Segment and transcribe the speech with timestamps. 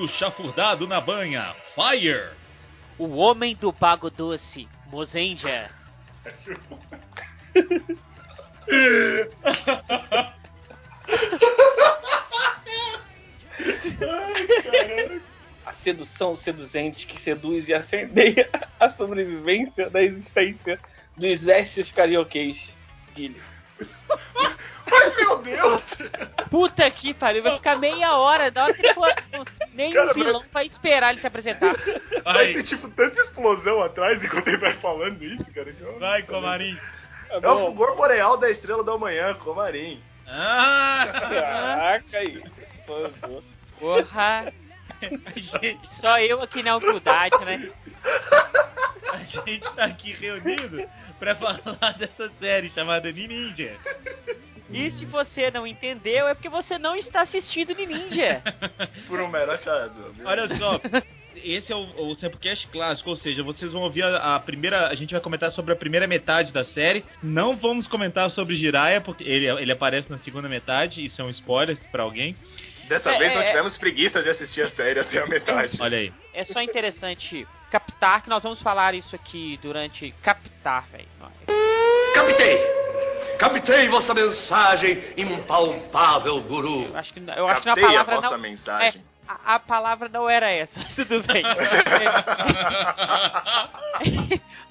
[0.00, 2.30] do chafurdado na banha, Fire!
[2.98, 5.70] O homem do bago doce, Mozendia.
[15.66, 18.48] A sedução seduzente que seduz e acendeia
[18.80, 20.78] a sobrevivência da existência
[21.14, 22.56] dos estes carioquês.
[23.14, 23.42] Guilherme.
[24.92, 25.82] Ai, meu Deus!
[26.50, 29.08] Puta que pariu, vai ficar meia hora, da hora que for.
[29.72, 31.74] Nem Cara, o vilão vai esperar ele se apresentar.
[32.24, 35.72] Vai ter, tipo, tanta explosão atrás enquanto ele vai falando isso, cara.
[35.72, 36.76] que Vai, Comarim.
[37.28, 40.02] Tá É o fulgor boreal da estrela da manhã, Comarim.
[40.26, 41.08] Ah!
[41.12, 42.42] Caraca aí.
[43.78, 44.52] Porra.
[46.00, 47.70] Só eu aqui na humildade, né?
[49.12, 50.88] A gente tá aqui reunido
[51.18, 53.76] pra falar dessa série chamada Ninja.
[54.72, 58.42] E se você não entendeu, é porque você não está assistindo de Ninja.
[59.08, 59.98] Por um mero acaso.
[60.24, 60.80] Olha só,
[61.36, 64.88] esse é o, o Samplecast clássico, ou seja, vocês vão ouvir a, a primeira.
[64.88, 67.04] A gente vai comentar sobre a primeira metade da série.
[67.22, 71.30] Não vamos comentar sobre Jiraiya, porque ele, ele aparece na segunda metade, isso é um
[71.30, 72.36] spoiler pra alguém.
[72.88, 75.76] Dessa É, vez não é, tivemos preguiça de assistir a série até a metade.
[75.80, 76.12] Olha aí.
[76.34, 81.06] É só interessante captar que nós vamos falar isso aqui durante captar, velho.
[82.14, 82.69] Captei!
[83.40, 86.84] Captei vossa mensagem, impalpável guru.
[86.84, 89.00] Eu acho que eu acho que a Captei a palavra vossa não mensagem.
[89.00, 90.78] É, a, a palavra não era essa.
[90.94, 91.42] Tudo bem.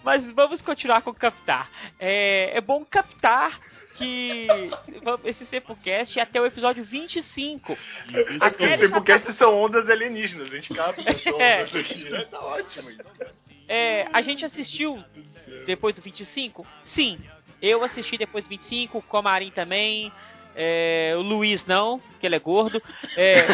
[0.03, 1.69] Mas vamos continuar com captar.
[1.99, 3.59] É, é bom captar
[3.97, 4.47] que
[5.25, 7.75] esse Sepulcast é até o episódio 25.
[8.39, 11.63] A Aqui, já porque tá- são ondas alienígenas, a gente capta as É.
[11.63, 12.27] ondas aqui.
[12.31, 13.01] Tá ótimo isso.
[13.67, 15.03] É, a gente assistiu
[15.65, 16.65] depois do 25?
[16.95, 17.19] Sim.
[17.61, 20.11] Eu assisti depois do 25, o Comarim também.
[20.55, 22.81] é, o Luiz não, porque ele é gordo.
[23.15, 23.47] É,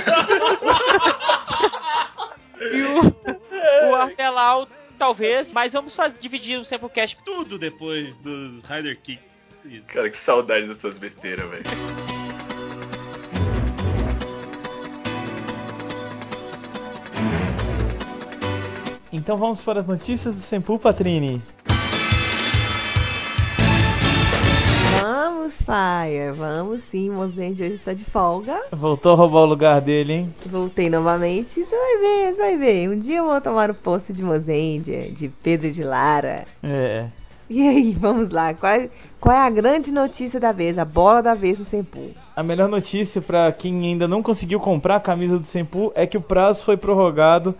[2.62, 3.02] e o,
[3.89, 5.52] o Artelau, talvez.
[5.52, 7.18] Mas vamos fazer, dividir o Samplecast.
[7.25, 9.19] Tudo depois do Rider Kick.
[9.88, 11.63] Cara, que saudade dessas besteiras, velho.
[19.12, 21.41] Então vamos para as notícias do Senpu Patrini.
[25.07, 28.59] Vamos, Fire, vamos sim, Mozende hoje está de folga.
[28.71, 30.35] Voltou a roubar o lugar dele, hein?
[30.47, 32.89] Voltei novamente, você vai ver, você vai ver.
[32.89, 36.45] Um dia eu vou tomar o posto de Mozende, de Pedro de Lara.
[36.63, 37.05] É.
[37.47, 38.89] E aí, vamos lá, qual, é-
[39.21, 42.09] qual é a grande notícia da vez, a bola da vez do Sempu?
[42.35, 46.17] A melhor notícia para quem ainda não conseguiu comprar a camisa do Senpu é que
[46.17, 47.53] o prazo foi prorrogado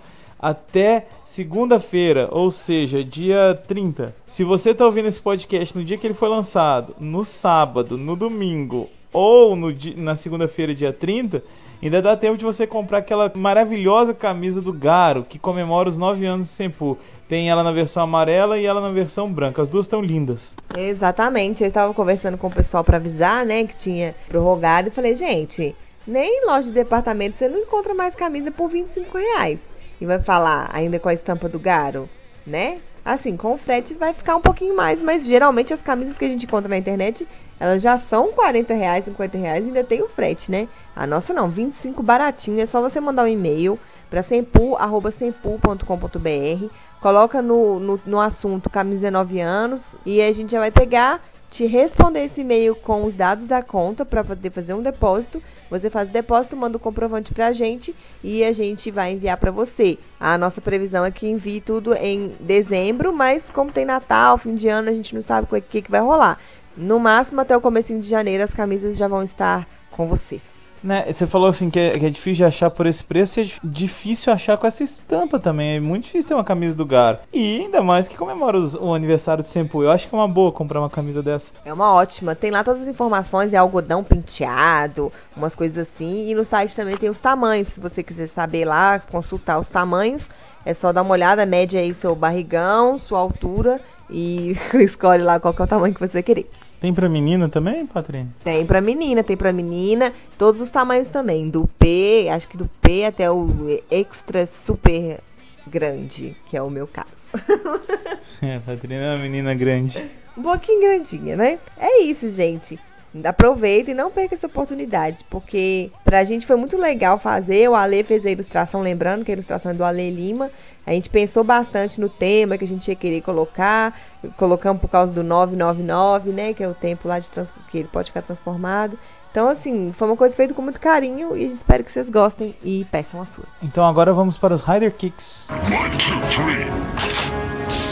[0.45, 4.16] até segunda-feira, ou seja, dia 30.
[4.28, 8.16] Se você está ouvindo esse podcast no dia que ele foi lançado, no sábado, no
[8.16, 11.44] domingo ou no na segunda-feira, dia 30,
[11.81, 16.23] ainda dá tempo de você comprar aquela maravilhosa camisa do Garo que comemora os 9
[16.28, 16.95] anos do Senpu.
[17.27, 19.63] Tem ela na versão amarela e ela na versão branca.
[19.63, 20.56] As duas estão lindas.
[20.77, 25.16] Exatamente, eu estava conversando com o pessoal para avisar, né, que tinha prorrogado, e falei,
[25.16, 25.75] gente,
[26.06, 29.59] nem em loja de departamento você não encontra mais camisa por 25 reais.
[30.00, 32.09] E vai falar ainda com a estampa do Garo,
[32.45, 32.79] né?
[33.06, 36.28] Assim, com o frete vai ficar um pouquinho mais, mas geralmente as camisas que a
[36.28, 37.28] gente encontra na internet,
[37.59, 40.67] elas já são 40 reais, 50 reais, ainda tem o frete, né?
[40.95, 43.79] A nossa não, 25 baratinho, é só você mandar um e-mail
[44.09, 46.66] para sempu.sempu.com.br,
[47.00, 51.22] coloca no, no, no assunto camisa 19 anos e a gente já vai pegar,
[51.56, 55.42] te responder esse e-mail com os dados da conta para poder fazer um depósito.
[55.70, 59.38] Você faz o depósito, manda o comprovante para a gente e a gente vai enviar
[59.38, 59.98] para você.
[60.20, 64.68] A nossa previsão é que envie tudo em dezembro, mas como tem Natal, fim de
[64.68, 66.38] ano, a gente não sabe o que, que vai rolar.
[66.76, 70.55] No máximo até o comecinho de janeiro as camisas já vão estar com vocês.
[70.85, 73.41] Né, você falou assim que é, que é difícil de achar por esse preço e
[73.41, 75.78] é dif- difícil achar com essa estampa também.
[75.78, 77.18] É muito difícil ter uma camisa do Garo.
[77.34, 79.81] E ainda mais que comemora os- o aniversário do Senpu.
[79.81, 81.53] Eu acho que é uma boa comprar uma camisa dessa.
[81.66, 82.35] É uma ótima.
[82.35, 86.30] Tem lá todas as informações, é algodão penteado, umas coisas assim.
[86.30, 87.69] E no site também tem os tamanhos.
[87.69, 90.30] Se você quiser saber lá, consultar os tamanhos,
[90.63, 95.56] é só dar uma olhada, mede aí seu barrigão, sua altura e escolhe lá qual
[95.57, 96.48] é o tamanho que você querer.
[96.80, 98.27] Tem pra menina também, Patrícia?
[98.44, 101.50] Tem pra menina, tem pra menina, todos os tamanhos também.
[101.50, 103.48] Do P, acho que do P até o
[103.89, 105.19] extra super
[105.68, 107.07] grande, que é o meu caso.
[108.42, 110.04] É, a Patrícia é uma menina grande.
[110.38, 111.57] um pouquinho grandinha, né?
[111.77, 112.77] É isso, gente.
[113.23, 117.69] Aproveita e não perca essa oportunidade, porque pra gente foi muito legal fazer.
[117.69, 120.50] O Ale fez a ilustração, lembrando que a ilustração é do Ale Lima.
[120.85, 123.97] A gente pensou bastante no tema que a gente ia querer colocar.
[124.38, 126.53] Colocamos por causa do 999, né?
[126.53, 127.59] Que é o tempo lá de trans...
[127.69, 128.97] que ele pode ficar transformado.
[129.31, 132.09] Então, assim, foi uma coisa feita com muito carinho e a gente espera que vocês
[132.09, 133.45] gostem e peçam a sua.
[133.62, 135.47] Então agora vamos para os Rider Kicks.
[135.50, 136.65] One, two, three.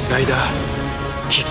[0.10, 0.36] Rider
[1.30, 1.50] kick.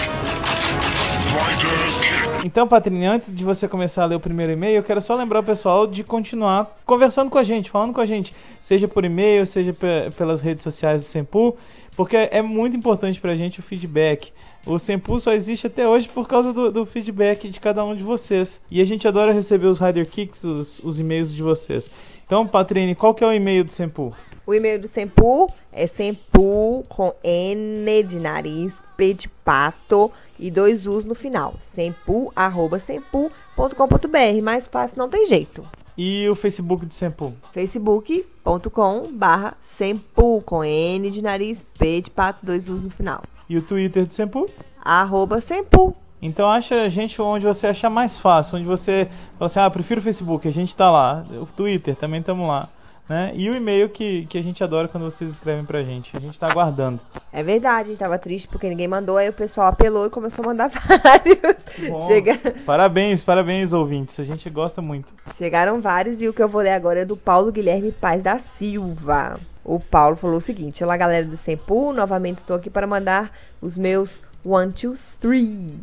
[1.28, 2.31] Rider kick.
[2.44, 5.40] Então, Patrícia, antes de você começar a ler o primeiro e-mail, eu quero só lembrar
[5.40, 9.46] o pessoal de continuar conversando com a gente, falando com a gente, seja por e-mail,
[9.46, 11.56] seja pe- pelas redes sociais do Sempu,
[11.94, 14.32] porque é muito importante pra gente o feedback.
[14.66, 18.02] O Sempu só existe até hoje por causa do, do feedback de cada um de
[18.02, 18.60] vocês.
[18.70, 21.88] E a gente adora receber os Rider Kicks, os, os e-mails de vocês.
[22.26, 24.12] Então, Patrine, qual que é o e-mail do Sempu?
[24.44, 30.84] O e-mail do Sempu é sempu com N de nariz, P de pato e dois
[30.84, 31.54] U's no final.
[31.60, 34.42] sempu, arroba sempu.com.br.
[34.42, 35.64] Mais fácil não tem jeito.
[35.96, 37.34] E o Facebook do Sempu?
[37.52, 43.22] facebook.com barra sempu com N de nariz, P de pato, dois U's no final.
[43.48, 44.48] E o Twitter do Sempu?
[44.84, 45.94] Arroba sempu.
[46.20, 49.08] Então acha a gente onde você achar mais fácil, onde você
[49.38, 51.24] fala assim, ah, prefiro o Facebook, a gente tá lá.
[51.40, 52.68] O Twitter, também estamos lá.
[53.12, 53.30] Né?
[53.34, 56.16] E o e-mail que, que a gente adora quando vocês escrevem pra gente.
[56.16, 56.98] A gente tá aguardando.
[57.30, 60.42] É verdade, a gente tava triste porque ninguém mandou, aí o pessoal apelou e começou
[60.42, 61.90] a mandar vários.
[61.90, 62.00] Bom.
[62.06, 64.18] Chega- Parabéns, parabéns, ouvintes.
[64.18, 65.12] A gente gosta muito.
[65.36, 68.38] Chegaram vários e o que eu vou ler agora é do Paulo Guilherme Paz da
[68.38, 69.38] Silva.
[69.62, 73.30] O Paulo falou o seguinte: Olá, galera do Sempu, novamente estou aqui para mandar
[73.60, 75.78] os meus one, two, three.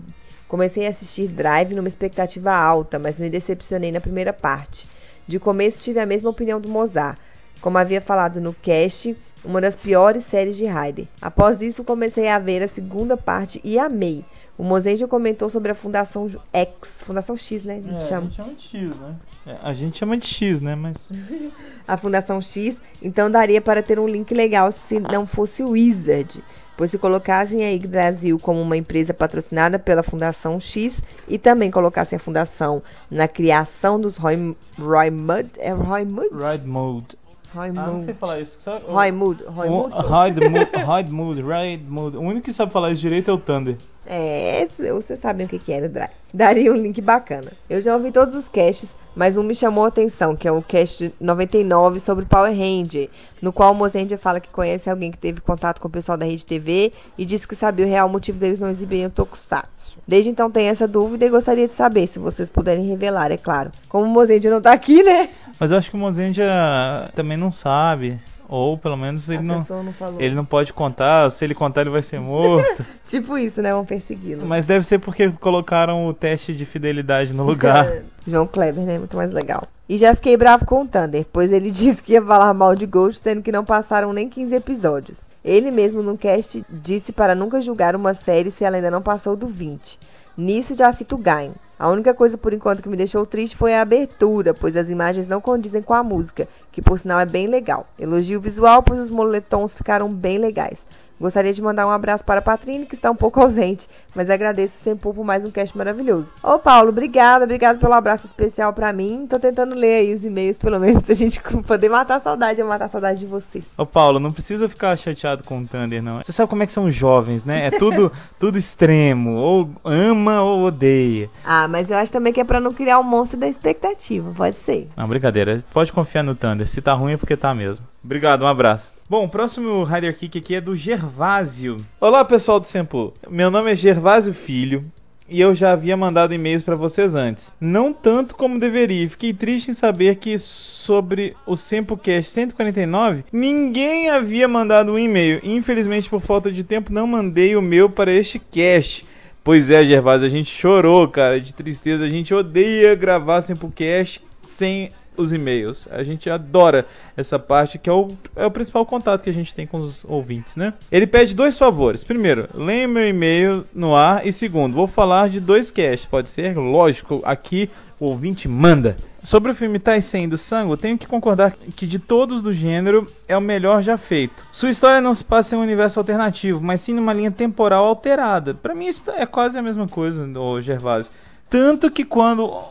[0.47, 4.87] Comecei a assistir Drive numa expectativa alta, mas me decepcionei na primeira parte.
[5.29, 7.15] De começo tive a mesma opinião do Mozart.
[7.61, 9.15] Como havia falado no cast,
[9.45, 11.05] uma das piores séries de Hyder.
[11.21, 14.25] Após isso, comecei a ver a segunda parte e amei.
[14.57, 17.75] O Mozenja comentou sobre a Fundação X, Fundação X, né?
[17.77, 18.21] A gente É, chama.
[18.21, 19.15] a gente chama de X, né?
[19.45, 20.73] É, a gente chama de X, né?
[20.75, 21.11] Mas.
[21.87, 26.43] a Fundação X, então daria para ter um link legal se não fosse o Wizard.
[26.79, 31.69] Pois se colocassem a IG Brasil como uma empresa patrocinada pela Fundação X e também
[31.69, 32.81] colocassem a fundação
[33.11, 36.29] na criação dos Roy, Roy Mud, é Roy Mud?
[36.31, 37.17] Ride Mode.
[37.53, 38.05] Roy Ah, não Mud.
[38.05, 38.61] sei falar isso.
[38.61, 39.93] Só, Roy Mud, Roy o, Mud.
[39.93, 42.15] Ride Mode, Ride Mode, Ride Mode.
[42.17, 43.75] O único que sabe falar isso direito é o Thunder.
[44.07, 46.11] É, vocês sabem o que que o Drive.
[46.33, 47.51] Daria um link bacana.
[47.69, 50.61] Eu já ouvi todos os casts, mas um me chamou a atenção, que é o
[50.61, 53.09] cast 99 sobre Power Ranger,
[53.41, 56.25] no qual o Mozendia fala que conhece alguém que teve contato com o pessoal da
[56.25, 59.97] Rede TV e disse que sabia o real motivo deles não exibirem o Tokusatsu.
[60.07, 63.73] Desde então tenho essa dúvida e gostaria de saber, se vocês puderem revelar, é claro.
[63.89, 65.27] Como o Mozendia não tá aqui, né?
[65.59, 68.17] Mas eu acho que o Mozendia também não sabe.
[68.49, 71.29] Ou pelo menos ele não, não ele não pode contar.
[71.29, 72.83] Se ele contar, ele vai ser morto.
[73.05, 73.71] Tipo isso, né?
[73.71, 74.43] Vão persegui-lo.
[74.43, 77.87] Mas deve ser porque colocaram o teste de fidelidade no lugar.
[78.27, 78.97] João Kleber, né?
[78.97, 79.67] Muito mais legal.
[79.89, 82.85] E já fiquei bravo com o Thunder, pois ele disse que ia falar mal de
[82.85, 85.23] Ghost, sendo que não passaram nem 15 episódios.
[85.43, 89.35] Ele mesmo no cast disse para nunca julgar uma série se ela ainda não passou
[89.35, 89.99] do 20.
[90.37, 91.53] Nisso já cito Gain.
[91.79, 95.27] A única coisa por enquanto que me deixou triste foi a abertura, pois as imagens
[95.27, 97.87] não condizem com a música, que por sinal é bem legal.
[97.97, 100.85] Elogio visual, pois os moletons ficaram bem legais.
[101.19, 104.81] Gostaria de mandar um abraço para a Patrine, que está um pouco ausente, mas agradeço
[104.81, 106.33] sempre por mais um cast maravilhoso.
[106.41, 109.27] Ô Paulo, obrigada, obrigado pelo abraço especial para mim.
[109.29, 112.67] Tô tentando ler aí os e-mails, pelo menos, pra gente poder matar a saudade, eu
[112.67, 113.61] matar a saudade de você.
[113.77, 116.23] Ô Paulo, não precisa ficar chateado com o Thunder, não.
[116.23, 117.67] Você sabe como é que são os jovens, né?
[117.67, 119.35] É tudo, tudo extremo.
[119.35, 121.29] Ou ama ou odeia.
[121.43, 124.55] Ah, mas eu acho também que é pra não criar um monstro da expectativa, pode
[124.55, 124.87] ser.
[124.95, 125.57] Não, brincadeira.
[125.73, 126.67] Pode confiar no Thunder.
[126.67, 127.85] Se tá ruim é porque tá mesmo.
[128.03, 128.93] Obrigado, um abraço.
[129.09, 131.85] Bom, o próximo Rider Kick aqui é do Gervásio.
[131.99, 133.13] Olá, pessoal do Sempo.
[133.29, 134.85] Meu nome é Gervásio Filho.
[135.27, 137.53] E eu já havia mandado e-mails para vocês antes.
[137.61, 139.07] Não tanto como deveria.
[139.07, 145.39] Fiquei triste em saber que sobre o SempoCast 149, ninguém havia mandado um e-mail.
[145.43, 149.05] Infelizmente, por falta de tempo, não mandei o meu para este cast.
[149.43, 152.05] Pois é, Gervásio, a gente chorou, cara, de tristeza.
[152.05, 154.89] A gente odeia gravar SempoCast sem
[155.19, 155.87] os e-mails.
[155.91, 156.85] A gente adora
[157.15, 160.03] essa parte que é o, é o principal contato que a gente tem com os
[160.05, 160.73] ouvintes, né?
[160.91, 162.03] Ele pede dois favores.
[162.03, 164.25] Primeiro, leia meu e-mail no ar.
[164.25, 166.05] E segundo, vou falar de dois casts.
[166.05, 166.57] Pode ser?
[166.57, 168.95] Lógico, aqui o ouvinte manda.
[169.21, 173.35] Sobre o filme Taisen do Sangue, tenho que concordar que de todos do gênero é
[173.35, 174.45] o melhor já feito.
[174.49, 178.53] Sua história não se passa em um universo alternativo, mas sim numa linha temporal alterada.
[178.53, 181.11] Para mim isso é quase a mesma coisa, o Gervásio.
[181.49, 182.63] Tanto que quando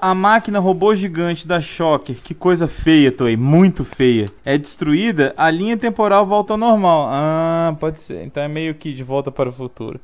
[0.00, 5.50] a máquina robô gigante da Shocker, que coisa feia, Toei, muito feia, é destruída, a
[5.50, 7.08] linha temporal volta ao normal.
[7.10, 8.24] Ah, pode ser.
[8.24, 10.00] Então é meio que de volta para o futuro.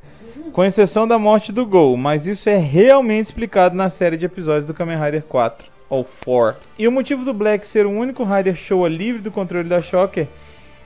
[0.53, 4.65] Com exceção da morte do Gol, mas isso é realmente explicado na série de episódios
[4.65, 6.61] do Kamen Rider 4 ou 4.
[6.77, 10.27] E o motivo do Black ser o único Rider Showa livre do controle da Shocker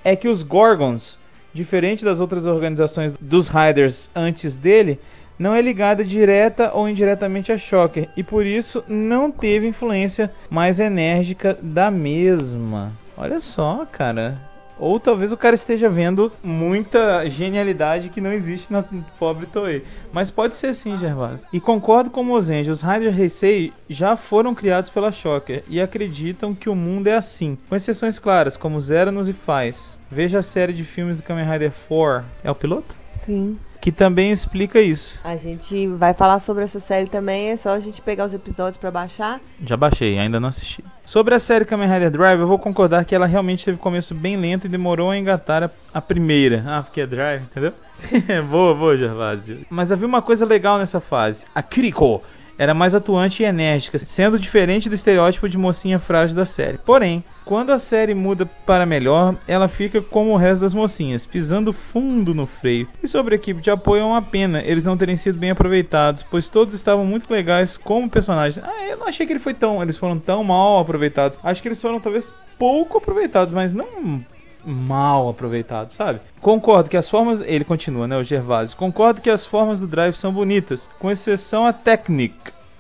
[0.04, 1.18] é que os Gorgons,
[1.54, 5.00] diferente das outras organizações dos Riders antes dele,
[5.38, 10.80] não é ligada direta ou indiretamente a Shocker e por isso não teve influência mais
[10.80, 12.92] enérgica da mesma.
[13.18, 14.40] Olha só, cara.
[14.78, 18.84] Ou talvez o cara esteja vendo muita genialidade que não existe na
[19.18, 19.86] pobre Toei.
[20.12, 21.48] Mas pode ser sim, Gervásio.
[21.52, 26.54] E concordo com o Mozenja, os Rider Heisei já foram criados pela Shocker e acreditam
[26.54, 27.58] que o mundo é assim.
[27.70, 29.98] Com exceções claras, como Zeranos e Faz.
[30.12, 32.26] Veja a série de filmes do Kamen Rider 4.
[32.44, 32.96] É o piloto?
[33.16, 33.58] Sim.
[33.86, 35.22] Que também explica isso.
[35.24, 38.78] A gente vai falar sobre essa série também, é só a gente pegar os episódios
[38.78, 39.40] pra baixar.
[39.64, 40.84] Já baixei, ainda não assisti.
[41.06, 44.38] Sobre a série Kamen Rider Drive, eu vou concordar que ela realmente teve começo bem
[44.38, 46.64] lento e demorou a engatar a, a primeira.
[46.66, 47.74] Ah, porque é Drive, entendeu?
[48.50, 49.60] boa, boa, Gervásio.
[49.70, 51.46] Mas havia uma coisa legal nessa fase.
[51.54, 52.24] A Kiriko
[52.58, 56.80] era mais atuante e enérgica, sendo diferente do estereótipo de mocinha frágil da série.
[56.80, 61.72] Porém, quando a série muda para melhor, ela fica como o resto das mocinhas, pisando
[61.72, 62.88] fundo no freio.
[63.04, 66.24] E sobre a equipe de apoio é uma pena eles não terem sido bem aproveitados,
[66.24, 68.66] pois todos estavam muito legais como personagens.
[68.66, 71.40] Ah, eu não achei que ele foi tão, eles foram tão mal aproveitados.
[71.44, 74.26] Acho que eles foram talvez pouco aproveitados, mas não
[74.66, 76.20] mal aproveitados, sabe?
[76.42, 78.76] Concordo que as formas, ele continua, né, o Gervásio.
[78.76, 82.36] Concordo que as formas do Drive são bonitas, com exceção a Technic.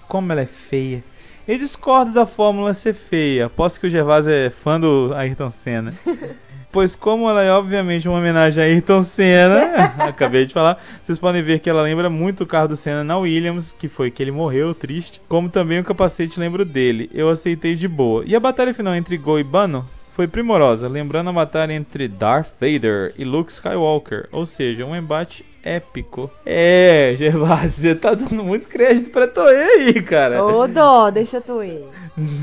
[0.07, 1.03] Como ela é feia.
[1.47, 3.45] E discordo da fórmula ser feia.
[3.45, 5.93] Aposto que o Gervásio é fã do Ayrton Senna.
[6.71, 11.43] pois como ela é obviamente uma homenagem a Ayrton Senna, acabei de falar, vocês podem
[11.43, 14.31] ver que ela lembra muito o carro do Senna na Williams, que foi que ele
[14.31, 17.11] morreu, triste, como também o capacete lembro dele.
[17.13, 18.23] Eu aceitei de boa.
[18.25, 22.53] E a batalha final entre Go e Bano foi primorosa, lembrando a batalha entre Darth
[22.59, 26.29] Vader e Luke Skywalker, ou seja, um embate épico.
[26.45, 30.45] É, Gervásio, você tá dando muito crédito pra Toei aí, cara.
[30.45, 31.84] Ô, dó, deixa tu ir.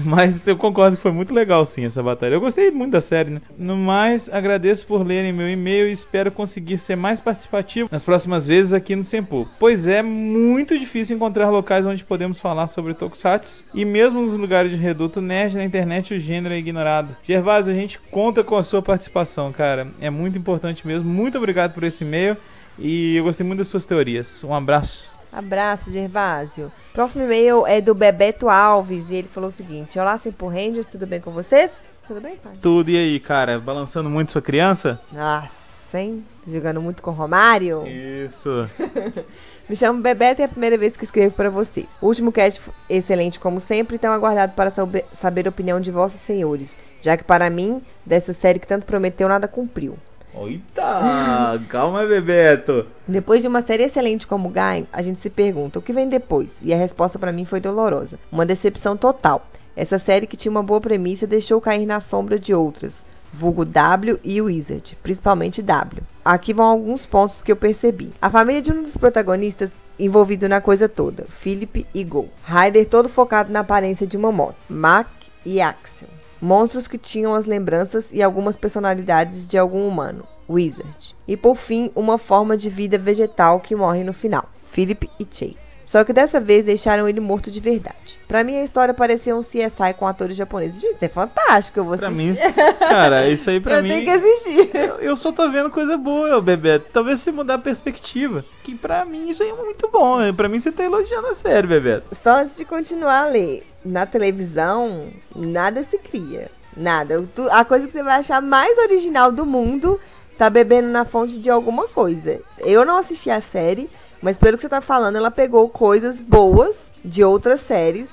[0.04, 2.34] Mas eu concordo que foi muito legal sim essa batalha.
[2.34, 3.40] Eu gostei muito da série, né?
[3.56, 8.46] No mais, agradeço por lerem meu e-mail e espero conseguir ser mais participativo nas próximas
[8.46, 9.48] vezes aqui no Sempu.
[9.58, 14.72] Pois é muito difícil encontrar locais onde podemos falar sobre Tokusatsu e mesmo nos lugares
[14.72, 17.16] de reduto nerd na internet o gênero é ignorado.
[17.22, 19.88] Gervásio, a gente conta com a sua participação, cara.
[20.00, 21.08] É muito importante mesmo.
[21.08, 22.36] Muito obrigado por esse e-mail
[22.82, 24.42] e eu gostei muito das suas teorias.
[24.42, 25.08] Um abraço.
[25.32, 26.70] Abraço, Gervásio.
[26.92, 31.06] Próximo e-mail é do Bebeto Alves e ele falou o seguinte: Olá, Simple Rangers, tudo
[31.06, 31.70] bem com vocês?
[32.06, 32.52] Tudo bem, pai?
[32.60, 33.58] Tudo e aí, cara?
[33.58, 35.00] Balançando muito sua criança?
[35.12, 36.24] Nossa, hein?
[36.46, 37.86] Jogando muito com Romário?
[37.86, 38.68] Isso.
[39.70, 41.86] Me chamo Bebeto e é a primeira vez que escrevo para vocês.
[42.00, 42.60] O último cast
[42.90, 47.24] excelente como sempre, então aguardado para saber, saber a opinião de vossos senhores, já que
[47.24, 49.96] para mim, dessa série que tanto prometeu, nada cumpriu.
[50.34, 52.86] Eita, calma, Bebeto.
[53.06, 56.56] Depois de uma série excelente como Gain, a gente se pergunta o que vem depois,
[56.62, 58.18] e a resposta para mim foi dolorosa.
[58.30, 59.46] Uma decepção total.
[59.76, 64.18] Essa série que tinha uma boa premissa deixou cair na sombra de outras, vulgo W
[64.22, 66.02] e Wizard, principalmente W.
[66.24, 68.12] Aqui vão alguns pontos que eu percebi.
[68.20, 72.28] A família de um dos protagonistas envolvido na coisa toda, Philip e Go.
[72.44, 75.08] Ryder todo focado na aparência de uma moto, Mac
[75.44, 76.21] e Axiom.
[76.42, 81.14] Monstros que tinham as lembranças e algumas personalidades de algum humano, Wizard.
[81.26, 85.56] E por fim, uma forma de vida vegetal que morre no final, Philip e Chase.
[85.84, 88.18] Só que dessa vez deixaram ele morto de verdade.
[88.26, 90.80] Pra mim a história parecia um CSI com atores japoneses.
[90.80, 92.32] Gente, isso é fantástico, eu vou Pra assistir.
[92.32, 93.88] mim, cara, isso aí pra eu mim.
[93.90, 94.70] tenho que assistir.
[94.74, 96.86] Eu, eu só tô vendo coisa boa, Bebeto.
[96.92, 98.42] Talvez se mudar a perspectiva.
[98.62, 100.16] Que pra mim isso aí é muito bom.
[100.34, 102.16] Pra mim você tá elogiando a série, Bebeto.
[102.22, 106.50] Só antes de continuar a ler, na televisão, nada se cria.
[106.76, 107.22] Nada.
[107.50, 110.00] A coisa que você vai achar mais original do mundo
[110.38, 112.40] tá bebendo na fonte de alguma coisa.
[112.58, 113.90] Eu não assisti a série,
[114.22, 118.10] mas pelo que você tá falando, ela pegou coisas boas de outras séries,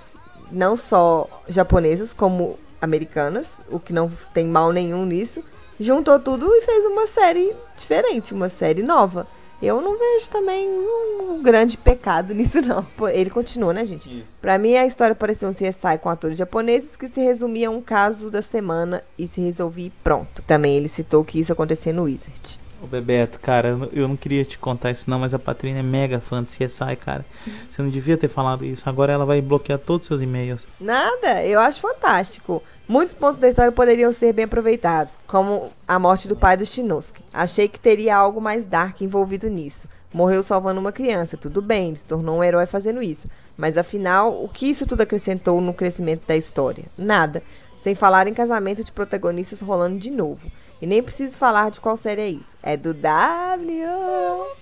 [0.52, 5.44] não só japonesas, como americanas, o que não tem mal nenhum nisso.
[5.80, 9.26] Juntou tudo e fez uma série diferente, uma série nova.
[9.62, 12.86] Eu não vejo também um grande pecado nisso, não.
[13.12, 14.25] Ele continua, né, gente?
[14.42, 17.82] Pra mim, a história parecia um CSI com atores japoneses que se resumia a um
[17.82, 20.42] caso da semana e se resolvia e pronto.
[20.44, 22.60] Também ele citou que isso acontecia no Wizard.
[22.82, 25.80] Ô Bebeto, cara, eu não- eu não queria te contar isso não, mas a Patrícia
[25.80, 27.25] é mega fã de CSI, cara.
[27.70, 28.88] Você não devia ter falado isso.
[28.88, 30.66] Agora ela vai bloquear todos os seus e-mails.
[30.80, 32.63] Nada, eu acho fantástico.
[32.89, 37.24] Muitos pontos da história poderiam ser bem aproveitados, como a morte do pai do Shinosuke.
[37.31, 39.88] Achei que teria algo mais dark envolvido nisso.
[40.12, 43.29] Morreu salvando uma criança, tudo bem, se tornou um herói fazendo isso.
[43.55, 46.86] Mas afinal, o que isso tudo acrescentou no crescimento da história?
[46.98, 47.43] Nada.
[47.80, 50.52] Sem falar em casamento de protagonistas rolando de novo.
[50.82, 52.58] E nem preciso falar de qual série é isso.
[52.62, 53.88] É do W.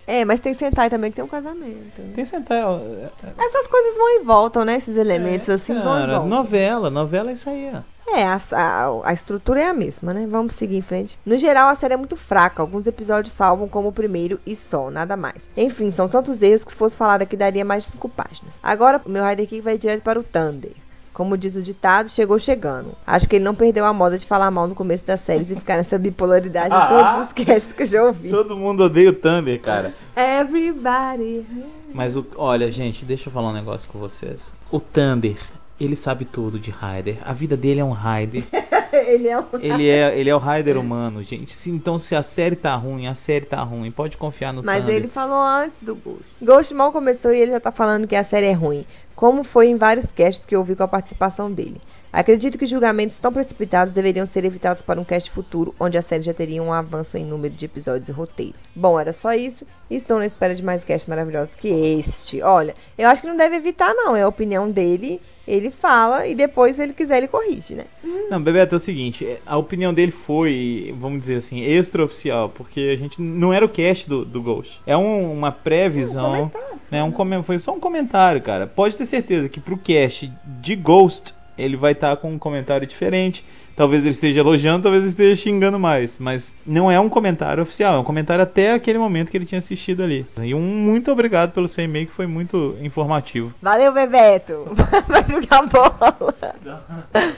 [0.05, 1.99] É, mas tem Sentai também que tem um casamento.
[2.01, 2.11] né?
[2.13, 2.63] Tem Sentai.
[2.63, 3.11] ó, é-
[3.43, 4.75] Essas coisas vão e voltam, né?
[4.75, 6.29] Esses elementos assim vão e Cara, voltam.
[6.29, 7.81] novela, novela é isso aí, ó.
[8.15, 10.25] É, a, a, a estrutura é a mesma, né?
[10.29, 11.19] Vamos seguir em frente.
[11.25, 12.61] No geral, a série é muito fraca.
[12.61, 15.49] Alguns episódios salvam como o primeiro e só, nada mais.
[15.57, 18.59] Enfim, são tantos erros que se fosse falar aqui daria mais de cinco páginas.
[18.63, 20.71] Agora, o meu Rider Kick vai direto para o Thunder.
[21.17, 22.91] Como diz o ditado, chegou chegando.
[23.03, 25.55] Acho que ele não perdeu a moda de falar mal no começo das séries e
[25.55, 28.29] ficar nessa bipolaridade em todos os casts que eu já ouvi.
[28.29, 29.95] Todo mundo odeia o Thunder, cara.
[30.15, 31.43] Everybody.
[31.91, 34.51] Mas o, olha, gente, deixa eu falar um negócio com vocês.
[34.69, 35.37] O Thunder,
[35.81, 37.17] ele sabe tudo de Raider.
[37.23, 38.43] A vida dele é um Raider.
[38.93, 39.45] ele é um...
[39.59, 41.67] ele é, ele é o Raider humano, gente.
[41.71, 43.89] Então se a série tá ruim, a série tá ruim.
[43.89, 44.95] Pode confiar no Mas Thunder.
[44.95, 46.23] ele falou antes do Ghost.
[46.39, 48.85] Ghost mal começou e ele já tá falando que a série é ruim.
[49.17, 51.81] Como foi em vários casts que eu ouvi com a participação dele.
[52.13, 56.23] Acredito que julgamentos tão precipitados deveriam ser evitados para um cast futuro, onde a série
[56.23, 58.53] já teria um avanço em número de episódios e roteiro.
[58.75, 59.65] Bom, era só isso.
[59.89, 62.41] E estou na espera de mais casts maravilhosos que este.
[62.41, 64.15] Olha, eu acho que não deve evitar, não.
[64.15, 65.19] É a opinião dele.
[65.47, 67.85] Ele fala e depois, se ele quiser, ele corrige, né?
[68.29, 72.91] Não, Bebeto, é o seguinte, é, a opinião dele foi, vamos dizer assim, extraoficial, porque
[72.93, 74.81] a gente não era o cast do, do Ghost.
[74.85, 76.51] É um- uma previsão,
[76.91, 78.67] né, um come- foi só um comentário, cara.
[78.67, 83.43] Pode ter certeza que pro cast de Ghost, ele vai estar com um comentário diferente.
[83.77, 87.95] Talvez ele esteja elogiando, talvez ele esteja xingando mais, mas não é um comentário oficial,
[87.95, 90.25] é um comentário até aquele momento que ele tinha assistido ali.
[90.41, 93.53] E um muito obrigado pelo seu e-mail que foi muito informativo.
[93.61, 94.65] Valeu, Bebeto.
[95.07, 96.17] Vai jogar bola.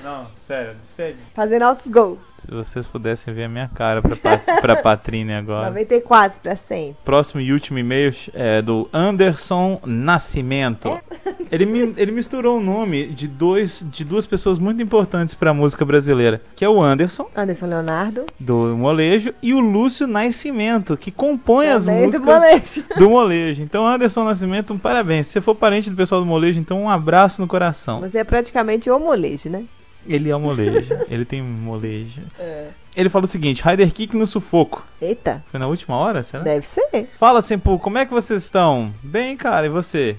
[0.03, 1.17] Não, sério, despede.
[1.33, 2.19] Fazendo altos gols.
[2.37, 5.67] Se vocês pudessem ver a minha cara pra, Pa- pra Patrine agora.
[5.67, 6.95] 94 pra 100.
[7.03, 10.97] Próximo e último e-mail é do Anderson Nascimento.
[11.51, 15.83] Ele, mi- ele misturou o nome de, dois, de duas pessoas muito importantes pra música
[15.83, 18.25] brasileira, que é o Anderson, Anderson Leonardo.
[18.39, 22.83] do Molejo, e o Lúcio Nascimento, que compõe as também do músicas molejo.
[22.97, 23.63] do Molejo.
[23.63, 25.27] Então, Anderson Nascimento, um parabéns.
[25.27, 27.99] Se você for parente do pessoal do Molejo, então um abraço no coração.
[28.01, 29.63] Você é praticamente o molejo, né?
[30.07, 32.21] Ele é o molejo, ele tem molejo.
[32.95, 34.85] Ele fala o seguinte: Rider Kick no sufoco.
[35.01, 36.43] Eita, Foi na última hora, será?
[36.43, 37.09] deve ser.
[37.19, 38.93] Fala, Sempu, como é que vocês estão?
[39.03, 40.15] Bem, cara, e você?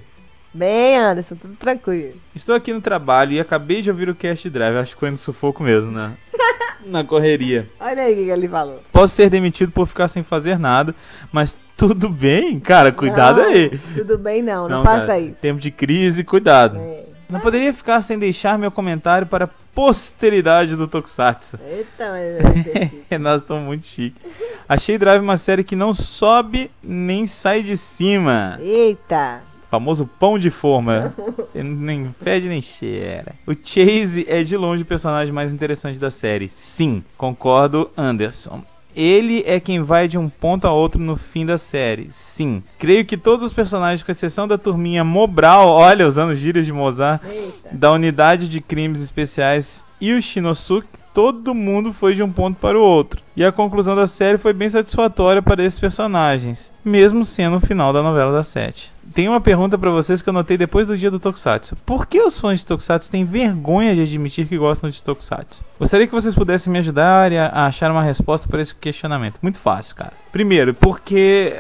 [0.52, 2.14] Bem, Anderson, tudo tranquilo.
[2.34, 4.76] Estou aqui no trabalho e acabei de ouvir o cast drive.
[4.76, 6.12] Acho que foi no sufoco mesmo, né?
[6.86, 7.68] Na correria.
[7.78, 8.82] Olha aí o que ele falou.
[8.90, 10.94] Posso ser demitido por ficar sem fazer nada,
[11.30, 13.70] mas tudo bem, cara, cuidado Não, aí.
[13.94, 15.36] Tudo bem, não, não, Não, faça cara, isso.
[15.40, 16.78] Tempo de crise, cuidado.
[16.78, 17.04] É.
[17.28, 21.60] Não poderia ficar sem deixar meu comentário para a posteridade do Tokusatsu.
[21.64, 23.20] Eita, mas.
[23.20, 24.20] Nós estamos muito chique.
[24.68, 28.58] Achei Drive uma série que não sobe nem sai de cima.
[28.60, 29.42] Eita.
[29.70, 31.14] Famoso pão de forma.
[31.54, 33.34] nem fede nem cheira.
[33.46, 36.48] O Chase é de longe o personagem mais interessante da série.
[36.48, 38.62] Sim, concordo, Anderson.
[38.94, 42.08] Ele é quem vai de um ponto a outro no fim da série.
[42.10, 42.62] Sim.
[42.78, 47.22] Creio que todos os personagens, com exceção da turminha Mobral, olha, usando gírias de Mozart,
[47.24, 47.68] Eita.
[47.70, 52.78] da unidade de crimes especiais e o Shinosuke, todo mundo foi de um ponto para
[52.78, 53.22] o outro.
[53.36, 57.92] E a conclusão da série foi bem satisfatória para esses personagens, mesmo sendo o final
[57.92, 58.92] da novela das sete.
[59.12, 61.74] Tem uma pergunta para vocês que eu notei depois do dia do Tokusatsu.
[61.84, 65.64] Por que os fãs de Tokusatsu têm vergonha de admitir que gostam de Tokusatsu?
[65.78, 69.38] Gostaria que vocês pudessem me ajudar a achar uma resposta para esse questionamento.
[69.42, 70.12] Muito fácil, cara.
[70.30, 71.56] Primeiro, porque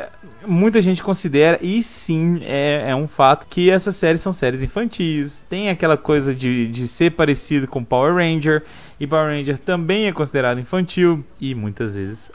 [0.46, 5.44] muita gente considera, e sim, é, é um fato, que essas séries são séries infantis.
[5.48, 8.62] Tem aquela coisa de, de ser parecido com Power Ranger.
[8.98, 11.24] E Power Ranger também é considerado infantil.
[11.40, 12.30] E muitas vezes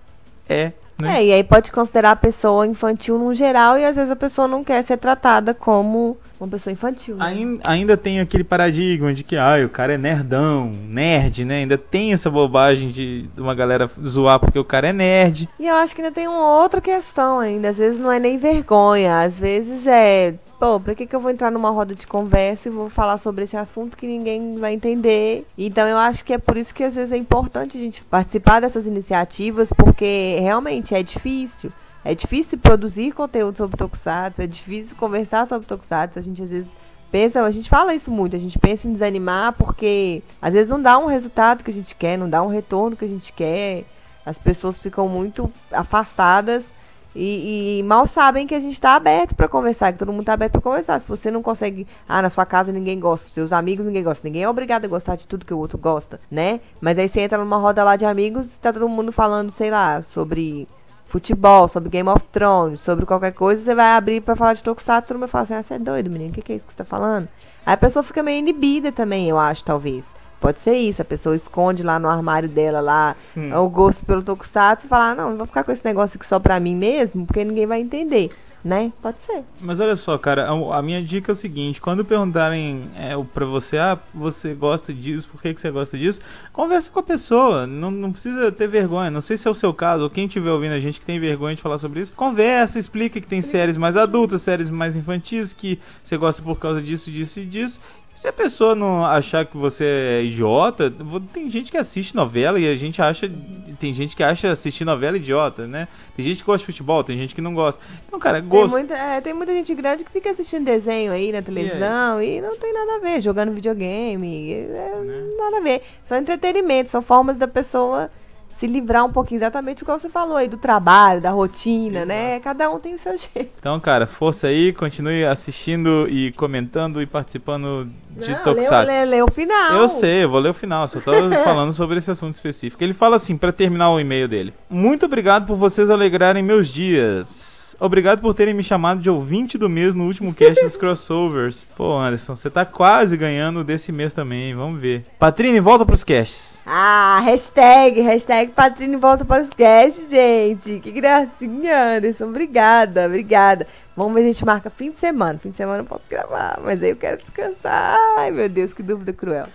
[0.49, 0.73] é.
[0.97, 1.17] Né?
[1.19, 4.47] É, e aí pode considerar a pessoa infantil no geral e às vezes a pessoa
[4.47, 7.15] não quer ser tratada como uma pessoa infantil.
[7.17, 7.25] Né?
[7.25, 11.55] Ain- Ainda tem aquele paradigma de que ah, o cara é nerdão, nerd, né?
[11.59, 15.49] Ainda tem essa bobagem de, de uma galera zoar porque o cara é nerd.
[15.59, 17.69] E eu acho que ainda tem uma outra questão ainda.
[17.69, 20.35] Às vezes não é nem vergonha, às vezes é.
[20.65, 23.43] Pô, pra que, que eu vou entrar numa roda de conversa e vou falar sobre
[23.43, 25.45] esse assunto que ninguém vai entender?
[25.55, 28.61] Então eu acho que é por isso que às vezes é importante a gente participar
[28.61, 31.71] dessas iniciativas, porque realmente é difícil.
[32.03, 36.17] É difícil produzir conteúdo sobre Tokusatsu, é difícil conversar sobre Tokusatsu.
[36.17, 36.75] A gente às vezes
[37.11, 40.81] pensa, a gente fala isso muito, a gente pensa em desanimar porque às vezes não
[40.81, 43.85] dá um resultado que a gente quer, não dá um retorno que a gente quer.
[44.25, 46.73] As pessoas ficam muito afastadas
[47.15, 50.33] e, e mal sabem que a gente está aberto para conversar, que todo mundo está
[50.33, 50.99] aberto para conversar.
[50.99, 54.43] Se você não consegue, ah, na sua casa ninguém gosta, seus amigos ninguém gosta, ninguém
[54.43, 56.59] é obrigado a gostar de tudo que o outro gosta, né?
[56.81, 59.71] Mas aí você entra numa roda lá de amigos e tá todo mundo falando, sei
[59.71, 60.67] lá, sobre
[61.05, 65.07] futebol, sobre Game of Thrones, sobre qualquer coisa, você vai abrir pra falar de Tokusatsu,
[65.07, 66.65] todo mundo vai falar assim, ah, você é doido, menino, o que, que é isso
[66.65, 67.29] que você tá falando?
[67.65, 70.13] Aí a pessoa fica meio inibida também, eu acho, talvez.
[70.39, 73.15] Pode ser isso, a pessoa esconde lá no armário dela lá
[73.57, 76.39] o gosto pelo Tokusatsu e fala, ah, não, vou ficar com esse negócio aqui só
[76.39, 78.29] pra mim mesmo, porque ninguém vai entender.
[78.63, 78.91] né?
[78.99, 79.43] Pode ser.
[79.61, 83.45] Mas olha só, cara, a, a minha dica é o seguinte: quando perguntarem é, pra
[83.45, 86.19] você, ah, você gosta disso, por que, que você gosta disso?
[86.51, 89.11] Conversa com a pessoa, não, não precisa ter vergonha.
[89.11, 91.19] Não sei se é o seu caso, ou quem estiver ouvindo a gente que tem
[91.19, 95.53] vergonha de falar sobre isso, conversa, explica que tem séries mais adultas, séries mais infantis,
[95.53, 97.79] que você gosta por causa disso, disso e disso.
[98.15, 100.89] Se a pessoa não achar que você é idiota,
[101.33, 103.29] tem gente que assiste novela e a gente acha.
[103.77, 105.85] Tem gente que acha assistir novela idiota, né?
[106.15, 107.83] Tem gente que gosta de futebol, tem gente que não gosta.
[108.07, 108.71] Então, cara, Tem gosto.
[108.71, 112.55] muita, é, tem muita gente grande que fica assistindo desenho aí na televisão e, não
[112.57, 115.33] tem nada a ver, jogando videogame, é, Né?
[115.37, 115.81] nada a ver.
[116.01, 118.09] São entretenimento, são formas da pessoa
[118.55, 122.39] se livrar um pouquinho, exatamente igual você falou aí, do trabalho, da rotina, né?
[122.39, 123.51] Cada um tem o seu jeito.
[123.59, 128.87] Então, cara, força aí, continue assistindo e comentando e participando de Não, lê, Tokusatsu.
[128.87, 129.73] lê, lê o final.
[129.75, 131.11] Eu sei, eu vou ler o final, só tô
[131.43, 132.81] falando sobre esse assunto específico.
[132.81, 134.53] Ele fala assim, pra terminar o e-mail dele.
[134.69, 137.64] Muito obrigado por vocês alegrarem meus dias.
[137.79, 141.67] Obrigado por terem me chamado de ouvinte do mês no último cast dos crossovers.
[141.75, 145.05] Pô, Anderson, você tá quase ganhando desse mês também, vamos ver.
[145.19, 146.61] Patrine, volta pros casts.
[146.65, 150.79] Ah, hashtag, hashtag Patrine volta para os casts, gente.
[150.79, 152.25] Que gracinha, Anderson.
[152.25, 153.67] Obrigada, obrigada.
[153.95, 155.37] Vamos ver se a gente marca fim de semana.
[155.37, 157.97] Fim de semana eu posso gravar, mas aí eu quero descansar.
[158.17, 159.47] Ai, meu Deus, que dúvida cruel.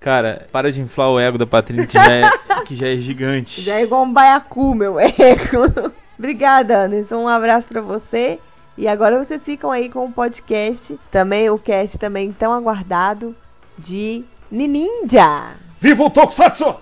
[0.00, 2.30] Cara, para de inflar o ego da Patrine, que já é,
[2.64, 3.60] que já é gigante.
[3.60, 5.92] Já é igual um baiacu, meu ego.
[6.17, 7.17] Obrigada, Anderson.
[7.17, 8.39] Um abraço pra você.
[8.77, 13.35] E agora vocês ficam aí com o podcast, também o cast também tão aguardado
[13.77, 15.55] de Nininja.
[15.79, 16.77] Viva o Tokusatsu!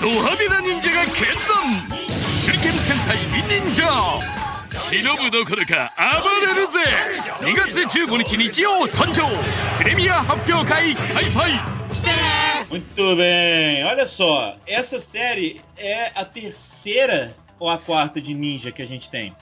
[0.00, 1.86] ド派手な忍者が決断
[2.34, 3.18] 手裏剣戦隊
[3.50, 3.84] 忍者
[4.70, 6.80] 忍ぶどころか暴れるぜ
[7.42, 9.26] 2月15日日曜参上
[9.76, 11.80] プレミア発表会開催
[12.70, 18.81] Muito bem, olha só, essa série é a terceira ou a quarta de ninja que
[18.81, 19.35] a gente tem?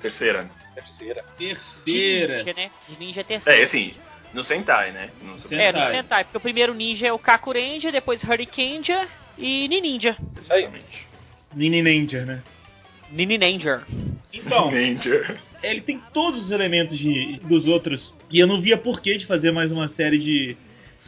[0.00, 0.48] Terceira.
[0.74, 1.24] Terceira.
[1.38, 2.38] De Terceira.
[2.38, 2.70] ninja, né?
[2.88, 3.60] De ninja é terceiro.
[3.60, 3.92] É, assim,
[4.34, 5.10] no Sentai, né?
[5.22, 5.96] No Super É, no Sentai.
[5.96, 9.06] Sentai, porque o primeiro ninja é o Kakurenja, depois Hurricanea
[9.38, 10.16] e Nininja.
[10.42, 10.62] Isso aí.
[10.64, 11.06] Exatamente.
[11.54, 12.42] Nini Ninja, né?
[13.10, 13.82] Nininanger.
[14.32, 15.38] Então, Ninja.
[15.62, 18.14] ele tem todos os elementos de, dos outros.
[18.30, 20.56] E eu não via porquê de fazer mais uma série de,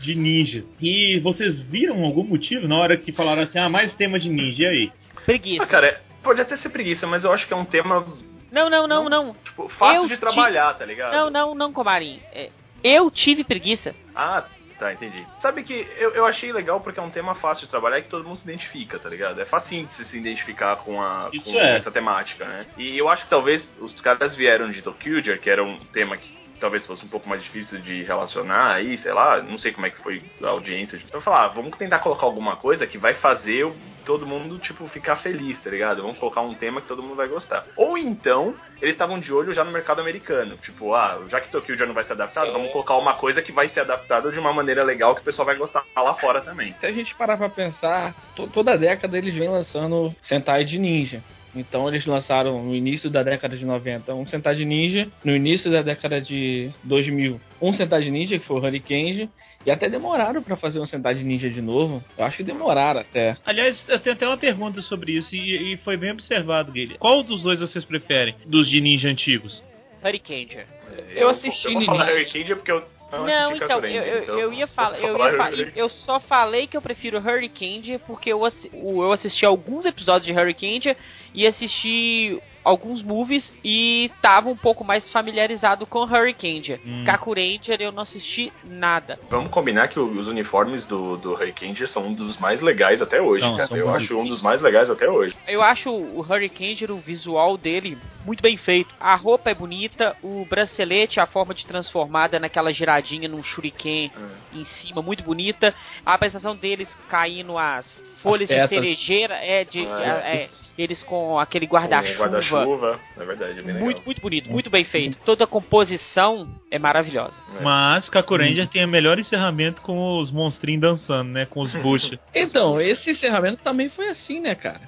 [0.03, 0.63] de ninja.
[0.81, 4.65] E vocês viram algum motivo na hora que falaram assim, ah, mais tema de ninja,
[4.65, 4.93] e aí?
[5.25, 5.63] Preguiça.
[5.63, 8.05] Ah, cara, é- pode até ser preguiça, mas eu acho que é um tema,
[8.51, 9.35] Não, não, não, não.
[9.45, 11.13] tipo, fácil Eu de trabalhar, tá ligado?
[11.13, 12.21] Não, não, não, Comarim.
[12.33, 12.49] É,
[12.83, 13.95] eu tive preguiça.
[14.17, 14.45] Ah,
[14.79, 15.25] tá, entendi.
[15.41, 18.09] Sabe que eu, eu achei legal porque é um tema fácil de trabalhar e que
[18.09, 19.41] todo mundo se identifica, tá ligado?
[19.41, 21.77] É facinho de se, se identificar com, a, com é.
[21.77, 22.67] essa temática, né?
[22.77, 26.44] E eu acho que talvez os caras vieram de Tokyuger, que era um tema que
[26.61, 29.91] talvez fosse um pouco mais difícil de relacionar aí, sei lá, não sei como é
[29.91, 31.01] que foi a audiência.
[31.05, 33.71] Então falar, ah, vamos tentar colocar alguma coisa que vai fazer
[34.05, 36.03] todo mundo, tipo, ficar feliz, tá ligado?
[36.03, 37.65] Vamos colocar um tema que todo mundo vai gostar.
[37.77, 40.57] Ou então, eles estavam de olho já no mercado americano.
[40.59, 42.53] Tipo, ah, já que Tokyo já não vai ser adaptado, Sim.
[42.53, 45.47] vamos colocar uma coisa que vai ser adaptada de uma maneira legal que o pessoal
[45.47, 46.75] vai gostar lá fora também.
[46.81, 51.23] Se a gente parar pra pensar, to- toda década eles vêm lançando Sentai de Ninja.
[51.55, 55.71] Então eles lançaram no início da década de 90 um Sentai de Ninja, no início
[55.71, 59.29] da década de 2000 um Sentai de Ninja, que foi o Hurricane,
[59.65, 62.03] e até demoraram pra fazer um Sentai de Ninja de novo.
[62.19, 63.37] Eu acho que demoraram até.
[63.47, 66.99] Aliás, eu tenho até uma pergunta sobre isso e, e foi bem observado, Guilherme.
[66.99, 68.35] Qual dos dois vocês preferem?
[68.45, 69.63] Dos de ninja antigos?
[70.05, 70.67] Hurricanea.
[71.15, 72.13] Eu assisti Eu vou falar.
[72.13, 72.85] Hurricane porque eu
[73.19, 76.21] não, Não, então, Kakuren, eu, eu, então eu ia falar, eu, ia fa- eu só
[76.21, 80.97] falei que eu prefiro Hurricane porque eu, assi- eu assisti alguns episódios de Hurricane
[81.35, 86.81] e assisti alguns movies e tava um pouco mais familiarizado com Hurricane.
[86.85, 87.05] Hum.
[87.05, 89.19] Kakuranger eu não assisti nada.
[89.29, 93.43] Vamos combinar que os uniformes do, do Hurricane são um dos mais legais até hoje,
[93.43, 93.69] São, cara.
[93.69, 95.35] são eu acho um dos mais legais até hoje.
[95.47, 98.95] Eu acho o Hurricane, o visual dele muito bem feito.
[98.99, 104.11] A roupa é bonita, o bracelete, a forma de transformada naquela giradinha num shuriken
[104.53, 105.75] em cima, muito bonita.
[106.05, 108.71] A apresentação deles caindo as folhas de petas.
[108.71, 112.25] cerejeira, é, de, Ah, é, eles com aquele guarda-chuva.
[112.29, 114.03] Guarda-chuva, é verdade, é bem muito, legal.
[114.07, 115.19] muito bonito, muito bem feito.
[115.25, 117.37] Toda a composição é maravilhosa.
[117.59, 117.63] É.
[117.63, 121.47] Mas Kakuranger tem o melhor encerramento com os monstrinhos dançando, né?
[121.47, 122.19] Com os bucha.
[122.35, 124.81] Então, esse encerramento também foi assim, né, cara?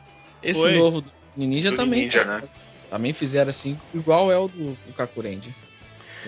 [0.42, 0.76] Esse Foi.
[0.79, 2.05] novo do Ninja Do também.
[2.05, 2.42] Ninja, né?
[2.90, 4.92] Também fizeram assim, igual é o do, do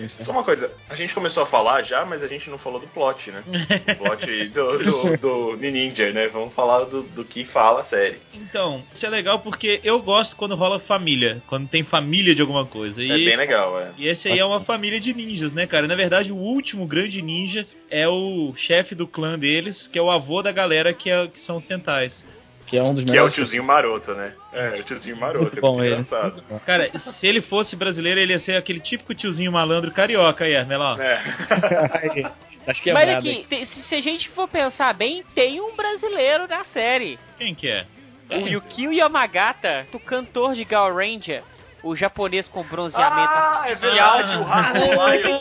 [0.07, 2.87] Só uma coisa, a gente começou a falar já, mas a gente não falou do
[2.87, 3.43] plot, né?
[3.47, 6.27] O plot do, do, do Ninja, né?
[6.27, 8.17] Vamos falar do, do que fala a série.
[8.33, 12.65] Então, isso é legal porque eu gosto quando rola família, quando tem família de alguma
[12.65, 13.01] coisa.
[13.01, 13.91] E, É bem legal, é.
[13.97, 15.87] e esse aí é uma família de ninjas, né, cara?
[15.87, 20.11] Na verdade, o último grande ninja é o chefe do clã deles, que é o
[20.11, 22.25] avô da galera que, é, que são os Sentais.
[22.69, 23.33] Que é um dos Que é o melhores.
[23.35, 24.33] tiozinho maroto, né?
[24.53, 25.41] É, o tiozinho maroto.
[25.43, 25.95] Muito é bom muito ele.
[26.01, 26.43] engraçado.
[26.65, 30.95] Cara, se ele fosse brasileiro, ele ia ser aquele típico tiozinho malandro carioca aí, Armelão.
[31.01, 31.19] É.
[32.15, 33.11] Aí, Tá Mas quebrado.
[33.29, 37.17] aqui, te- se, se a gente for pensar bem, tem um brasileiro na série.
[37.37, 37.85] Quem que é?
[38.29, 41.41] O Yukio Yamagata, o cantor de Gal Ranger,
[41.83, 44.17] o japonês com bronzeamento Ah, é artificial.
[44.17, 45.39] verdade, o Raio lá e o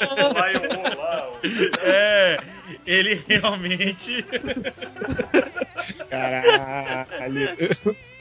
[1.82, 2.38] É,
[2.86, 4.24] ele realmente
[6.10, 7.76] Caralho.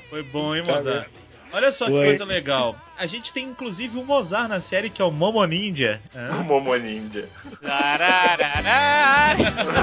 [0.09, 1.07] foi bom, hein, Mozart?
[1.53, 2.75] Olha só que coisa legal.
[2.97, 6.01] A gente tem inclusive um Mozart na série que é o Momo Ninja.
[6.13, 6.43] O?
[6.43, 7.29] Momo Ninja.
[7.61, 9.35] Tararará.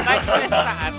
[0.04, 0.92] Vai começar.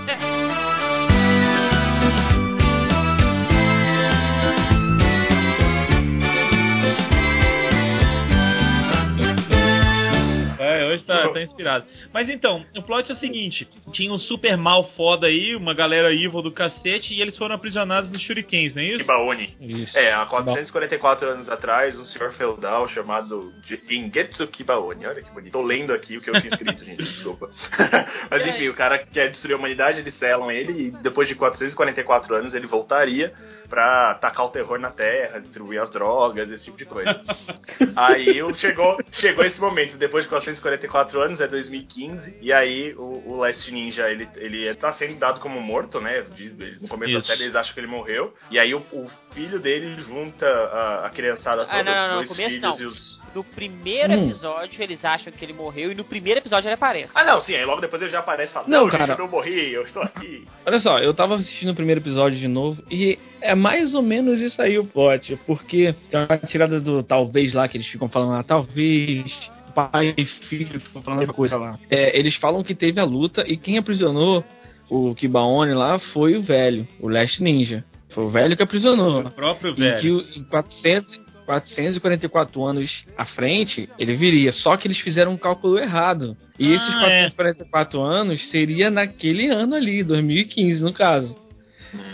[10.95, 11.85] Hoje tá, tá inspirado.
[12.13, 16.13] Mas então, o plot é o seguinte: tinha um super mal foda aí, uma galera
[16.13, 18.99] evil do cacete, e eles foram aprisionados nos shurikens, não é isso?
[18.99, 19.55] Kibaoni.
[19.59, 19.97] Isso.
[19.97, 23.53] É, há 444 anos atrás, um senhor feudal chamado
[23.89, 25.05] Ingetsu Kibaoni.
[25.05, 25.53] Olha que bonito.
[25.53, 27.49] Tô lendo aqui o que eu tinha escrito, gente, desculpa.
[28.29, 32.35] Mas enfim, o cara quer destruir a humanidade, eles selam ele e depois de 444
[32.35, 33.31] anos ele voltaria
[33.67, 37.21] pra tacar o terror na terra, distribuir as drogas, esse tipo de coisa.
[37.95, 40.84] aí chegou, chegou esse momento, depois de 444
[41.19, 45.59] anos, é 2015, e aí o, o Last Ninja, ele, ele tá sendo dado como
[45.61, 46.23] morto, né?
[46.81, 47.21] No começo Isso.
[47.21, 51.05] da série eles acham que ele morreu, e aí o, o filho dele junta a,
[51.07, 52.79] a criançada toda, Ah, não, não, não, os dois começo filhos não.
[52.79, 53.15] e os...
[53.35, 54.29] No primeiro Hum.
[54.29, 57.11] episódio, eles acham que ele morreu, e no primeiro episódio ele aparece.
[57.13, 59.13] Ah, não, sim, aí logo depois ele já aparece e fala, Não, não, gente, cara.
[59.13, 60.45] eu não morri, eu estou aqui.
[60.65, 64.39] Olha só, eu tava assistindo o primeiro episódio de novo e é mais ou menos
[64.39, 68.35] isso aí o plot, porque tem uma tirada do talvez lá que eles ficam falando,
[68.39, 69.25] ah, talvez
[69.75, 71.77] pai e filho ficam falando a mesma coisa lá.
[71.89, 74.43] É, eles falam que teve a luta e quem aprisionou
[74.89, 77.83] o Kibaone lá foi o velho, o Last Ninja.
[78.13, 79.21] Foi o velho que aprisionou.
[79.21, 79.99] O próprio velho.
[80.01, 84.51] que o- em 400, 444 anos à frente, ele viria.
[84.53, 86.35] Só que eles fizeram um cálculo errado.
[86.59, 86.99] E Ah, esses é.
[86.99, 91.35] 444 anos seria naquele ano ali, 2015 no caso.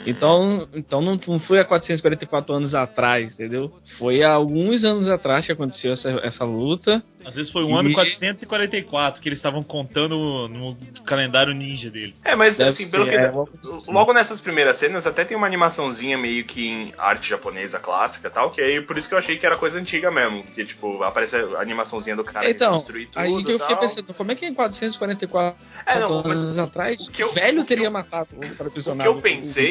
[0.06, 3.72] Então, então não, não foi há 444 anos atrás, entendeu?
[3.98, 7.04] Foi há alguns anos atrás que aconteceu essa, essa luta.
[7.24, 12.16] Às vezes foi o ano E- 444 que eles estavam contando no calendário ninja deles.
[12.26, 13.16] É, mas Deve assim, pelo ser, que.
[13.18, 13.92] é, assim.
[13.92, 18.32] Logo nessas primeiras cenas até tem uma animaçãozinha meio que em arte japonesa clássica e
[18.32, 20.44] tal, que aí por isso que eu achei que era coisa antiga mesmo.
[20.44, 23.20] Que tipo, aparece a animaçãozinha do cara então, destruir tudo.
[23.20, 23.88] aí que eu fiquei tal.
[23.88, 27.60] pensando, como é que em 444 É, não, mas anos atrás, o que eu- velho
[27.60, 29.71] o que teria eu- matado o cara O que eu pensei,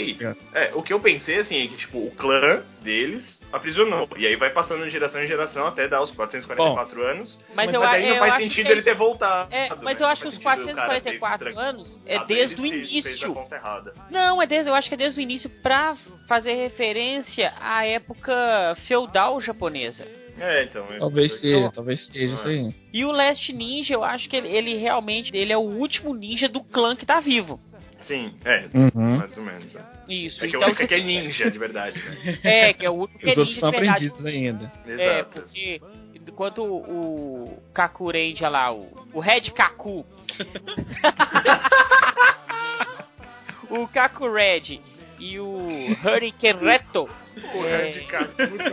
[0.54, 4.08] é, o que eu pensei assim, é que tipo, o clã deles aprisionou.
[4.16, 7.38] E aí vai passando de geração em geração até dar os 444 anos.
[7.54, 9.52] Mas, Mas, eu, aí eu não faz acho sentido que ele ter voltado.
[9.52, 9.76] É, né?
[9.82, 12.24] mas eu Não acho que os sentido o cara ter 444 tra- anos é Ah,
[12.24, 13.36] desde o ele início.
[14.10, 15.96] Não, é desde, eu acho que é desde o início pra
[16.28, 20.06] fazer referência à época feudal japonesa.
[20.38, 20.86] É, então.
[20.98, 22.74] Talvez seja, talvez seja isso aí.
[22.92, 26.48] E o Last Ninja, eu acho que ele, ele realmente ele é o último ninja
[26.48, 27.58] do clã que tá vivo.
[28.11, 28.68] Sim, é.
[28.75, 29.16] Uhum.
[29.18, 29.77] Mais ou menos.
[29.77, 29.81] é.
[30.09, 30.44] Isso.
[30.44, 31.96] É que o então, único que é ninja, de verdade.
[32.25, 32.38] Né?
[32.42, 34.07] é, que é o único que é Os outros ninja são de verdade.
[34.09, 34.73] aprendizes ainda.
[34.85, 35.31] É, Exato.
[35.31, 35.81] porque
[36.12, 40.05] enquanto o, Kaku Ranger lá, o, o Red Kaku.
[43.70, 44.81] o Kaku Red
[45.20, 45.57] e o
[46.05, 47.09] Hurricane Reto.
[47.55, 48.73] O é, Red Kaku, muito, muito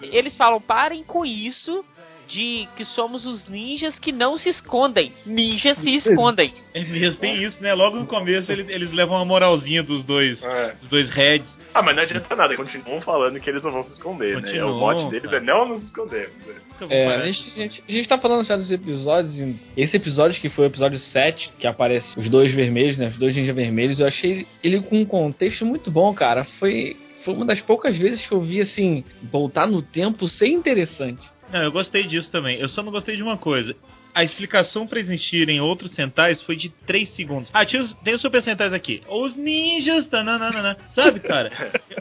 [0.00, 0.06] bom.
[0.06, 1.84] eles falam, parem com isso
[2.32, 5.12] de que somos os ninjas que não se escondem.
[5.26, 6.52] Ninjas se escondem.
[6.72, 7.74] É mesmo, tem isso, né?
[7.74, 10.74] Logo no começo eles, eles levam uma moralzinha dos dois, É.
[10.80, 11.46] dos dois heads.
[11.74, 14.42] Ah, mas não adianta nada, eles continuam falando que eles não vão se esconder, né?
[14.42, 15.36] Continuam, O mote deles tá.
[15.36, 16.34] é não nos escondermos.
[16.46, 16.54] né?
[16.90, 19.36] É, a gente, a, gente, a gente tá falando certos episódios.
[19.38, 23.08] e Esse episódio que foi o episódio 7, que aparece os dois vermelhos, né?
[23.08, 26.44] Os dois ninjas vermelhos, eu achei ele com um contexto muito bom, cara.
[26.58, 31.22] Foi, foi uma das poucas vezes que eu vi, assim, voltar no tempo ser interessante.
[31.52, 32.58] Não, eu gostei disso também.
[32.58, 33.76] Eu só não gostei de uma coisa.
[34.14, 37.48] A explicação pra existirem outros centais foi de 3 segundos.
[37.54, 39.00] Ah, tinha os- tem os super centais aqui.
[39.08, 40.76] Os ninjas, tananana.
[40.94, 41.50] Sabe, cara?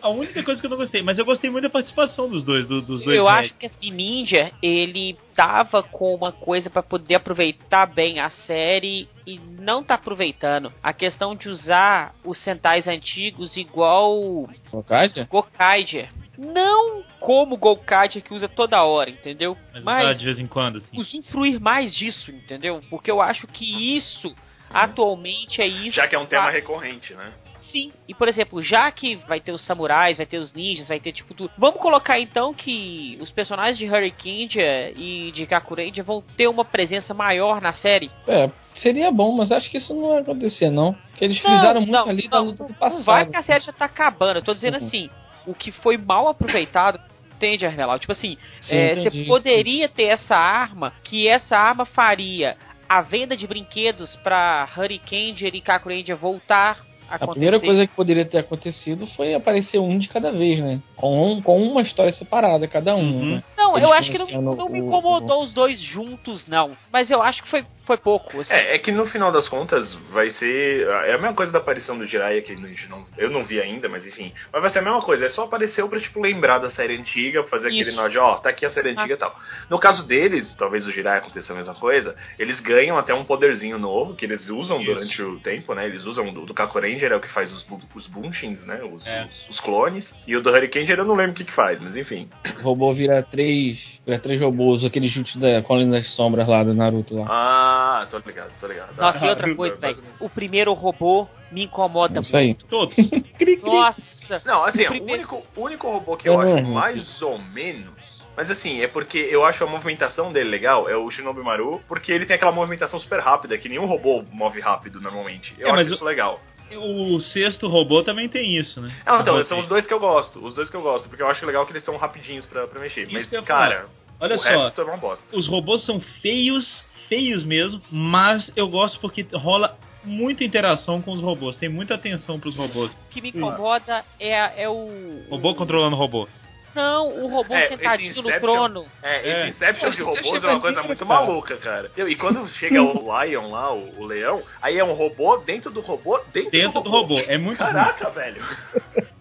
[0.01, 1.01] A única coisa que eu não gostei.
[1.01, 3.45] Mas eu gostei muito da participação dos dois, do- dos dois Eu heads.
[3.45, 9.07] acho que assim, Ninja, ele tava com uma coisa pra poder aproveitar bem a série
[9.25, 10.71] e não tá aproveitando.
[10.83, 15.23] A questão de usar os centais antigos igual Colocaste?
[15.29, 16.09] Gokaiger.
[16.41, 17.75] Não como o
[18.21, 19.55] que usa toda hora, entendeu?
[19.83, 20.99] Mas, usar de vez em quando, assim.
[20.99, 22.81] usufruir mais disso, entendeu?
[22.89, 24.33] Porque eu acho que isso
[24.69, 25.95] atualmente é isso.
[25.97, 27.31] Já que é um tema recorrente, né?
[27.71, 30.99] Sim, e por exemplo, já que vai ter os samurais, vai ter os ninjas, vai
[30.99, 31.51] ter tipo tudo.
[31.57, 34.49] Vamos colocar então que os personagens de Hurricane
[34.97, 38.11] e de Kakurendia vão ter uma presença maior na série.
[38.27, 40.93] É, seria bom, mas acho que isso não vai acontecer, não.
[40.93, 43.03] Porque eles Não, frisaram muito não, ali não, da luta do Não passado.
[43.05, 44.37] vai que a série já tá acabando.
[44.39, 44.87] Eu tô dizendo Uhum.
[44.87, 45.09] assim,
[45.45, 46.99] o que foi mal aproveitado.
[47.35, 47.97] Entende, Arnelau?
[47.97, 49.25] Tipo assim, Sim, é, você entendi.
[49.25, 52.55] poderia ter essa arma, que essa arma faria
[52.87, 56.77] a venda de brinquedos pra Hurricane e Kakurendia voltar
[57.09, 57.31] a A acontecer.
[57.39, 60.79] primeira coisa que poderia ter acontecido foi aparecer um de cada vez, né?
[60.95, 63.01] Com, um, com uma história separada, cada um.
[63.19, 63.35] Uhum.
[63.37, 63.43] Né?
[63.57, 66.71] Não, Eles eu acho que não, não me o- incomodou os dois juntos, não.
[66.93, 68.39] Mas eu acho que foi, foi pouco.
[68.39, 68.53] assim.
[68.53, 70.87] É, é que no final das contas vai ser.
[71.07, 73.59] É a mesma coisa da aparição do Jiraiya, que a gente não, eu não vi
[73.59, 74.31] ainda, mas enfim.
[74.53, 77.43] Mas vai ser a mesma coisa, é só apareceu pra, tipo, lembrar da série antiga,
[77.47, 77.95] fazer aquele Isso.
[77.95, 79.35] nod, ó, tá aqui a série antiga e tal.
[79.69, 83.77] No caso deles, talvez o Jiraiya aconteça a mesma coisa, eles ganham até um poderzinho
[83.77, 84.93] novo, que eles usam Isso.
[84.93, 85.85] durante o tempo, né?
[85.85, 87.65] Eles usam do, do Kaku Ranger, é o que faz os,
[87.95, 88.81] os Bunshins, né?
[88.83, 89.25] Os, É.
[89.25, 90.13] os, os clones.
[90.27, 92.29] E o do Hurricane eu não lembro o que que faz, mas enfim.
[92.59, 93.77] O robô vira três.
[94.05, 97.25] Vira três robôs, aquele chute da Colina das Sombras lá do Naruto lá.
[97.29, 97.70] Ah,
[98.09, 98.95] tô ligado, tô ligado.
[98.97, 99.97] Nossa, e outra Ah, coisa, velho.
[100.19, 102.47] O primeiro robô me incomoda Isso aí.
[102.47, 102.65] muito.
[102.67, 102.95] Todos.
[103.63, 104.41] Nossa.
[104.45, 107.93] Não, assim, O o primeiro- único, o único robô que eu acho mais ou menos.
[108.35, 112.11] Mas assim, é porque eu acho a movimentação dele legal, é o Shinobi Maru, porque
[112.11, 115.53] ele tem aquela movimentação super rápida, que nenhum robô move rápido normalmente.
[115.59, 116.39] Eu É, acho isso legal.
[116.73, 118.95] O sexto robô também tem isso, né?
[119.05, 119.67] Não, então, O são os roteiro.
[119.67, 121.83] dois que eu gosto, os dois que eu gosto, porque eu acho legal que eles
[121.83, 123.03] são rapidinhos pra, pra mexer.
[123.11, 123.85] Isso Mas, cara,
[124.21, 125.23] Olha o só, resto é uma bosta.
[125.35, 131.19] os robôs são feios, feios mesmo, mas eu gosto porque rola muita interação com os
[131.19, 132.89] robôs, tem muita atenção pros robôs.
[132.93, 135.25] O que me incomoda é, é o.
[135.29, 136.25] Robô o- controlando robô.
[136.73, 138.85] Não, o robô É, sentadinho no trono.
[139.03, 139.41] É, É.
[139.41, 141.19] esse Inception de robôs é uma coisa muito cara.
[141.25, 141.91] maluca, cara.
[141.97, 142.93] E quando chega o
[143.25, 146.89] Lion lá, o, o leão, aí é um robô dentro do robô, dentro, Dentro do
[146.89, 147.19] robô.
[147.19, 147.73] É muito ruim.
[147.73, 148.41] Caraca, velho.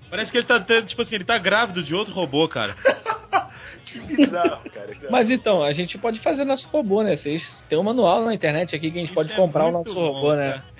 [0.09, 2.76] Parece que ele tá, tendo, tipo assim, ele tá grávido de outro robô, cara.
[3.92, 4.90] Que bizarro, cara.
[5.11, 7.16] Mas então, a gente pode fazer nosso robô, né?
[7.16, 9.72] Vocês têm um manual na internet aqui que a gente Isso pode é comprar o
[9.72, 10.53] nosso bom, robô, né?
[10.53, 10.70] cara.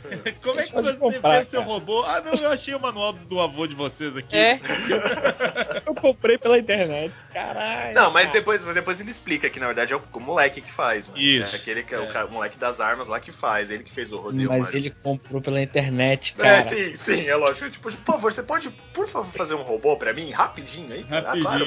[0.43, 2.03] Como é que você comprar, fez seu robô?
[2.05, 4.35] Ah, não, eu achei o manual do avô de vocês aqui.
[4.35, 4.59] É.
[5.87, 7.13] Eu comprei pela internet.
[7.33, 7.95] Caralho.
[7.95, 11.07] Não, mas depois, depois ele explica que na verdade é o, o moleque que faz,
[11.09, 11.15] né?
[11.21, 11.55] Isso.
[11.55, 12.01] É aquele que é, É.
[12.01, 14.49] O, ca- o moleque das armas lá que faz, ele que fez o rodeio.
[14.49, 14.77] Mas mágico.
[14.79, 16.71] ele comprou pela internet, É, cara.
[16.71, 17.71] sim, sim, é lógico.
[17.71, 20.31] Tipo, por favor, você pode, por favor, fazer um robô pra mim?
[20.31, 21.05] Rapidinho aí?
[21.11, 21.67] Ah, claro,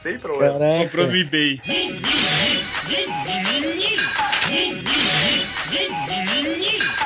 [0.00, 0.02] Rapidinho.
[0.02, 0.58] sem problema.
[0.58, 0.84] Caraca.
[0.84, 1.60] Comprou no eBay.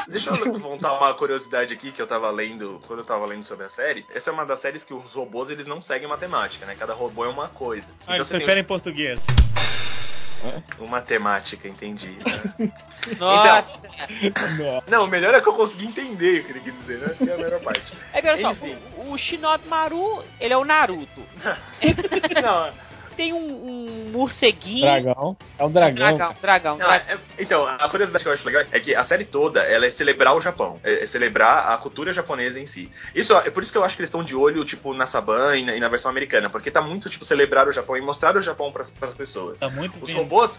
[0.09, 3.67] Deixa eu contar uma curiosidade aqui que eu tava lendo, quando eu tava lendo sobre
[3.67, 4.05] a série.
[4.15, 6.77] Essa é uma das séries que os robôs eles não seguem matemática, né?
[6.79, 7.87] Cada robô é uma coisa.
[8.07, 9.21] Ah, eles você tem preferem em português.
[10.79, 12.17] uma temática, entendi.
[12.25, 12.73] né?
[13.19, 13.81] Nossa.
[14.59, 14.91] Nossa.
[14.91, 17.07] Não, o melhor é que eu consegui entender o que ele quis dizer, né?
[17.13, 17.93] Essa é a melhor parte.
[18.13, 18.53] É que olha só,
[18.99, 21.23] o, o Shinobi Maru, ele é o Naruto.
[22.43, 22.73] Não,
[23.17, 24.81] Tem um, um morceguinho.
[24.83, 25.37] Dragão.
[25.59, 25.95] É um dragão.
[26.17, 27.15] Dragão, dragão, Não, dragão.
[27.15, 29.91] é- então, a curiosidade que eu acho legal é que a série toda ela é
[29.91, 32.91] celebrar o Japão, é, é celebrar a cultura japonesa em si.
[33.15, 35.57] Isso é por isso que eu acho que eles estão de olho, tipo, na Saban
[35.57, 38.37] e na, e na versão americana, porque tá muito, tipo, celebrar o Japão e mostrar
[38.37, 39.59] o Japão pras, pras pessoas.
[39.59, 40.17] Tá muito Os bem.
[40.17, 40.51] robôs,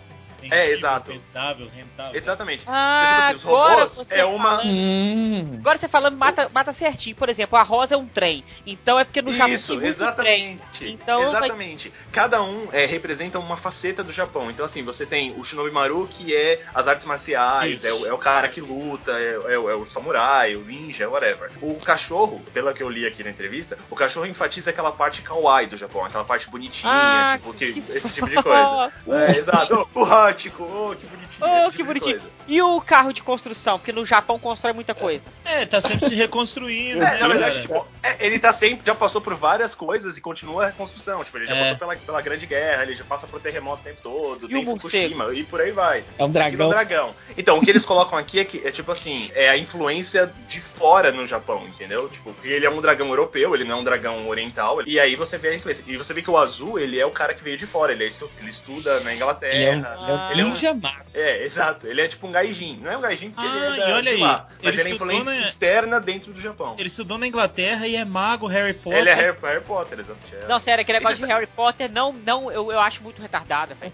[0.52, 1.12] É, exato.
[1.12, 2.16] Rentável, rentável.
[2.16, 2.64] exatamente.
[2.68, 4.58] Ah, Tipo assim, os agora robôs você é uma.
[4.58, 5.56] falando- Hum.
[5.60, 7.16] Agora você falando mata, mata certinho.
[7.16, 8.44] Por exemplo, a rosa é um trem.
[8.66, 10.54] Então é porque no Japão Isso, tem muito trem.
[10.54, 10.88] exatamente.
[10.88, 11.94] Então vai- exatamente.
[12.12, 14.50] Cada um é, representa uma faceta do Japão.
[14.52, 18.14] Então, assim, você tem o Shinobi Maru, que é as artes marciais, é o, é
[18.14, 21.50] o cara que luta, é, é o- é o samurai, o ninja, whatever.
[21.62, 25.68] O cachorro, pelo que eu li aqui na entrevista, o cachorro enfatiza aquela parte kawaii
[25.68, 28.92] do Japão, aquela parte bonitinha, Ah, tipo, que, que esse tipo de coisa.
[29.10, 29.88] É, exato.
[29.94, 31.40] O Hachiko, oh, que bonitinho.
[31.42, 32.22] Oh, que tipo bonitinho.
[32.48, 33.78] E o carro de construção?
[33.80, 35.24] Porque no Japão constrói muita coisa.
[35.44, 38.94] É, tá sempre se reconstruindo, É, né, na verdade, tipo, é, ele tá sempre, já
[38.96, 41.24] passou por várias coisas e continua a reconstrução.
[41.24, 41.60] Tipo, ele já É.
[41.64, 44.66] passou pela, pela Grande Guerra, ele já passa por terremoto o tempo todo, E tem?
[44.66, 46.04] Fukushima e por aí vai.
[46.18, 46.68] É um dragão.
[46.68, 47.16] é dragão.
[47.38, 50.62] Então, o que eles colocam aqui é que é tipo assim, é a influência de
[50.78, 52.08] fora no Japão, entendeu?
[52.10, 54.82] Tipo, porque ele é um dragão europeu, ele não é um dragão oriental.
[54.86, 55.84] E aí você vê a influência.
[55.88, 58.04] E você vê que o azul, ele é o cara que veio de fora, ele,
[58.04, 59.54] é estu- ele estuda na Inglaterra.
[59.54, 61.06] Ele é um, ele é um ninja mago.
[61.14, 61.88] É, exato.
[61.88, 62.78] Ele é tipo um gaijin.
[62.82, 64.48] Não é um gaijin porque Ah, ele é e da, olha de aí, lá.
[64.50, 66.76] Mas ele ele, é estudou influência na- externa dentro do Japão.
[66.78, 69.00] Ele estudou na Inglaterra e é mago, Harry Potter.
[69.00, 70.36] Ele é Harry, Harry Potter, exatamente.
[70.36, 70.48] É.
[70.48, 73.76] Não, sério, aquele negócio de Ele- Harry Potter, não, não, eu, eu acho muito retardado,
[73.76, 73.94] velho.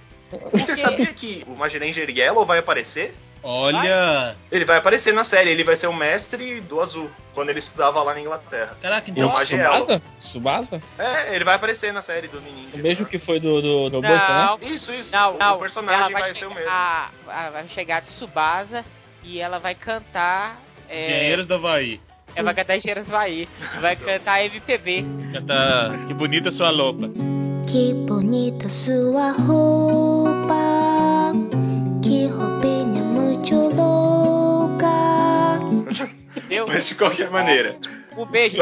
[0.52, 3.14] Você sabia que o Magiranger Yellow vai aparecer?
[3.44, 4.36] Olha!
[4.52, 8.02] Ele vai aparecer na série, ele vai ser o mestre do azul, quando ele estudava
[8.04, 8.78] lá na Inglaterra.
[8.80, 9.30] Caraca, É então.
[9.30, 9.44] o.
[9.46, 10.02] Tsubasa?
[10.20, 10.82] Tsubasa?
[11.00, 12.76] É, ele vai aparecer na série do Ninja.
[12.76, 14.02] O mesmo que foi do, do, do.
[14.02, 14.68] Bolsa, né?
[14.70, 15.12] Isso, isso.
[15.12, 15.56] Não, o, não.
[15.56, 16.70] o personagem ela vai, vai, ser o mesmo.
[16.70, 18.86] a- a- vai chegar de Tsubasa
[19.24, 20.60] e ela vai cantar.
[20.88, 22.00] É, Engenheiros do Havaí.
[22.36, 23.50] É, vai cantar Engenheiros do Havaí.
[23.82, 25.04] Vai cantar MPB.
[25.34, 27.10] Cantar Que bonita sua loupa.
[27.68, 30.54] Que bonita sua roupa,
[32.04, 34.88] que roupinha muito louca.
[36.68, 37.76] Mas de qualquer maneira.
[38.18, 38.58] Um beijo.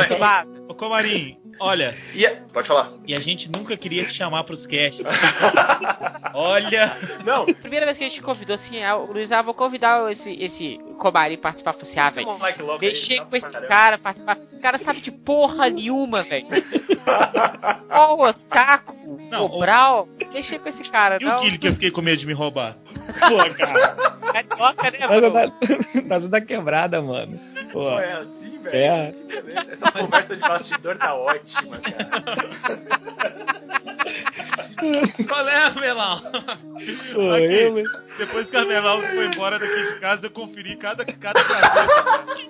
[0.68, 2.92] Ô, Comarim, olha, E a- Pode falar.
[3.06, 5.04] e a gente nunca queria te chamar pros casts.
[6.34, 10.12] Olha, Não, Primeira vez que a gente convidou assim, ah, o Luiz, ah, vou convidar
[10.12, 11.74] esse, esse Kobari participar.
[11.74, 12.66] Falei assim, ah, velho.
[12.66, 12.80] louco.
[12.80, 14.38] Deixei com esse cara participar.
[14.38, 16.48] O cara sabe de porra nenhuma, velho.
[17.90, 20.08] Ó, o Otaku, Não, o Brau.
[20.32, 21.38] Deixei com esse cara, e não.
[21.38, 22.76] o Guilherme que eu fiquei com medo de me roubar?
[23.20, 23.96] Pô, cara.
[24.34, 25.32] Carioca, né, Mas mano?
[26.08, 27.40] tá, tá da quebrada, mano.
[27.72, 28.76] Pô, Pô, é assim, velho.
[28.76, 29.14] É.
[29.72, 32.10] Essa conversa de bastidor tá ótima, cara.
[35.28, 36.22] Qual é, Armelau?
[37.14, 37.44] pô, Aqui.
[37.46, 37.84] eu?
[38.18, 42.50] Depois que a Armelau foi embora daqui de casa, eu conferi cada, cada cabeça.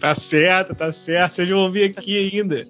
[0.00, 1.36] Tá certo, tá certo.
[1.36, 2.66] Vocês vão vir aqui ainda.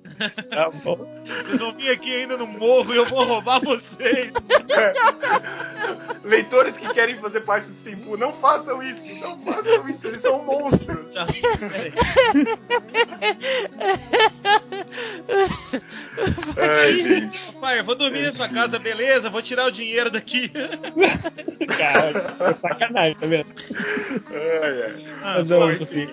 [0.50, 0.96] Tá bom.
[0.96, 4.32] Vocês vão vir aqui ainda no morro e eu vou roubar vocês.
[6.24, 9.20] Leitores que querem fazer parte do Simpu, não façam isso.
[9.20, 11.12] Não façam isso, eles são monstros.
[11.14, 11.26] Tá.
[16.56, 17.52] Ai, gente.
[17.60, 19.30] Pai, eu vou dormir na sua casa, beleza?
[19.30, 20.48] Vou tirar o dinheiro daqui.
[21.66, 23.46] Cara, é sacanagem, tá vendo?
[24.30, 25.06] Ai, ai.
[25.22, 26.08] Ah, Mas bom, enfim.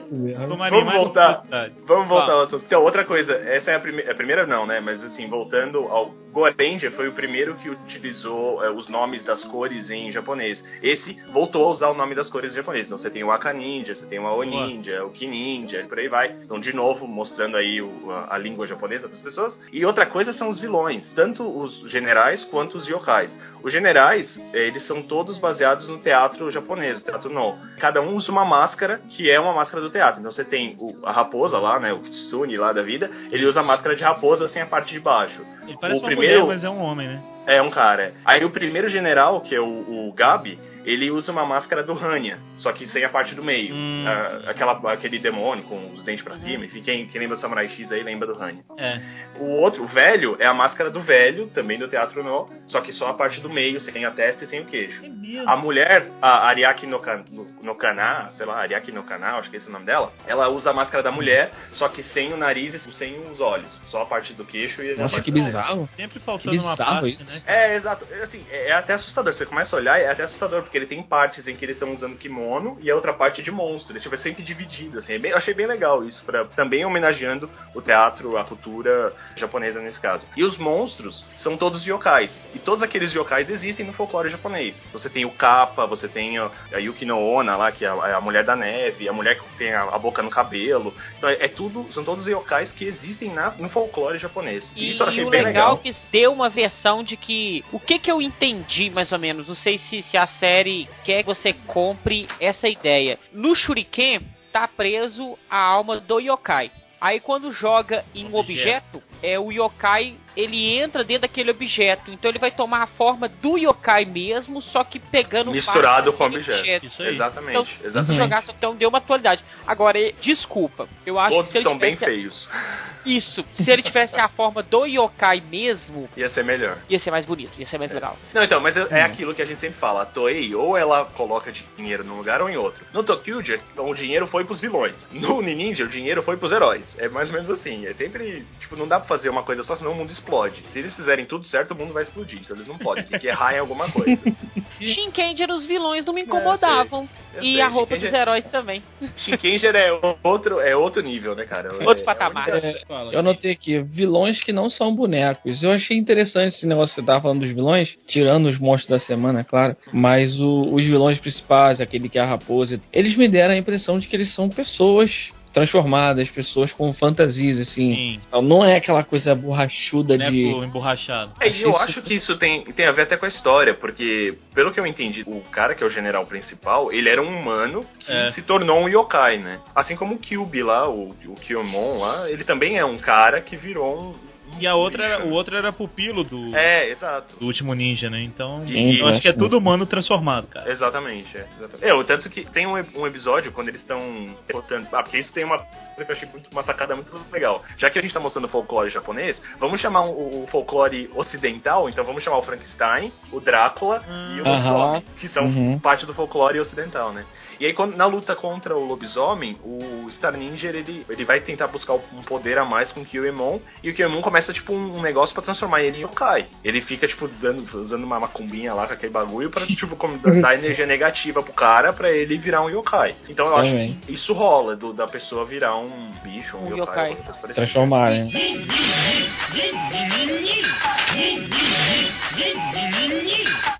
[0.70, 1.44] Vamos voltar.
[1.88, 2.64] Vamos voltar ao assunto.
[2.66, 4.80] Então, outra coisa, essa é a, prime a primeira não, né?
[4.80, 9.90] Mas assim, voltando ao Goranger foi o primeiro que utilizou eh, os nomes das cores
[9.90, 10.62] em japonês.
[10.84, 12.86] Esse voltou a usar o nome das cores em japonês.
[12.88, 15.86] Então você tem o Aka Ninja, você tem o Ao Ninja, o Ki Ninja, e
[15.86, 16.32] por aí vai.
[16.44, 19.58] Então, de novo, mostrando aí o- a, a língua japonesa das pessoas.
[19.72, 23.32] E outra coisa são os vilões, tanto os generais quanto os yokais.
[23.66, 27.56] Os generais, eh, eles são todos baseados no teatro japonês, o teatro no.
[27.80, 30.20] Cada um usa uma máscara que é uma máscara do teatro.
[30.20, 33.62] Então você tem o- a raposa lá, né, o Kitsune lá da vida, ele usa
[33.62, 35.42] a máscara de raposa sem a parte de baixo.
[35.68, 37.20] Ele parece O uma primeiro- mulher, mas é um homem, né?
[37.48, 38.14] É um cara.
[38.24, 39.66] Aí o primeiro general, que é o,
[40.10, 43.74] o Gabi, ele usa uma máscara do Hanya, só que sem a parte do meio.
[43.76, 44.06] Hum.
[44.08, 47.68] Ah, aquela, aquele demônio com os dentes pra cima, enfim, quem, quem lembra do Samurai
[47.70, 48.64] X aí lembra do Hanya.
[48.78, 49.00] É.
[49.40, 52.94] O outro, o velho, é a máscara do velho, também do Teatro No, só que
[52.94, 55.02] só a parte do meio, sem a testa e sem o queixo.
[55.04, 55.44] É.
[55.46, 59.58] A mulher, a Ariaki no, no, no Kana, sei lá, Ariaki no Kana, acho que
[59.58, 62.38] esse é o nome dela, ela usa a máscara da mulher, só que sem o
[62.38, 63.74] nariz e sem os olhos.
[63.90, 65.90] Só a parte do queixo e a Nossa, parte que do- bizarro.
[65.96, 67.26] Sempre Que faltando uma bizarro parte, isso.
[67.26, 67.42] né?
[67.46, 68.06] é, exato.
[68.12, 69.34] É, Assim, é é até assustador.
[69.34, 71.92] Você começa a olhar, é até assustador, porque ele tem partes em que eles estão
[71.94, 73.94] usando kimono e a outra parte de monstro.
[73.94, 75.14] Ele tipo, é sempre dividido, assim.
[75.14, 79.80] É bem- eu achei bem legal isso, pra, também homenageando o teatro, a cultura japonesa
[79.80, 80.26] nesse caso.
[80.36, 82.32] E os monstros são todos yokais.
[82.54, 84.76] E todos aqueles yokais existem no folclore japonês.
[84.92, 88.22] Você tem o Kappa, você tem a, Yuki no Onna lá, que é a, a
[88.22, 90.94] mulher da neve, a mulher que tem a, a boca no cabelo.
[91.18, 94.64] Então é, é tudo, são todos yokais que existem na, no folclore japonês.
[94.76, 95.80] E, isso eu achei e o bem legal, legal.
[95.80, 97.64] é que deu uma versão de que.
[97.72, 99.48] O que que eu entendi, mais ou menos?
[99.48, 100.65] Não sei se, se a série
[101.04, 103.20] quer que você compre essa ideia.
[103.32, 106.72] No Shuriken, tá preso a alma do yokai.
[107.00, 112.12] Aí quando joga em um objeto, é o yokai, ele entra dentro daquele objeto.
[112.12, 116.30] Então ele vai tomar a forma do yokai mesmo, só que pegando Misturado com o
[116.30, 116.86] daquele objeto.
[116.86, 117.16] Isso aí.
[117.16, 118.18] Exatamente, Então, se exatamente.
[118.18, 119.44] jogar, então deu uma atualidade.
[119.66, 122.48] Agora, desculpa, eu acho Todos que são bem feios.
[123.06, 126.78] isso, se ele tivesse a forma do yokai mesmo, Ia ser melhor.
[126.90, 128.18] ia ser mais bonito, ia ser mais legal.
[128.34, 130.02] Não, então, mas é, é aquilo que a gente sempre fala.
[130.02, 132.84] A Toei, ou ela coloca dinheiro num lugar ou em outro.
[132.94, 134.96] No Tokyuger, o dinheiro foi pros vilões.
[135.12, 136.84] No Ninja, o dinheiro foi pros heróis.
[136.98, 137.86] É mais ou menos assim.
[137.86, 140.62] É sempre, tipo, não dá pra fazer uma coisa só, senão o mundo explode.
[140.72, 142.40] Se eles fizerem tudo certo, o mundo vai explodir.
[142.42, 143.04] Então eles não podem.
[143.04, 144.20] Tem que errar em alguma coisa.
[144.80, 147.08] Shinkenger, os vilões não me incomodavam.
[147.34, 148.84] Eu e sei, a roupa Shinkenger- dos heróis também.
[149.18, 149.90] Shinkenger é
[150.24, 151.74] outro, é outro nível, né, cara?
[151.86, 152.50] Outro É- patamar.
[152.50, 155.62] é única- Fala, Eu anotei aqui, vilões que não são bonecos.
[155.64, 159.06] Eu achei interessante esse negócio que você tava falando dos vilões, tirando os monstros da
[159.06, 159.76] semana, é claro.
[159.92, 164.00] Mas o- os vilões principais, aquele que é a raposa, eles me deram a impressão
[164.00, 165.12] de que eles são pessoas
[165.56, 167.96] transformadas, pessoas com fantasias, assim.
[167.96, 170.44] Sim, Então, Não é aquela coisa borrachuda de.
[170.48, 171.32] emborrachado.
[171.40, 174.38] É, e eu acho que isso tem, tem a ver até com a história, porque,
[174.54, 177.80] pelo que eu entendi, o cara que é o general principal, ele era um humano
[178.00, 178.32] que É.
[178.32, 179.60] se tornou um yokai, né?
[179.74, 183.56] Assim como o Kyubi lá, o, o Kyomon lá, ele também é um cara que
[183.56, 184.12] virou um,
[184.60, 187.36] E a outra era, o outro era pupilo do, É, exato.
[187.38, 188.22] do último ninja, né?
[188.22, 190.72] Então, Sim, eu acho que é tudo humano transformado, cara.
[190.72, 191.42] Exatamente, é.
[191.58, 191.84] Exatamente.
[191.86, 194.00] É, o tanto que tem um, um episódio quando eles estão
[194.48, 194.88] derrotando.
[194.94, 197.64] Ah, porque isso tem uma coisa que eu achei muito, uma sacada muito legal.
[197.78, 202.04] Já que a gente tá mostrando folclore japonês, vamos chamar o, o folclore ocidental, então
[202.04, 204.02] vamos chamar o Frankenstein, o Drácula
[204.36, 204.72] e o Aham.
[204.74, 205.80] lobisomem, que são Uhum.
[205.80, 207.26] parte do folclore ocidental, né?
[207.60, 211.68] E aí, quando, na luta contra o lobisomem, o Star Ninja ele, ele vai tentar
[211.68, 215.02] buscar um poder a mais com o Kyuemon, e o Kyuemon começa, tipo, um, um
[215.02, 216.48] negócio pra transformar ele em yokai.
[216.64, 220.56] Ele fica, tipo, dando, usando uma macumbinha lá com aquele bagulho pra, tipo, como, dar
[220.56, 223.16] energia negativa pro cara pra ele virar um yokai.
[223.30, 224.00] Então eu acho Também.
[224.06, 227.12] que isso rola, do, da pessoa virar um bicho, um, Um yokai.
[227.12, 227.54] yokai.
[227.54, 228.30] Transformar, né?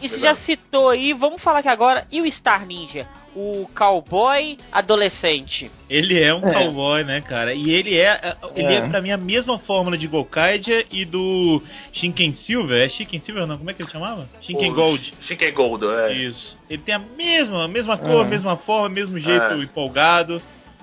[0.02, 3.08] E você já citou aí, vamos falar aqui agora, e o Star Ninja?
[3.36, 5.70] O cowboy adolescente.
[5.90, 6.54] Ele é um É.
[6.54, 7.54] cowboy, né, cara?
[7.54, 8.78] E ele é, ele é.
[8.78, 8.88] É.
[8.88, 11.62] pra mim a mesma fórmula de Gokaidia e do
[11.92, 12.86] Shinken Silver.
[12.86, 13.58] É Shinken Silver não?
[13.58, 14.26] Como é que ele chamava?
[14.42, 15.12] Shinken O Gold.
[15.28, 16.14] Shinken Gold, é.
[16.14, 16.58] Isso.
[16.70, 18.30] Ele tem a mesma, a mesma cor, É.
[18.30, 19.58] mesma forma, mesmo jeito É.
[19.58, 20.38] empolgado.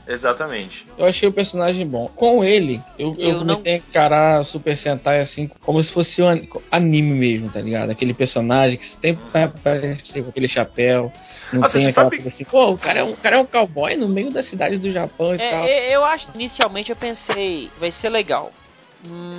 [0.06, 0.84] Exatamente.
[0.98, 2.08] Eu achei o personagem bom.
[2.08, 6.20] Com ele, eu, eu, Eu não- comecei a encarar Super Sentai assim, como se fosse
[6.22, 7.90] um an- anime mesmo, tá ligado?
[7.90, 11.12] Aquele personagem que sempre vai aparecer com aquele chapéu.
[11.52, 13.38] Não Ah, tem aquela sabe- coisa assim, pô, o cara, é um, o cara é
[13.38, 15.64] um cowboy no meio da cidade do Japão e tal.
[15.64, 18.52] É, é, eu acho, inicialmente eu pensei, vai ser legal.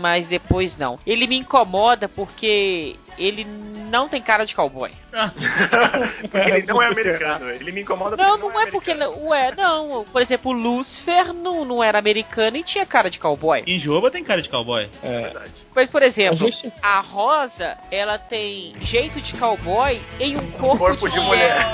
[0.01, 0.99] Mas depois não.
[1.05, 3.45] Ele me incomoda porque ele
[3.89, 4.89] não tem cara de cowboy.
[6.31, 7.49] porque ele não é americano.
[7.51, 8.91] Ele me incomoda Não, porque não é porque.
[8.91, 10.05] ele- Ué, não.
[10.11, 13.63] Por exemplo, o Lucifer não, não era americano e tinha cara de cowboy.
[13.67, 14.89] Enjoba tem cara de cowboy.
[15.03, 15.21] É.
[15.21, 15.51] verdade.
[15.75, 20.77] Mas, por exemplo, A gente- a Rosa, ela tem jeito de cowboy em um corpo,
[20.79, 21.65] corpo de mulher.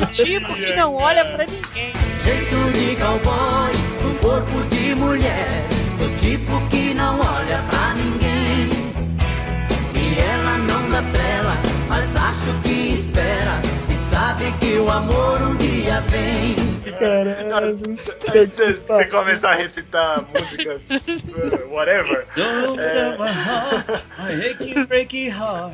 [0.00, 1.92] Um tipo que não olha pra ninguém.
[2.22, 3.72] Jeito de cowboy,
[4.04, 5.64] um corpo de mulher,
[5.98, 8.68] do tipo que não olha pra ninguém.
[9.94, 13.75] E ela não dá trela, mas acho que espera
[14.16, 16.56] sabe que o amor um dia vem.
[16.98, 17.78] Caralho.
[17.78, 22.26] Você, você começar a recitar músicas, uh, whatever.
[22.34, 23.10] Don't É.
[23.18, 24.02] my heart.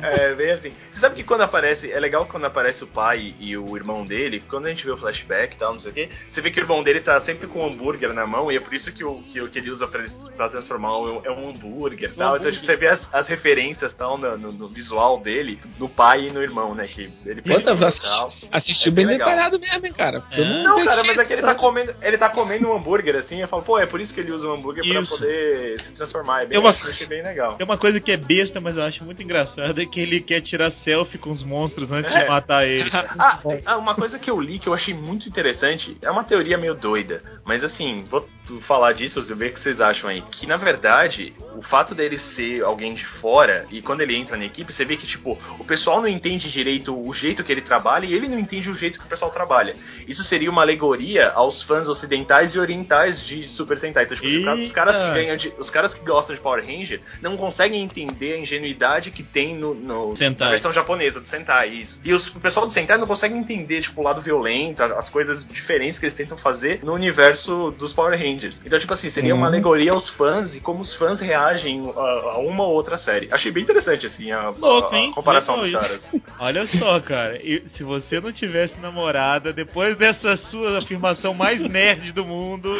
[0.03, 0.69] É, bem assim.
[0.93, 1.89] Você sabe que quando aparece.
[1.91, 4.97] É legal quando aparece o pai e o irmão dele, quando a gente vê o
[4.97, 7.47] flashback e tal, não sei o quê, você vê que o irmão dele tá sempre
[7.47, 9.87] com um hambúrguer na mão, e é por isso que o que, que ele usa
[9.87, 10.03] pra,
[10.35, 12.35] pra transformar um- é um hambúrguer e tal.
[12.35, 16.25] Então tipo, você vê as, as referências tal, no, no- no visual dele, no pai
[16.27, 16.87] e no irmão, né?
[16.87, 18.32] Que ele e tal.
[18.51, 19.29] Assistiu É bem bem legal.
[19.29, 20.23] detalhado mesmo, hein, cara?
[20.31, 20.63] É.
[20.63, 21.55] Não, cara, assisti mas é que ele tá não.
[21.55, 24.31] comendo, ele tá comendo um hambúrguer assim, eu falo, pô, é por isso que ele
[24.31, 25.17] usa o hambúrguer pra Isso.
[25.17, 26.43] poder se transformar.
[26.43, 27.55] É bem, É uma- achei bem legal.
[27.55, 30.41] Tem uma coisa que é besta, mas eu acho muito engraçado, é que ele quer
[30.41, 32.21] tirar selfie com os monstros antes É.
[32.23, 32.89] de matar ele.
[33.19, 36.57] Ah, ah, uma coisa que eu li que eu achei muito interessante, é uma teoria
[36.57, 38.27] meio doida, mas assim, vou
[38.67, 40.21] falar disso, você ver o que vocês acham aí.
[40.21, 44.45] Que na verdade, o fato dele ser alguém de fora, e quando ele entra na
[44.45, 48.05] equipe, você vê que, tipo, o pessoal não entende direito o jeito que ele trabalha
[48.05, 49.73] e ele não entende o jeito que o pessoal trabalha.
[50.07, 54.03] Isso seria uma alegoria aos fãs ocidentais e orientais de Super Sentai.
[54.05, 56.63] Então, tipo, os caras- os caras que ganham de- os caras que gostam de Power
[56.65, 61.69] Ranger não conseguem entender a ingenuidade que tem no, no na versão japonesa do Sentai,
[61.69, 61.99] isso.
[62.03, 65.47] E os, o pessoal do Sentai não consegue entender, tipo, o lado violento, as coisas
[65.47, 68.59] diferentes que eles tentam fazer no universo dos Power Rangers.
[68.65, 69.47] Então, tipo assim, seria uma Uhum.
[69.47, 73.27] alegoria aos fãs e como os fãs reagem a, a uma ou outra série.
[73.31, 76.11] Achei bem interessante, assim, a, Louco, a- a comparação Legal dos isso.
[76.11, 76.23] caras.
[76.39, 77.39] Olha só, cara,
[77.73, 82.73] se você não tivesse namorada, depois dessa sua afirmação mais nerd do mundo,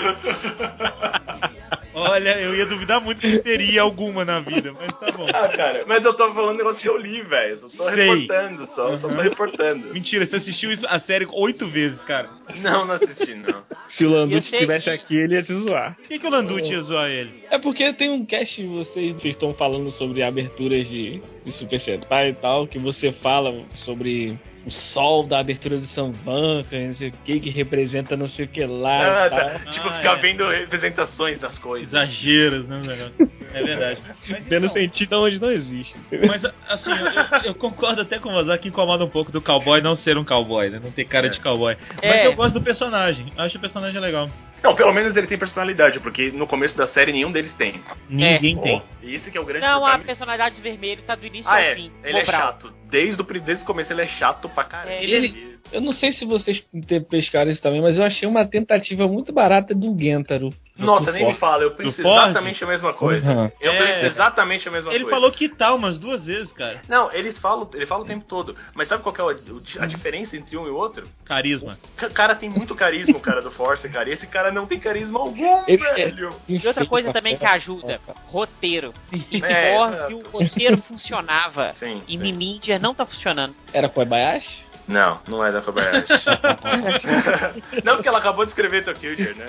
[1.94, 5.28] olha, eu ia duvidar muito que teria alguma na vida, mas tá bom.
[5.34, 7.58] Ah, cara, mas eu tô falando um negócio que eu li, velho.
[7.58, 8.10] Só tô Sei.
[8.10, 9.22] reportando, só, só tô Uhum.
[9.22, 9.94] reportando.
[9.94, 12.30] Mentira, você assistiu isso, a série oito vezes, cara.
[12.56, 13.64] Não, não assisti, não.
[13.90, 15.96] Se o Eu Landucci sei- estivesse aqui, ele ia se zoar.
[15.96, 17.44] Por que, que o Landucci ia zoar ele?
[17.52, 21.80] É porque tem um cast que vocês, vocês estão falando sobre aberturas de, de Super
[21.80, 23.54] Sentai e tal, que você fala
[23.86, 28.46] sobre o sol da abertura do Sambanca, não sei o que, que representa não sei
[28.46, 29.60] o que lá Ah, tá.
[29.72, 30.22] Tipo, Ah, ficar é.
[30.22, 31.90] vendo representações das coisas.
[31.94, 33.32] Exageros, né, o negócio?
[33.54, 34.02] É verdade.
[34.30, 35.94] Mas, Tendo então, sentido onde não existe.
[36.28, 39.82] Mas assim, eu, eu concordo até com o Mozart que incomoda um pouco do cowboy
[39.82, 40.80] não ser um cowboy, né?
[40.84, 41.30] Não ter cara É.
[41.30, 41.76] de cowboy.
[41.96, 42.28] Mas É.
[42.28, 43.28] eu gosto do personagem.
[43.38, 44.28] Acho o personagem legal.
[44.64, 47.72] Não, pelo menos ele tem personalidade, porque no começo da série nenhum deles tem.
[48.10, 48.82] Ninguém Oh, tem.
[49.02, 50.04] E esse que é o grande Não, a problema.
[50.06, 51.76] personalidade vermelha tá do início Ah, ao é.
[51.76, 51.92] fim.
[52.04, 52.72] Ele é chato.
[52.90, 54.92] desde o, desde o começo ele é chato pra caralho.
[54.92, 56.64] É, Ele, eu não sei se vocês
[57.10, 60.50] pescaram isso também, mas eu achei uma tentativa muito barata do Gentaro.
[60.78, 61.40] Nossa, do nem me Ford.
[61.40, 63.32] fala, eu penso exatamente a mesma coisa.
[63.32, 63.52] Uhum.
[63.62, 63.78] Eu É.
[63.78, 65.16] penso exatamente a mesma Ele coisa.
[65.18, 66.82] falou que tal umas duas vezes, cara.
[66.90, 68.56] Não, eles falam, ele fala o tempo todo.
[68.76, 71.04] Mas sabe qual que é o- a diferença entre um e o outro?
[71.26, 71.78] Carisma.
[72.02, 74.10] O cara tem muito carisma, o cara do Force, cara.
[74.10, 76.30] E esse cara não tem carisma algum, Ele é- velho.
[76.48, 78.94] E outra coisa também que ajuda, roteiro.
[79.12, 79.78] Em É,
[80.14, 81.74] o roteiro funcionava.
[81.80, 82.32] Sim, E sim.
[82.32, 83.56] Ninja não tá funcionando.
[83.74, 84.64] Era Kobayashi?
[84.88, 86.08] Não, não é da Kobayashi.
[87.84, 89.46] não, porque ela acabou de escrever Tokyo né?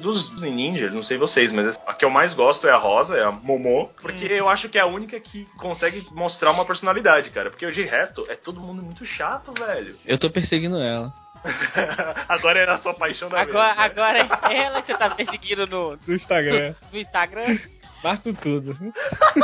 [0.00, 3.24] Dos ninjas, não sei vocês, mas a que eu mais gosto é a Rosa, é
[3.24, 7.50] a Momo, porque eu acho que é a única que consegue mostrar uma personalidade, cara.
[7.50, 9.92] Porque de resto é todo mundo muito chato, velho.
[10.06, 11.12] Eu tô perseguindo ela.
[12.28, 13.84] Agora era a sua paixão da Agora, vez, né?
[13.84, 16.74] agora é ela que você tá perseguindo no, No Instagram.
[16.92, 17.58] no Instagram.
[18.02, 18.76] Marco tudo.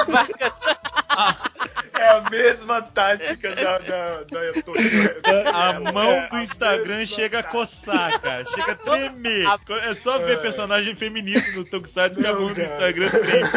[0.08, 0.54] Marca-
[1.96, 5.22] É a mesma tática da, da, da Tokyo.
[5.24, 5.30] A
[5.74, 7.66] Ela mão é do a Instagram chega a tática.
[7.66, 8.44] coçar, cara.
[8.46, 9.46] Chega a tremer.
[9.84, 10.42] É só ver É.
[10.42, 13.48] personagem feminino no Tokusatsu que a mão do Instagram treme.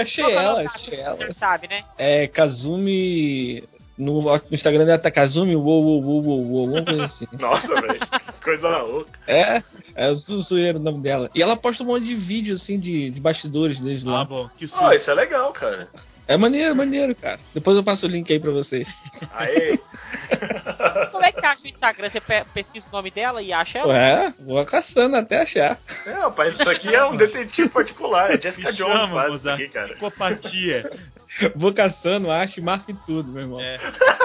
[0.00, 1.16] Achei é ela, achei da- ela.
[1.16, 1.84] Você sabe, né?
[1.96, 3.62] É Kazumi.
[3.98, 7.26] No, no Instagram dela tá Kazumi, uou, uou, uou, uou, uou, coisa assim.
[7.38, 7.98] Nossa, velho.
[8.44, 9.10] Coisa louca.
[9.26, 9.62] É,
[9.94, 11.30] é o zoeiro o nome dela.
[11.34, 14.24] E ela posta um monte de vídeo assim de, de bastidores Ah, lá.
[14.24, 14.48] bom.
[14.58, 14.92] Que Ó, susto.
[14.94, 15.88] isso é legal, cara.
[16.28, 17.38] É maneiro, maneiro, cara.
[17.54, 18.86] Depois eu passo o link aí pra vocês.
[19.32, 19.78] Aê.
[21.12, 22.10] Como é que acha o Instagram?
[22.10, 23.92] Você pe- pesquisa o nome dela e acha ela?
[23.92, 25.78] Ué, vou caçando até achar.
[26.04, 28.32] É, rapaz, isso aqui é um detetive particular.
[28.34, 29.88] É Jessica Me Jones chama, isso aqui, cara.
[29.88, 30.90] Psicopatia.
[31.54, 33.60] Vou caçando, acho e marco tudo, meu irmão.
[33.60, 33.78] É.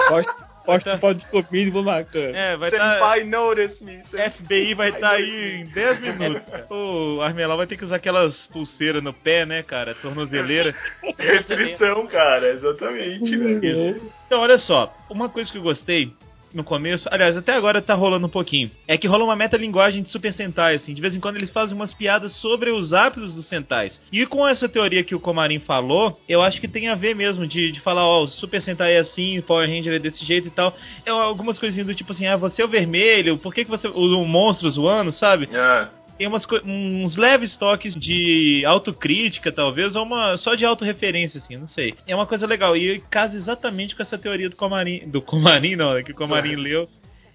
[0.08, 0.34] Posto,
[0.64, 0.98] posto Tá.
[0.98, 2.34] foto de comida e vou marcando.
[2.34, 2.94] É, vai estar.
[2.94, 4.04] Senpai notice me.
[4.04, 4.30] senpai.
[4.30, 6.42] FBI vai estar aí em 10 minutos.
[6.70, 9.94] O Armelau vai ter que usar aquelas pulseiras no pé, né, cara?
[9.94, 10.74] Tornozeleira.
[11.18, 14.00] Restrição, cara, exatamente, velho.
[14.26, 16.12] Então, olha só, uma coisa que eu gostei
[16.54, 20.10] no começo, aliás, até agora tá rolando um pouquinho, é que rola uma metalinguagem de
[20.10, 23.46] Super Sentai, assim, de vez em quando eles fazem umas piadas sobre os hábitos dos
[23.46, 24.00] Sentais.
[24.12, 27.46] E com essa teoria que o Komarin falou, eu acho que tem a ver mesmo,
[27.46, 30.48] de, de falar, ó, o Super Sentai é assim, o Power Ranger é desse jeito
[30.48, 30.76] e tal.
[31.04, 33.88] É algumas coisinhas do tipo assim, ah, você é o vermelho, por que, que você.
[33.88, 35.48] O, o monstro zoando, sabe?
[35.54, 35.88] Ah,
[36.22, 41.66] tem umas uns leves toques de autocrítica, talvez, ou uma só de autorreferência, assim, não
[41.66, 41.94] sei.
[42.06, 42.76] É uma coisa legal.
[42.76, 45.08] E casa exatamente com essa teoria do Comarim.
[45.08, 46.88] Do Comarim, não, é que o Comarim leu.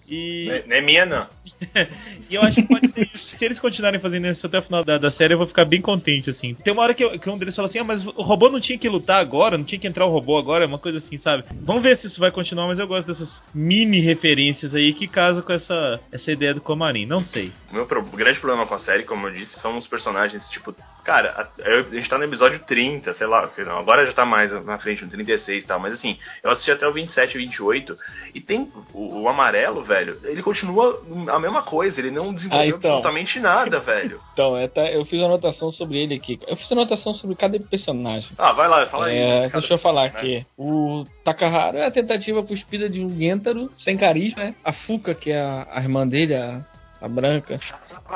[0.10, 1.28] E, não é- não é minha, não.
[2.30, 3.38] e eu acho que pode ser isso.
[3.38, 5.82] Se eles continuarem fazendo isso até o final da, da série, eu vou ficar bem
[5.82, 6.54] contente, assim.
[6.56, 8.60] Tem uma hora que, eu- que um deles fala assim: ah, mas o robô não
[8.60, 11.18] tinha que lutar agora, não tinha que entrar o robô agora, é uma coisa assim,
[11.18, 11.44] sabe?
[11.64, 15.42] Vamos ver se isso vai continuar, mas eu gosto dessas mini referências aí que casam
[15.44, 17.06] com essa, essa ideia do Comarim.
[17.06, 17.52] Não sei.
[17.72, 20.74] O meu pro- grande problema com a série, como eu disse, são os personagens, tipo,
[21.04, 25.04] cara, a, gente tá no episódio 30, sei lá, agora já tá mais na frente,
[25.04, 27.94] no 36 e tal, mas assim, eu assisti até o 27 e 28,
[28.34, 32.68] e tem o, o amarelo, velho, ele continua a mesma coisa, ele não desenvolveu Ah,
[32.78, 32.92] então.
[32.92, 34.20] absolutamente nada, velho.
[34.38, 36.40] Então, é, tá, eu fiz anotação sobre ele aqui.
[36.48, 38.30] Eu fiz anotação sobre cada personagem.
[38.38, 39.18] Ah, vai lá, fala aí.
[39.18, 39.60] É, cara.
[39.62, 40.08] deixa eu falar né?
[40.16, 40.46] aqui.
[40.56, 44.56] O Takahara é a tentativa cuspida de um Gentaro sem carisma, né?
[44.64, 46.62] A Fuka, que é a, a irmã dele, a,
[47.02, 47.60] a branca,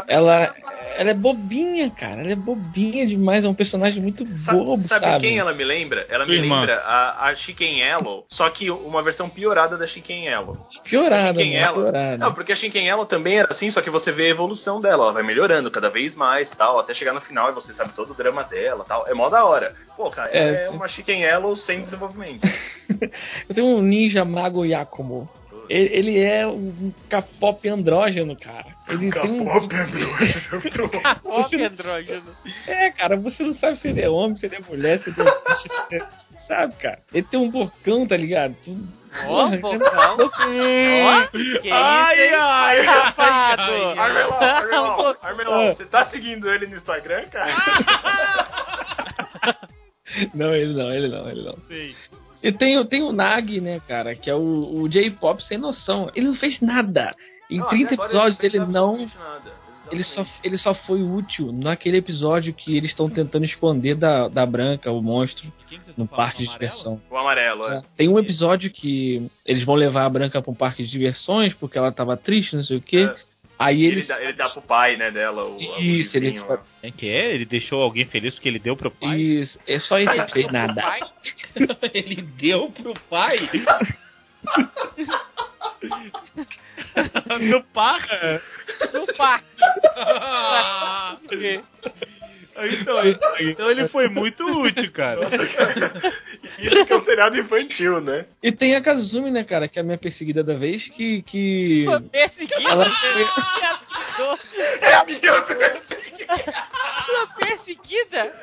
[0.07, 0.53] ela,
[0.97, 2.21] ela é bobinha, cara.
[2.21, 3.43] Ela é bobinha demais.
[3.43, 5.21] É um personagem muito bobo, sabe, sabe?
[5.21, 6.05] quem ela me lembra?
[6.09, 6.59] Ela me irmã.
[6.59, 10.57] lembra a, a Chicken Yellow, só que uma versão piorada da Chicken Yellow.
[10.83, 11.59] Piorada, Chicken né?
[11.59, 11.83] Yellow.
[11.83, 12.17] Piorada.
[12.17, 15.03] Não, porque a Chicken Yellow também era assim, só que você vê a evolução dela,
[15.03, 18.11] ela vai melhorando cada vez mais tal, até chegar no final e você sabe todo
[18.11, 19.05] o drama dela tal.
[19.07, 19.73] É mó da hora.
[19.95, 22.41] Pô, cara, É, é, uma Chicken Yellow sem desenvolvimento.
[23.49, 25.29] Eu tenho um ninja mago Yakumo.
[25.69, 28.65] Ele, ele é um K-pop andrógeno, cara.
[28.89, 29.67] Ele tem um.
[29.69, 32.23] Que não- andrógeno.
[32.67, 35.29] É, cara, você não sabe se ele é homem, se ele é mulher, se ele
[35.29, 36.07] é.
[36.47, 36.99] sabe, cara?
[37.13, 38.55] Ele tem um bocão, tá ligado?
[38.63, 38.77] Tu-
[39.27, 39.79] Ó, Porra, bocão.
[39.79, 40.15] cara.
[40.15, 43.61] Ó, que Ai, isso, ai, ai, safado.
[43.99, 45.15] Armelão, Armelão.
[45.21, 47.51] Armelão, você tá seguindo ele no Instagram, cara?
[50.35, 51.55] Não, ele não, ele não, ele não.
[51.69, 51.95] Sei.
[52.43, 56.09] E tem, tem o Nag, né, cara, que é o, o J-pop sem noção.
[56.15, 57.15] Ele não fez nada.
[57.49, 59.07] Em Não, 30 até agora episódios fez ele não.
[59.91, 64.45] Ele só, ele só foi útil naquele episódio que eles estão tentando esconder da, da
[64.45, 65.51] Branca, o monstro,
[65.97, 66.69] no parque de Amarelo?
[66.69, 67.01] diversão.
[67.09, 67.77] O amarelo, é.
[67.77, 67.81] É.
[67.97, 71.77] Tem um episódio que eles vão levar a Branca pra um parque de diversões porque
[71.77, 73.09] ela tava triste, não sei o quê.
[73.11, 73.30] É.
[73.61, 74.07] Aí Ele, eles.
[74.07, 76.63] dá, ele dá pro pai, né, dela, o Isso, ele lá.
[76.81, 77.33] É que é?
[77.33, 79.17] Ele deixou alguém feliz porque ele deu pro pai?
[79.19, 80.81] Isso, é só ele que fez nada.
[81.93, 83.37] Ele deu pro pai?
[87.39, 88.41] no parque?
[88.93, 89.45] no parque.
[92.63, 92.95] Então,
[93.39, 95.21] então ele foi muito útil, cara.
[96.59, 98.25] Isso que é um seriado infantil, né?
[98.43, 101.23] E tem a Kazumi, né, cara, que é a minha perseguida da vez, que.
[101.23, 101.85] que...
[101.85, 102.69] Sua perseguida.
[102.69, 102.85] Ela
[104.81, 105.19] É a minha
[107.05, 108.33] Sua perseguida?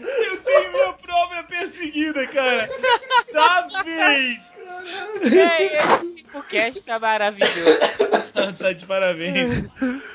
[0.00, 0.92] Eu tenho minha
[1.80, 2.68] perseguida, cara.
[3.84, 4.40] Bem.
[5.22, 5.66] Ei,
[6.20, 7.78] esse cast tá maravilhoso.
[8.58, 9.68] tá de parabéns.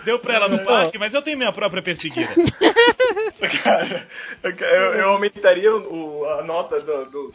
[0.06, 2.30] Deu pra ela no parque, mas eu tenho minha própria perseguida.
[3.64, 4.08] Cara,
[4.44, 4.52] eu,
[4.96, 7.34] eu aumentaria o, a nota do, do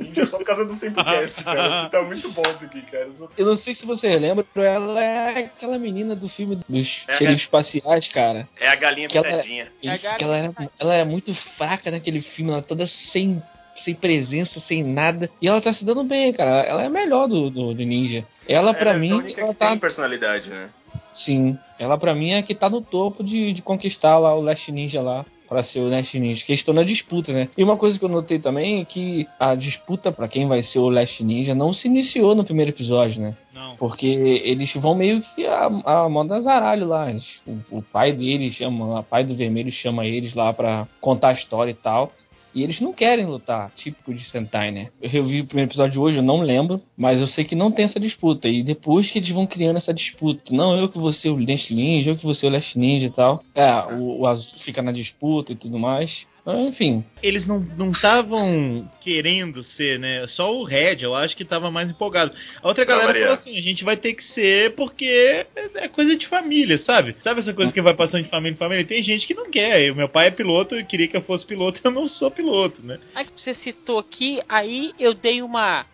[0.00, 1.88] Ninja só por causa do Simplecast, cara.
[1.90, 3.08] Tá muito bom isso aqui, cara.
[3.36, 7.32] Eu não sei se você lembra, ela é aquela menina do filme dos É, é.
[7.34, 8.48] espaciais, cara.
[8.58, 9.44] É a galinha Que ela-.
[9.44, 13.42] Isso, cara- que ela, era, ela é muito fraca naquele filme, ela toda sem,
[13.84, 15.30] sem presença, sem nada.
[15.40, 16.62] E ela tá se dando bem, cara.
[16.62, 18.24] Ela é a melhor do, do, do Ninja.
[18.48, 19.68] Ela, pra Ela é mim, ela que tá.
[19.70, 20.68] tem personalidade, né?
[21.14, 21.56] Sim.
[21.78, 24.70] Ela, pra mim, é a que tá no topo de, de conquistar lá o Last
[24.72, 25.24] Ninja lá.
[25.46, 27.50] Pra ser o Last Ninja, que estão na disputa, né?
[27.56, 30.78] E uma coisa que eu notei também é que a disputa pra quem vai ser
[30.78, 33.34] o Last Ninja não se iniciou no primeiro episódio, né?
[33.52, 33.76] Não.
[33.76, 37.10] Porque eles vão meio que a, a moda zaralho lá.
[37.10, 41.28] Eles- O, o pai deles chama, o pai do vermelho chama eles lá pra contar
[41.28, 42.10] a história e tal.
[42.54, 44.88] E eles não querem lutar, típico de Sentai, né?
[45.02, 47.84] Eu revi o primeiro episódio hoje, eu não lembro, mas eu sei que não tem
[47.84, 48.48] essa disputa.
[48.48, 51.74] E depois que eles vão criando essa disputa, não, eu que vou ser o Last
[51.74, 53.42] Ninja, eu que vou ser o Last Ninja e tal.
[53.54, 56.26] É, o, o azul fica na disputa e tudo mais.
[56.44, 60.26] Mas, Enfim, Eles não estavam querendo ser, né?
[60.28, 62.32] Só o Red, eu acho que tava mais empolgado.
[62.62, 63.22] A outra galera Maria.
[63.22, 67.16] falou assim: a gente vai ter que ser porque é coisa de família, sabe?
[67.22, 68.84] Sabe essa coisa que vai passando de família em família?
[68.84, 69.90] Tem gente que não quer.
[69.90, 72.84] O meu pai é piloto e queria que eu fosse piloto, eu não sou piloto,
[72.84, 72.98] né?
[73.14, 75.86] Aí que você citou aqui, aí eu dei uma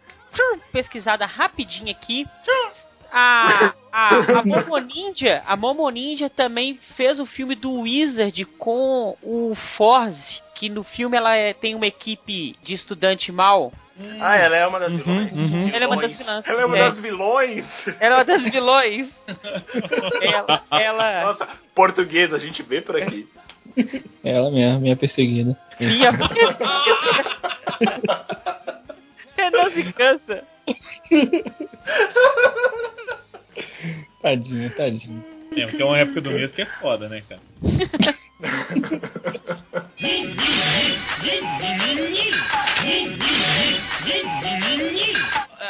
[0.72, 2.26] pesquisada rapidinha aqui.
[3.12, 9.16] A, a, a Momo Ninja, a Momo Ninja também fez o filme do Wizard com
[9.22, 13.72] o Forze, que no filme ela é- tem uma equipe de estudante mal.
[14.20, 15.30] Ah, ela é uma das vilões.
[15.32, 15.68] uhum.
[15.68, 16.46] Ela é uma das vilãs.
[16.48, 16.80] Ela é uma É.
[16.80, 17.66] das vilões.
[18.00, 19.08] Ela é uma das vilões.
[20.22, 23.28] ela, ela Nossa, português, a gente vê por aqui.
[24.24, 25.54] ela mesmo, minha perseguida.
[25.78, 26.10] minha
[29.36, 30.44] É, não se cansa.
[34.22, 35.24] Tadinho, tadinho.
[35.56, 37.40] É, porque é uma época do mês que é foda, né, cara?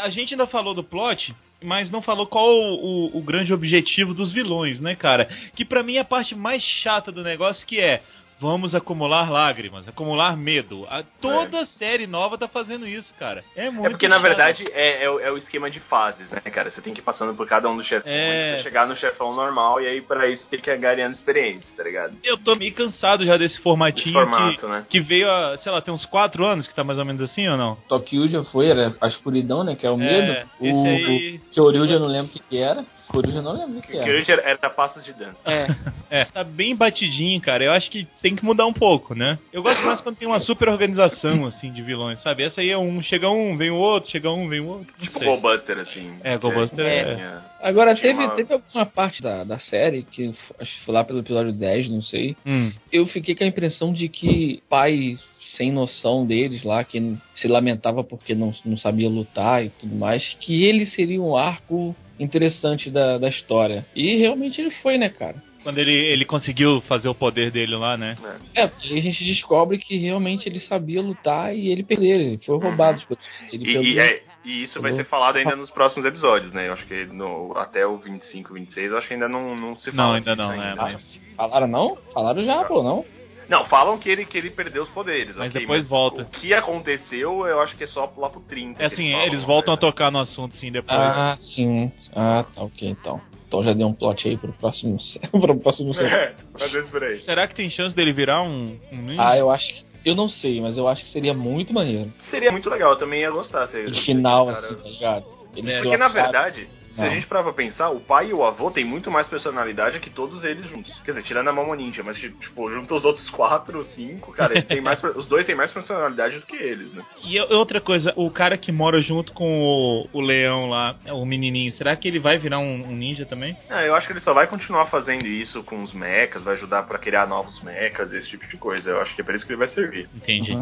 [0.02, 4.14] A gente ainda falou do plot, mas não falou qual o, o- o grande objetivo
[4.14, 5.28] dos vilões, né, cara?
[5.54, 8.00] Que pra mim é a parte mais chata do negócio que é
[8.40, 10.86] vamos acumular lágrimas, acumular medo.
[10.88, 13.44] A- toda série nova tá fazendo isso, cara.
[13.54, 14.22] É muito É porque, na chato.
[14.22, 16.70] verdade, é, é, o- é o esquema de fases, né, cara?
[16.70, 18.54] Você tem que ir passando por cada um dos chefões É.
[18.54, 22.14] pra chegar no chefão normal, e aí, pra isso, tem que ganhando experiência, tá ligado?
[22.24, 24.86] Eu tô meio cansado já desse formatinho Esse formato, que, né?
[24.88, 27.46] que veio, a, sei lá, tem uns 4 anos que tá mais ou menos assim
[27.48, 27.76] ou não?
[27.88, 29.76] Tokyo já foi, era a escuridão, né?
[29.76, 30.32] Que é o medo.
[30.60, 32.84] esse o, aí- o Kyoryu eu não lembro o que, que era.
[33.10, 34.18] Kyoryu eu não lembro o que, era.
[34.18, 35.34] hoje era, era passos de dano.
[35.44, 35.66] É.
[36.10, 37.62] É, tá bem batidinho, cara.
[37.64, 39.38] Eu acho que tem que mudar um pouco, né?
[39.52, 42.42] Eu gosto mais quando tem uma super organização, assim, de vilões, sabe?
[42.44, 44.86] Essa aí é um, chega um, vem o outro, chega um, vem o outro.
[44.98, 45.28] Não Tipo sei.
[45.28, 46.12] Goldbuster, assim.
[46.24, 50.34] É, Goldbuster é- tinha- Agora, Tinha teve, uma- teve alguma parte da, da série, que
[50.58, 52.36] acho que foi lá pelo episódio 10, não sei.
[52.46, 52.72] Hum.
[52.92, 55.16] Eu fiquei com a impressão de que pai
[55.56, 60.34] sem noção deles lá, que se lamentava porque não, não sabia lutar e tudo mais,
[60.40, 63.84] que ele seria um arco interessante da, da história.
[63.94, 65.36] E realmente ele foi, né, cara?
[65.62, 68.16] Quando ele, ele conseguiu fazer o poder dele lá, né?
[68.54, 72.58] É, porque a gente descobre que realmente ele sabia lutar e ele perdeu, ele foi
[72.58, 72.98] roubado.
[72.98, 73.16] tipo,
[73.52, 76.68] Ele E, e, é- e isso vai ser falado ainda nos próximos episódios, né?
[76.68, 79.90] Eu acho que no, até o 25, 26, eu acho que ainda não, não se
[79.92, 80.08] fala.
[80.08, 80.82] Não, ainda disso não, é, ainda.
[80.82, 81.96] mas, Falaram não?
[82.14, 83.04] Falaram já, pô, não?
[83.50, 85.34] Não, falam que ele, que ele perdeu os poderes.
[85.34, 86.22] Mas ok, depois volta.
[86.22, 88.80] O que aconteceu, eu acho que é só lá pro 30.
[88.80, 89.80] é assim, falam, eles voltam a né?
[89.80, 90.96] tocar no assunto, sim, depois.
[90.96, 91.90] Ah, sim.
[92.14, 93.20] Ah, tá, ok, então.
[93.48, 94.96] Então já deu um plot aí pro próximo.
[95.32, 97.18] pro próximo É, mas esse por aí.
[97.22, 99.28] Será que tem chance dele virar um, um ninja?
[99.28, 99.90] Ah, eu acho que.
[100.04, 102.08] Eu não sei, mas eu acho que seria muito maneiro.
[102.18, 103.66] Seria muito legal, eu também ia gostar.
[103.66, 105.39] Se, De final, assim, tá ligado?
[105.54, 108.44] Ele É, Porque, na verdade, se a gente parar pra pensar, o pai e o
[108.44, 110.92] avô têm muito mais personalidade que todos eles juntos.
[111.04, 114.54] Quer dizer, tirando a Momo Ninja, mas tipo, junto os outros quatro ou cinco, cara,
[114.54, 117.02] ele tem mais, os dois têm mais personalidade do que eles, né?
[117.24, 121.72] E outra coisa, o cara que mora junto com o, o leão lá, o menininho,
[121.72, 123.56] será que ele vai virar um, um ninja também?
[123.68, 126.82] Ah, eu acho que ele só vai continuar fazendo isso com os mechas, vai ajudar
[126.84, 128.90] pra criar novos mechas, esse tipo de coisa.
[128.90, 130.08] Eu acho que é pra isso que ele vai servir.
[130.14, 130.52] Entendi.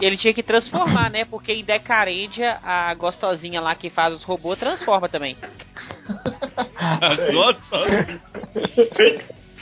[0.00, 1.24] E ele tinha que transformar, né?
[1.24, 5.36] Porque em Decarendia, a gostosinha lá que faz os robôs transforma também.
[7.32, 8.20] Nossa,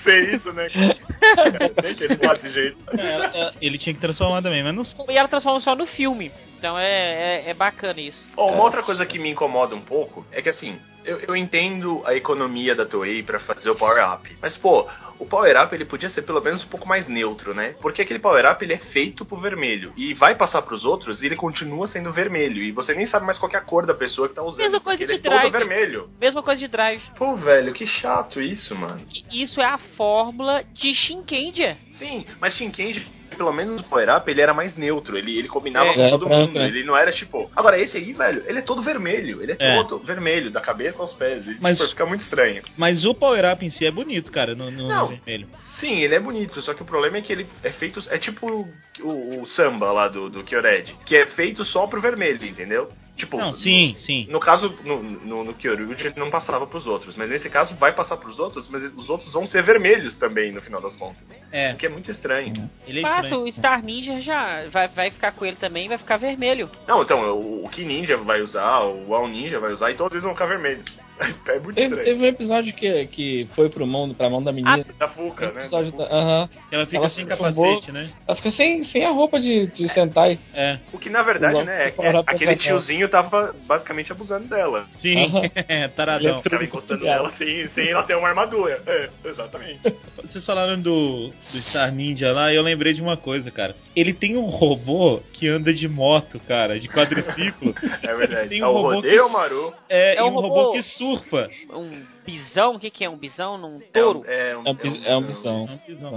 [0.03, 0.69] Ser isso, né?
[0.69, 2.79] Tem que ele desse jeito.
[2.97, 4.95] É, é, ele tinha que transformar também, mas não sei.
[5.09, 6.31] E ela transforma só no filme.
[6.59, 8.23] Então é, é, é bacana isso.
[8.37, 12.03] Ó, uma outra coisa que me incomoda um pouco é que assim, eu, eu entendo
[12.05, 14.89] a economia da Toei pra fazer o Power Up, mas pô,
[15.19, 17.75] o Power Up ele podia ser pelo menos um pouco mais neutro, né?
[17.81, 21.27] Porque aquele Power Up ele é feito pro vermelho e vai passar pros outros e
[21.27, 23.95] ele continua sendo vermelho e você nem sabe mais qual que é a cor da
[23.95, 24.59] pessoa que tá usando.
[24.63, 25.53] Mesma coisa porque ele de é todo Drive.
[25.53, 26.11] vermelho.
[26.21, 27.03] Mesma coisa de Drive.
[27.17, 29.01] Pô, velho, que chato isso, mano.
[29.33, 31.77] Isso é a fórmula de Shinkendia.
[31.99, 33.07] Sim, mas Shinkenji,
[33.37, 36.11] pelo menos o Power Up, ele era mais neutro, ele, ele combinava É, com é
[36.11, 36.67] todo branco, mundo, é.
[36.67, 37.51] ele não era tipo...
[37.57, 39.85] Agora, esse aí, velho, ele é todo vermelho, ele é, É.
[39.85, 42.63] todo vermelho, da cabeça aos pés, e, Mas- tipo, fica muito estranho.
[42.77, 45.06] Mas o Power Up em si é bonito, cara, no, no Não.
[45.09, 45.49] Vermelho.
[45.81, 48.01] Sim, ele é bonito, só que o problema é que ele é feito...
[48.11, 48.69] É tipo o,
[49.03, 52.91] o- o samba lá do, do Kyored, que é feito só pro vermelho, entendeu?
[53.17, 54.27] Tipo, Não, sim, sim.
[54.29, 58.17] No caso, no, no, no Kyoryuji não passava pros outros, mas nesse caso vai passar
[58.19, 61.23] pros outros, mas os outros vão ser vermelhos também, no final das contas.
[61.51, 62.69] É, O que é muito estranho.
[62.87, 63.45] ele é Passa, estranho.
[63.45, 66.69] o Star Ninja já vai, vai ficar com ele também, vai ficar vermelho.
[66.87, 70.13] Não, então, o, o Ki Ninja vai usar, o All Ninja vai usar, e todos
[70.13, 70.99] eles vão ficar vermelhos.
[71.49, 72.05] É muito Teve, estranho.
[72.05, 74.85] teve um episódio que, que foi pro mão, pra mão da menina.
[74.99, 75.61] Da Fuca, Um né?
[75.63, 76.15] episódio Da da- Fuca.
[76.15, 76.49] aham.
[76.71, 77.55] Ela fica Ela sem se capacete,
[77.87, 77.93] chumbou.
[77.95, 78.11] né?
[78.29, 80.39] Ela fica sem, sem a roupa de, de Sentai.
[80.53, 82.65] É, O que na verdade, né, é, é aquele pensar.
[83.09, 84.87] Tava basicamente abusando dela.
[85.01, 85.17] sim,
[85.69, 86.43] é, taradão.
[86.43, 88.81] Ficava encostando nela sem, sem ela ter uma armadura.
[88.87, 89.81] É, exatamente.
[90.23, 93.75] Vocês falaram do, do Star Ninja lá e eu lembrei de uma coisa, cara.
[93.95, 97.75] Ele tem um robô que anda de moto, cara, de quadriciclo.
[98.03, 98.49] É verdade.
[98.49, 99.75] Tem É um o robô Rodeio que- Maru.
[99.89, 101.49] É, É um um robô robô- que surfa.
[101.73, 103.11] Um bisão, o que, que é?
[103.11, 104.25] Um bisão num É um, touro?
[104.27, 105.69] é um, É um, bis- é um bisão.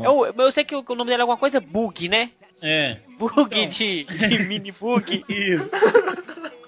[0.03, 0.25] É um.
[0.25, 2.29] É eu sei que o, o nome dele é alguma coisa bug, né?
[2.61, 2.97] É.
[3.17, 3.69] Bug Então.
[3.69, 5.23] de, de mini bug.
[5.29, 5.69] Isso.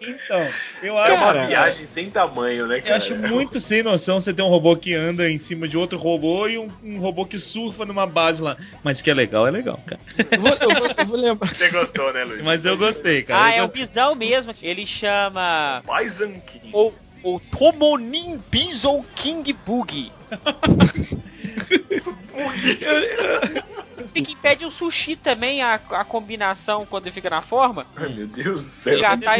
[0.01, 0.49] Então,
[0.81, 1.47] eu É uma acho.
[1.47, 2.95] viagem sem tamanho, né, Eu cara?
[2.97, 6.47] acho muito sem noção você ter um robô que anda em cima de outro robô
[6.47, 8.57] e um, um robô que surfa numa base lá.
[8.83, 10.01] Mas que é legal, é legal, cara.
[10.31, 11.53] Eu vou, eu vou- eu vou lembrar.
[11.53, 12.43] Você gostou, né, Luiz?
[12.43, 13.45] Mas eu gostei, cara.
[13.45, 14.51] Ah, Eu é o bisão mesmo.
[14.63, 16.69] Ele chama Bison King.
[16.73, 16.91] o,
[17.23, 20.11] o Tomonin Bison King Bug.
[24.13, 27.85] Fica impede o sushi também, a, a combinação quando ele fica na forma.
[27.95, 28.99] Ai, meu Deus do céu.
[28.99, 29.37] Já tá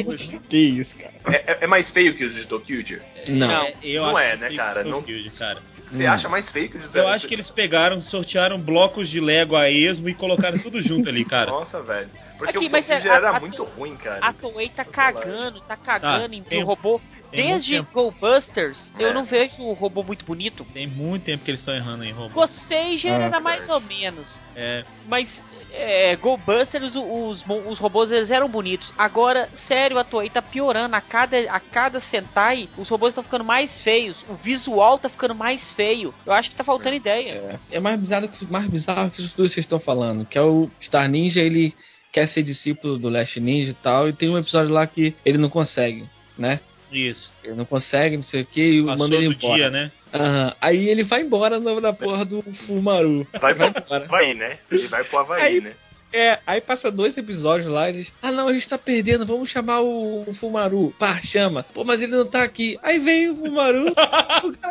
[0.50, 1.14] Que isso, cara.
[1.28, 2.82] É, é- é mais feio que os de Tokyo?
[3.28, 3.52] Não.
[3.64, 4.84] É, eu Não acho é, que né, cara?
[4.84, 5.04] que Não-
[5.38, 5.62] cara.
[5.92, 9.20] Você acha mais feio que os de Eu acho que eles pegaram, sortearam blocos de
[9.20, 11.52] Lego a esmo e colocaram tudo junto ali, cara.
[11.52, 12.10] Nossa, velho.
[12.38, 14.26] Porque Aqui, o mas Tokyo é, a- era a- muito ruim, cara.
[14.26, 17.00] A Toei tá cagando, tá cagando em tem- o robô.
[17.32, 17.90] Desde tempo.
[17.94, 19.04] Go Busters, É.
[19.04, 20.66] eu não vejo o robô muito bonito.
[20.74, 22.34] Tem muito tempo que eles estão errando em robô.
[22.34, 23.22] Gosseja Ah.
[23.22, 24.28] era mais ou menos.
[24.56, 25.30] É, Mas
[25.74, 28.94] é, Go Busters, os, os, robôs eles eram bonitos.
[28.98, 30.96] Agora, sério, a Toei tá piorando.
[30.96, 34.22] A cada, a cada Sentai, os robôs estão ficando mais feios.
[34.28, 36.14] O visual tá ficando mais feio.
[36.26, 37.60] Eu acho que tá faltando ideia.
[37.72, 40.26] É mais bizarro que, mais bizarro que isso tudo que vocês estão falando.
[40.26, 41.74] Que é o Star Ninja, ele
[42.12, 44.10] quer ser discípulo do Last Ninja e tal.
[44.10, 46.06] E tem um episódio lá que ele não consegue,
[46.38, 46.60] né?
[46.92, 47.32] Isso.
[47.44, 49.56] Ele não consegue, não sei o que, e Passou manda ele embora.
[49.56, 49.92] dia, né?
[50.14, 50.54] Aham.
[50.62, 53.26] Aí ele vai embora na, na porra do Fumaru.
[53.40, 54.06] Vai vai pro embora.
[54.06, 54.58] Havaí, né?
[54.72, 55.72] Ele vai pro Havaí, Aí- né?
[56.14, 58.14] É, aí passa dois episódios lá e eles.
[58.22, 60.94] Ah não, a gente tá perdendo, vamos chamar o, o Fumaru.
[61.00, 61.64] Pá, chama.
[61.74, 62.78] Pô, mas ele não tá aqui.
[62.84, 63.86] Aí vem o Fumaru.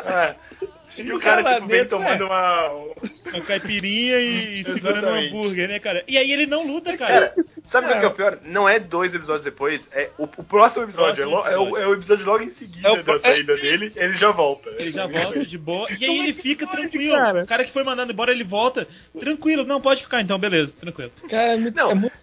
[0.05, 0.35] É.
[0.97, 2.25] E o cara, tipo, vem tomando é.
[2.25, 2.69] uma...
[3.31, 6.03] Uma caipirinha e, segurando um hambúrguer, né, cara?
[6.07, 7.29] E aí ele não luta, cara.
[7.29, 7.33] Cara,
[7.71, 8.39] sabe o que é o pior?
[8.43, 11.27] Não é dois episódios depois, é o, o próximo episódio.
[11.29, 11.83] Próximo é, lo- é o, episódio.
[11.83, 14.69] é o episódio logo em seguida É o da saída dele, ele já volta.
[14.77, 15.87] Ele já volta de boa.
[15.89, 17.15] E aí Como é ele fica pode, tranquilo.
[17.15, 17.43] cara?
[17.43, 18.87] O cara que foi mandando embora, ele volta.
[19.17, 19.65] Tranquilo.
[19.65, 20.73] Não, pode ficar então, beleza.
[20.77, 21.11] Tranquilo.
[21.29, 21.91] Cara, é muito, Não.
[21.91, 22.13] é muito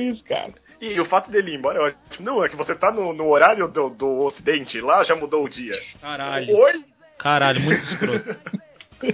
[0.00, 0.52] isso, cara.
[0.80, 2.24] E o fato dele ir embora é ótimo.
[2.24, 5.48] Não, é que você tá no, no horário do, do ocidente, lá já mudou o
[5.48, 5.74] dia.
[6.00, 6.56] Caralho.
[6.56, 6.84] Oi?
[7.18, 8.36] Caralho, muito escroto.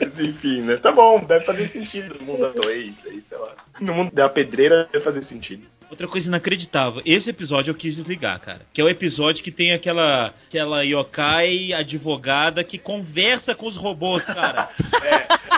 [0.00, 0.76] Mas enfim, né?
[0.78, 3.54] Tá bom, deve fazer sentido no mundo isso aí, sei lá.
[3.80, 5.66] No mundo da pedreira deve fazer sentido.
[5.88, 7.00] Outra coisa inacreditável.
[7.04, 8.62] Esse episódio eu quis desligar, cara.
[8.72, 14.24] Que é o episódio que tem aquela aquela yokai advogada que conversa com os robôs,
[14.24, 14.68] cara.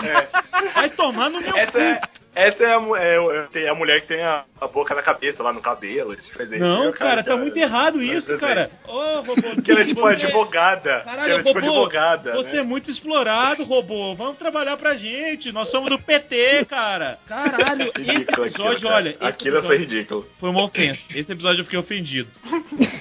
[0.01, 0.73] É, é.
[0.73, 1.79] Vai tomar no meu Essa cu.
[1.79, 2.01] é,
[2.39, 5.51] Essa é a, é, é- a mulher que tem a, a boca na cabeça, lá
[5.51, 6.61] no cabelo, esse presente.
[6.61, 8.69] Não, o cara, tá muito errado é isso, cara.
[8.87, 9.35] Ô, robô.
[9.63, 11.01] Que ela é tipo você- advogada.
[11.01, 12.31] Caralho, que ela é tipo robô, advogada.
[12.33, 12.59] Você né?
[12.59, 14.15] é muito explorado, robô.
[14.15, 15.51] Vamos trabalhar pra gente.
[15.51, 17.17] Nós somos do PT, cara.
[17.27, 18.95] Caralho, esse episódio, aquilo, cara.
[18.95, 19.09] olha.
[19.09, 20.25] esse Aquilo episódio foi ridículo.
[20.39, 21.01] Foi uma ofensa.
[21.15, 22.29] Esse episódio eu fiquei ofendido.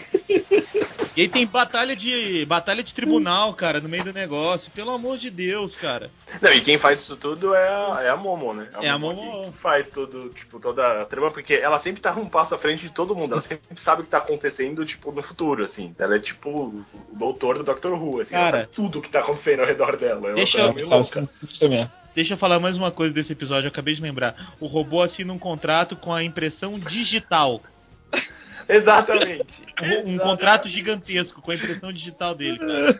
[1.16, 4.70] E aí tem batalha de batalha de tribunal, cara, no meio do negócio.
[4.72, 6.10] Pelo amor de Deus, cara.
[6.40, 8.68] Não, e quem faz isso tudo é a, é a Momo, né?
[8.80, 9.50] É a que- Momo.
[9.50, 12.82] Que faz tudo, tipo, toda a trama, porque ela sempre tá um passo à frente
[12.82, 13.32] de todo mundo.
[13.32, 15.94] Ela sempre sabe o que tá acontecendo, tipo, no futuro, assim.
[15.98, 16.84] Ela é tipo o
[17.18, 18.30] doutor do Doctor Who, assim.
[18.30, 18.48] Cara.
[18.48, 20.20] ela sabe tudo o que tá acontecendo ao redor dela.
[20.28, 21.20] É uma Deixa coisa eu- louca.
[21.68, 21.90] mesmo.
[22.14, 24.54] Deixa eu falar mais uma coisa desse episódio, eu acabei de lembrar.
[24.60, 27.60] O robô assina um contrato com a impressão digital.
[28.76, 29.62] Exatamente.
[29.82, 32.98] Um, um contrato gigantesco com a impressão digital dele, cara.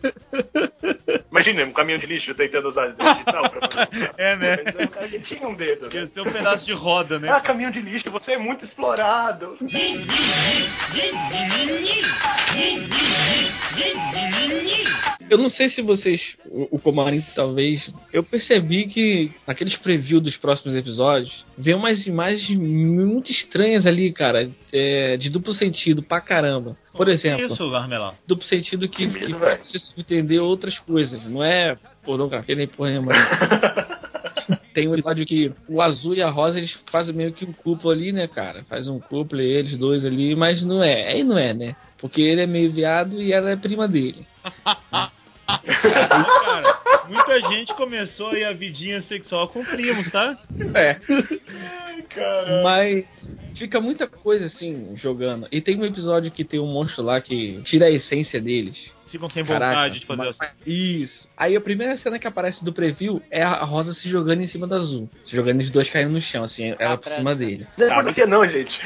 [1.31, 3.69] Imagina, um caminhão de lixo tentando usar digital pra.
[4.17, 4.59] É, né?
[4.65, 5.91] Mas é um cara que tinha um dedo, né?
[5.91, 7.29] Quer ser um pedaço de roda, né?
[7.31, 9.57] Ah, caminhão de lixo, você é muito explorado.
[15.31, 20.37] Eu não sei se vocês, o, o Comarim talvez, eu percebi que naqueles previews dos
[20.37, 26.77] próximos episódios, vem umas imagens muito estranhas ali, cara, é, de duplo sentido pra caramba.
[26.93, 28.13] Por exemplo, Isso, Armelão.
[28.27, 32.91] duplo sentido que, Que medo, que você entender outras coisas, não é pornografia nem porra
[32.91, 33.13] nenhuma.
[34.73, 37.93] Tem um episódio que o azul e a rosa eles fazem meio que um cúpula
[37.95, 38.65] ali, né, cara?
[38.65, 41.09] Faz um cúpula eles dois ali, mas não é.
[41.13, 41.77] Aí não é, né?
[41.99, 44.27] Porque ele é meio viado e ela é prima dele.
[45.49, 46.78] Cara,
[47.09, 50.37] muita gente começou aí a vidinha sexual com primos, tá?
[50.75, 50.95] É.
[52.09, 52.63] Caralho.
[52.63, 53.05] Mas
[53.57, 55.47] fica muita coisa assim jogando.
[55.53, 58.77] E tem um episódio que tem um monstro lá que tira a essência deles.
[59.11, 61.28] Ficam sem Caraca, vontade de fazer mas- as Isso.
[61.39, 64.67] Aí a primeira cena que aparece do preview é a Rosa se jogando em cima
[64.67, 65.09] do azul.
[65.23, 67.67] Se jogando os dois caindo no chão, assim, ela por pra- cima dele.
[67.79, 68.77] Não, por que não, gente?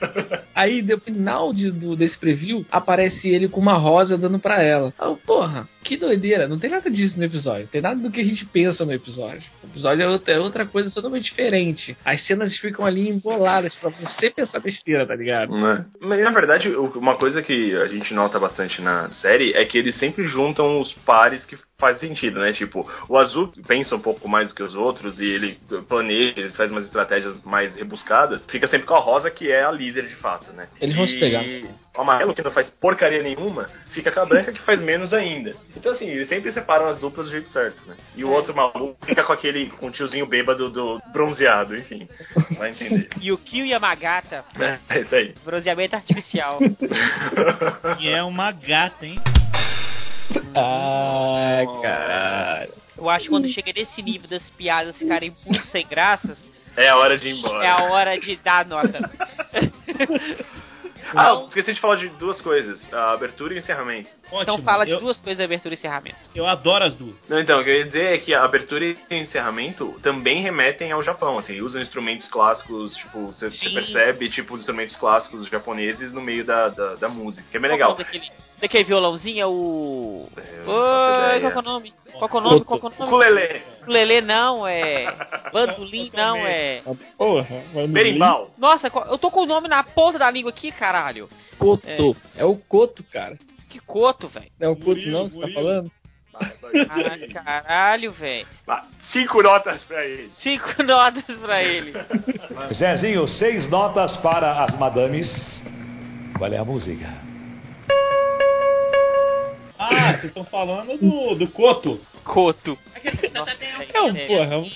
[0.54, 4.92] Aí, no final de, do, desse preview, aparece ele com uma rosa dando pra ela.
[4.98, 6.48] Ah, porra, que doideira.
[6.48, 7.68] Não tem nada disso no episódio.
[7.68, 9.42] Tem nada do que a gente pensa no episódio.
[9.62, 11.96] O episódio é outra, é outra coisa totalmente diferente.
[12.04, 15.52] As cenas ficam ali emboladas pra você pensar besteira, tá ligado?
[15.56, 15.86] Né?
[16.00, 19.96] Mas na verdade, uma coisa que a gente nota bastante na série é que eles
[19.96, 22.52] sempre juntam os pares que faz sentido, né?
[22.52, 25.58] Tipo, o azul pensa um pouco mais do que os outros e ele
[25.88, 28.44] planeja, ele faz umas estratégias mais rebuscadas.
[28.48, 30.68] Fica sempre com a rosa, que é a líder de fato, né?
[30.80, 31.42] Eles vão e se pegar.
[31.96, 35.54] O amarelo, que não faz porcaria nenhuma, fica com a branca, que faz menos ainda.
[35.76, 37.96] Então, assim, eles sempre separam as duplas do jeito certo, né?
[38.14, 42.08] E o outro maluco fica com aquele, com o tiozinho bêbado do bronzeado, enfim.
[42.56, 43.08] Vai entender.
[43.20, 44.44] E o Kyo Yamagata,
[44.90, 45.34] É isso aí.
[45.44, 46.58] bronzeamento artificial.
[47.98, 49.16] E é uma gata, hein?
[50.54, 52.72] Ah, caralho.
[52.96, 56.38] Eu acho que quando chega nesse nível das piadas ficarem muito sem graças,
[56.76, 57.64] É a hora de ir embora.
[57.64, 58.98] é a hora de dar nota.
[61.14, 64.08] Ah, eu esqueci de falar de duas coisas: a abertura e o encerramento.
[64.26, 64.42] Ótimo.
[64.42, 66.16] Então fala de eu, duas coisas, abertura e encerramento.
[66.34, 67.16] Eu adoro as duas.
[67.28, 70.42] Não, então, o que eu ia dizer é que a abertura e o encerramento também
[70.42, 76.12] remetem ao Japão, assim, usam instrumentos clássicos, tipo, você, percebe, tipo, os instrumentos clássicos japoneses
[76.12, 78.06] no meio da, da, da música, que é bem Qual legal.
[78.12, 78.20] é
[78.60, 80.28] daquele, daquele violãozinho é o.
[80.66, 81.94] Oi, qual que é o nome?
[82.12, 82.64] Qual que é o nome?
[82.64, 83.06] Qual que é o nome?
[83.06, 85.16] Ukulele, Ukulele não, é.
[85.52, 86.80] Bandolim não, é.
[87.16, 87.88] Porra, mano.
[87.88, 88.50] berimbau.
[88.58, 91.28] Nossa, eu tô com o nome na ponta da língua aqui, caralho.
[91.58, 92.16] Coto.
[92.36, 92.44] É.
[92.44, 93.36] o Coto, cara.
[93.68, 94.50] Que coto, velho.
[94.58, 95.90] Não é o Coto, não, que você tá falando?
[96.88, 98.46] Caralho, caralho, velho.
[99.12, 100.30] Cinco notas pra ele.
[100.36, 101.92] Cinco notas pra ele.
[102.72, 105.64] Zezinho, seis notas para as madames.
[106.38, 107.06] Qual é a música?
[109.82, 111.98] Ah, vocês estão falando do, do Coto.
[112.22, 112.78] Coto.
[113.94, 114.58] É um porra.
[114.58, 114.70] um-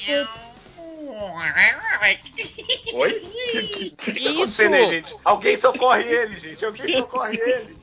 [2.95, 3.11] Oi?
[3.13, 4.29] O que, que, que, que tá Isso.
[4.31, 5.15] acontecendo aí, gente?
[5.25, 6.65] Alguém socorre ele, gente.
[6.65, 7.77] Alguém socorre ele.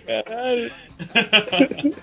[0.00, 0.72] Caralho.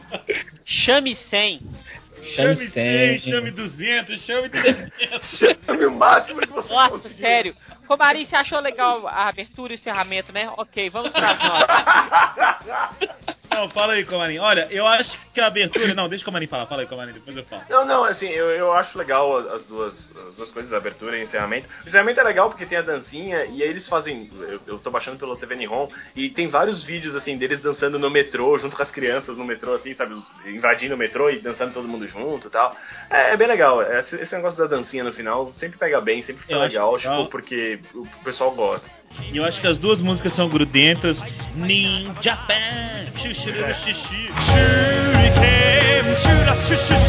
[0.66, 1.60] Chame 100.
[1.60, 3.20] Chame Chame 100, cem.
[3.20, 4.92] chame 200, chame 300.
[5.66, 7.16] Chame o máximo que você Nossa, conseguir.
[7.22, 7.56] sério.
[7.90, 10.52] Romarinho, você achou legal a abertura e o encerramento, né?
[10.56, 13.41] Ok, vamos pras notas.
[13.52, 14.40] Não, fala aí, Comarim.
[14.40, 15.94] Olha, eu acho que a abertura.
[15.94, 16.68] Não, deixa o Comarim falar.
[16.68, 17.64] Fala aí, Comarim, depois eu falo.
[17.70, 19.94] Não, não, assim, eu, eu acho legal as duas,
[20.28, 21.68] as duas coisas, a abertura e o encerramento.
[21.86, 24.30] O encerramento é legal porque tem a dancinha e aí eles fazem.
[24.40, 28.10] Eu, eu tô baixando pelo TV Nihon e tem vários vídeos, assim, deles dançando no
[28.10, 30.16] metrô, junto com as crianças no metrô, assim, sabe?
[30.46, 32.76] Invadindo o metrô e dançando todo mundo junto e tal.
[33.10, 33.82] É, é bem legal.
[33.84, 36.96] Esse, esse negócio da dancinha no final sempre pega bem, sempre fica Eu acho legal,
[36.96, 37.18] legal.
[37.18, 39.01] tipo, porque o pessoal gosta.
[39.32, 41.22] E eu acho que as duas músicas são grudentas.
[41.56, 44.30] Ninja Pan, Xuxuru Xixi.
[44.42, 47.06] Shuriken, Shura xixi.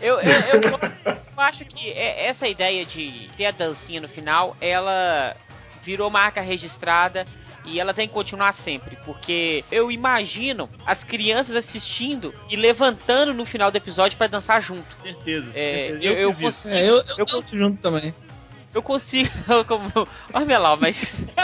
[0.00, 4.56] Eu, eu, eu, eu acho que é- essa ideia de ter a dancinha no final,
[4.60, 5.36] ela
[5.84, 7.24] virou marca registrada
[7.66, 13.44] e ela tem que continuar sempre, porque eu imagino as crianças assistindo e levantando no
[13.44, 14.86] final do episódio pra dançar junto.
[15.02, 15.50] Certeza.
[15.54, 16.04] É, certeza.
[16.04, 16.40] eu, eu, isso.
[16.40, 18.14] consigo, É, eu, eu, eu danço junto também.
[18.74, 19.30] eu consigo,
[19.66, 19.90] como,
[20.32, 20.96] ó, Melau, mas
[21.36, 21.42] é,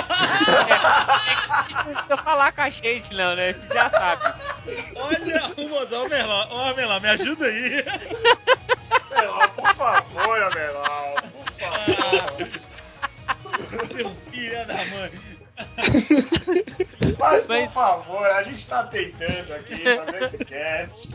[2.12, 3.52] eu falar com a gente não, né?
[3.52, 4.22] Você já sabe.
[4.96, 6.46] Olha o modão Merlão.
[6.50, 7.84] Ó, Merlão, me ajuda aí.
[9.10, 12.48] Amelau, por favor, Amelau, por favor.
[13.96, 15.10] Seu filho da mãe.
[17.18, 21.09] Mas, Mas- por favor, a gente tá tentando aqui fazer esse cast.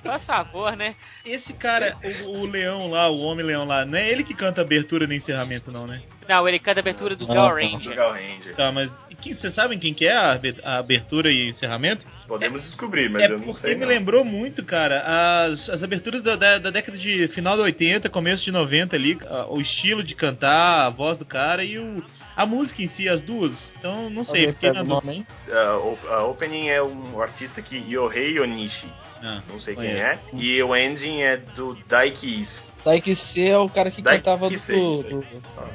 [0.00, 0.94] Por favor, né?
[1.24, 5.08] Esse cara, o, o leão lá, o homem-leão lá, não é ele que canta abertura
[5.08, 6.00] no encerramento, não, né?
[6.28, 7.48] Não, ele canta a abertura do Gal.
[7.48, 7.96] Do Ranger.
[7.96, 8.54] Gal Ranger.
[8.54, 8.88] Tá, mas
[9.20, 12.06] quem, vocês sabem quem que é a, abe- a abertura e encerramento?
[12.28, 13.74] Podemos descobrir, mas é eu não porque sei.
[13.74, 13.88] me não.
[13.88, 15.00] lembrou muito, cara,
[15.46, 19.18] as, as aberturas da, da, da década de final de 80, começo de 90 ali,
[19.28, 22.04] a- o estilo de cantar, a voz do cara e o,
[22.36, 23.52] a música em si, as duas.
[23.78, 25.06] Então, não sei, Alguém fiquei na o dúvida.
[25.06, 25.26] nome, hein?
[25.50, 28.86] Ah, o- a opening é um artista que Yohei Onishi,
[29.24, 30.18] Ah, não sei quem é.
[30.34, 32.48] E o ending é do Daikis.
[32.84, 35.12] Daiki C é o cara que Daiki cantava do, C, isso aí.
[35.12, 35.24] do,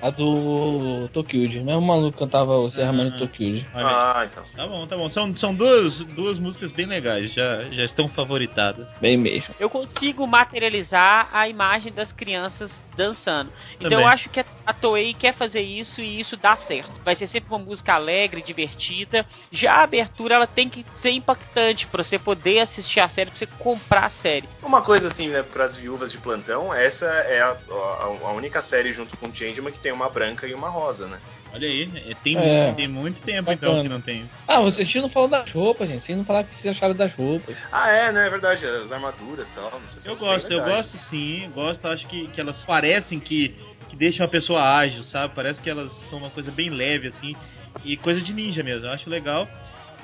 [0.02, 1.62] a do Tokyuji.
[1.62, 3.18] Mesmo maluco que cantava o encerramento Ah.
[3.20, 3.66] do Tokyuji.
[3.74, 4.44] Ah, então.
[4.54, 5.10] Tá bom, tá bom.
[5.10, 8.86] São, são duas, duas músicas bem legais, já, já estão favoritadas.
[9.00, 9.56] Bem mesmo.
[9.58, 13.52] eu consigo materializar a imagem das crianças dançando.
[13.76, 14.06] Então Também.
[14.06, 16.92] eu acho que a- Toei quer fazer isso e isso dá certo.
[17.06, 19.26] Vai ser sempre uma música alegre, divertida.
[19.52, 23.40] Já a abertura ela tem que ser impactante pra você poder assistir a série, pra
[23.40, 24.48] você comprar a série.
[24.62, 28.92] Uma coisa assim, né, pras viúvas de plantão, essa é a, a- a única série
[28.94, 31.20] junto com Changeman que tem uma branca e uma rosa, né?
[31.54, 32.74] Olha aí, é, tem, É.
[32.74, 33.84] tem muito tempo então Bacana.
[33.84, 34.30] que não tem.
[34.48, 36.04] Ah, vocês não falaram das roupas, gente.
[36.04, 37.58] Vocês não falaram o que vocês acharam das roupas.
[37.72, 38.28] Ah, é, né?
[38.28, 39.72] É verdade, as armaduras e tal.
[39.72, 43.20] não sei se Eu bem gosto, eu gosto sim, gosto, acho que, que elas parecem
[43.20, 43.56] que,
[43.90, 45.34] que deixam a pessoa ágil, sabe?
[45.34, 47.36] Parece que elas são uma coisa bem leve, assim,
[47.84, 49.48] e coisa de ninja mesmo, eu acho legal.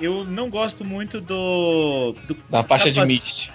[0.00, 2.14] Eu não gosto muito do.
[2.26, 3.48] do Da faixa de mist.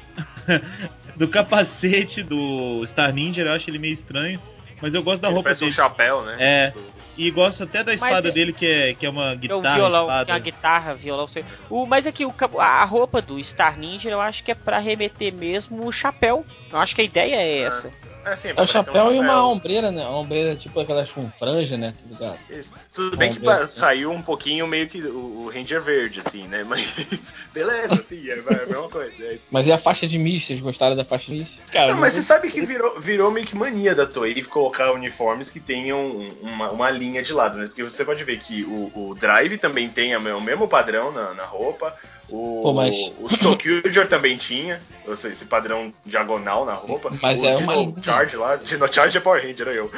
[1.18, 4.40] do capacete do Star Ninja, eu acho ele meio estranho.
[4.82, 5.76] Mas eu gosto da Ele roupa parece um dele.
[5.76, 6.38] chapéu, né?
[6.40, 6.74] É.
[7.18, 10.04] E gosto até da espada é- dele, que é, que é uma É guitarra, violão,
[10.04, 10.26] espada.
[10.28, 11.28] tem a guitarra, violão.
[11.28, 14.80] sei- O, mas aqui, o, a roupa do Star Ninja eu acho que é pra
[14.80, 16.46] remeter mesmo o chapéu.
[16.72, 17.92] Eu acho que a ideia é essa.
[18.26, 20.04] É, sim, É o parece um chapéu e uma ombreira, né?
[20.06, 21.94] Uma ombreira tipo aquelas com franja, né?
[21.98, 22.40] Tá ligado?
[22.50, 22.74] Isso.
[22.94, 26.64] Tudo bem que Ombreira, ba- saiu um pouquinho meio que o, Ranger Verde, assim, né?
[26.64, 26.82] Mas
[27.54, 29.14] beleza, assim, é a mesma coisa.
[29.26, 29.38] é.
[29.50, 30.48] Mas e a faixa de mist?
[30.48, 31.60] Vocês gostaram da faixa de mist?
[31.72, 35.50] Cara, Não, mas você sabe que virou, virou meio que mania da Toei colocar uniformes
[35.50, 36.10] que tenham
[36.42, 37.68] uma, uma linha de lado, né?
[37.68, 41.46] Porque você pode ver que o, o Drive também tem o mesmo padrão na, na
[41.46, 41.96] roupa,
[42.32, 47.10] o, Pô, mas- o também tinha ou seja, esse padrão diagonal na roupa.
[47.22, 49.92] Mas o é Dino uma- Charge lá, Dino Charge é Power Ranger, era eu.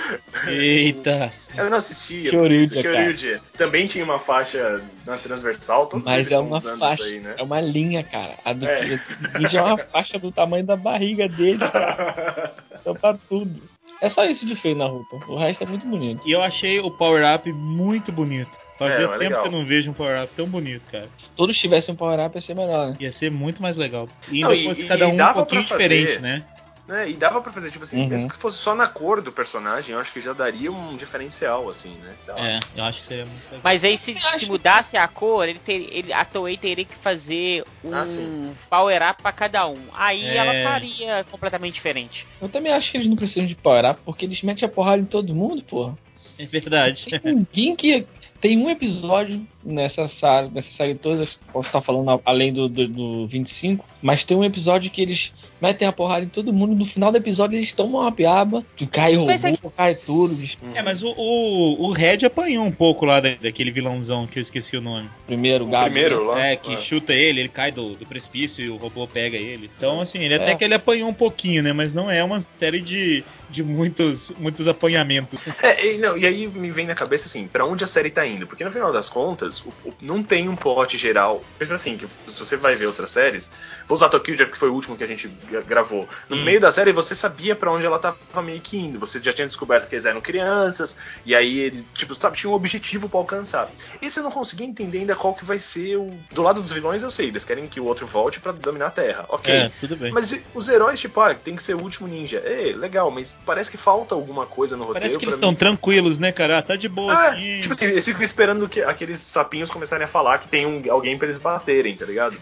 [0.48, 1.34] Eita.
[1.58, 2.30] Eu não assistia.
[2.32, 3.42] Kyoryuja, Kyoryuja.
[3.58, 7.36] Também tinha uma faixa na transversal, Mas é uma faixa, aí, né?
[7.38, 8.36] é uma linha, cara.
[8.46, 9.02] A do É.
[9.38, 12.54] Ninja é uma faixa do tamanho da barriga dele, cara.
[12.80, 13.62] Então tá tudo.
[14.02, 15.18] É só isso de feio na roupa.
[15.28, 16.22] O resto é muito bonito.
[16.26, 18.50] E eu achei o power-up muito bonito.
[18.82, 19.42] Fazia É, é tempo legal.
[19.44, 21.06] que eu não vejo um power-up tão bonito, cara.
[21.06, 22.96] Se todos tivessem um power-up, ia ser melhor, né?
[23.00, 24.08] Ia ser muito mais legal.
[24.32, 25.88] E Não, ainda e- fosse e- cada um um pouquinho fazer.
[25.90, 26.44] diferente, né?
[26.88, 28.08] Né, E dava pra fazer, tipo assim, Uhum.
[28.10, 31.70] mesmo que fosse só na cor do personagem, eu acho que já daria um diferencial,
[31.70, 32.14] assim, né?
[32.26, 32.46] Sei lá.
[32.50, 33.62] É, eu acho que seria muito legal.
[33.64, 37.64] Mas aí se, se mudasse a cor, ele ter, ele, a Toei teria que fazer
[37.86, 38.52] um Ah, sim.
[38.70, 39.78] power up pra cada um.
[39.94, 40.36] Aí É.
[40.36, 42.26] ela faria completamente diferente.
[42.42, 45.06] Eu também acho que eles não precisam de power-up porque eles metem a porrada em
[45.06, 45.96] todo mundo, porra.
[46.38, 47.06] É verdade.
[47.22, 48.06] Tem ninguém que.
[48.42, 53.28] Tem um episódio nessa série, nessa série toda, posso estar falando além do, do, do
[53.28, 55.32] 25, mas tem um episódio que eles
[55.62, 56.74] metem a porrada em todo mundo.
[56.76, 60.34] No final do episódio eles tomam uma piaba, que cai é robô, cai tudo.
[60.34, 60.58] bicho.
[60.74, 64.42] É, mas o, o, o Red apanhou um pouco lá da- daquele vilãozão que eu
[64.44, 65.08] esqueci o nome.
[65.28, 65.92] Primeiro, o Gabi.
[65.92, 66.44] primeiro lá.
[66.44, 66.82] É, que Ah.
[66.82, 69.70] chuta ele, ele cai do, do precipício e o robô pega ele.
[69.78, 70.38] Então, assim, ele É.
[70.38, 71.74] até que ele apanhou um pouquinho, né?
[71.74, 75.40] Mas não é uma série de, de muitos, muitos apanhamentos.
[75.62, 78.26] É, e, não, e aí me vem na cabeça assim, pra onde a série tá
[78.26, 78.48] indo?
[78.48, 81.44] Porque no final das contas, o- o- não tem um plot geral.
[81.60, 83.48] Pensa assim, que se você vai ver outras séries,
[83.96, 86.08] usar Tokyo que foi o último que a gente gra- gravou.
[86.30, 86.44] No Hum.
[86.44, 89.00] meio da série você sabia pra onde ela tava meio que indo.
[89.00, 92.54] Você já tinha descoberto que eles eram crianças, e aí eles, tipo, sabe, tinha um
[92.56, 93.70] objetivo pra alcançar.
[94.02, 96.12] Esse eu não consegui entender ainda qual que vai ser o.
[96.32, 98.92] Do lado dos vilões eu sei, eles querem que o outro volte pra dominar a
[98.92, 99.26] Terra.
[99.30, 99.54] Ok.
[99.54, 100.12] É, tudo bem.
[100.12, 102.38] Mas e os heróis, tipo, ah, tem que ser o último ninja.
[102.40, 105.02] É, legal, mas parece que falta alguma coisa no roteiro.
[105.08, 106.58] Parece que eles estão tranquilos, né, cara?
[106.58, 107.62] Ah, tá de boa Ah, aqui.
[107.62, 111.18] tipo assim, eles ficam esperando que aqueles sapinhos começarem a falar que tem um, alguém
[111.18, 112.38] pra eles baterem, tá ligado?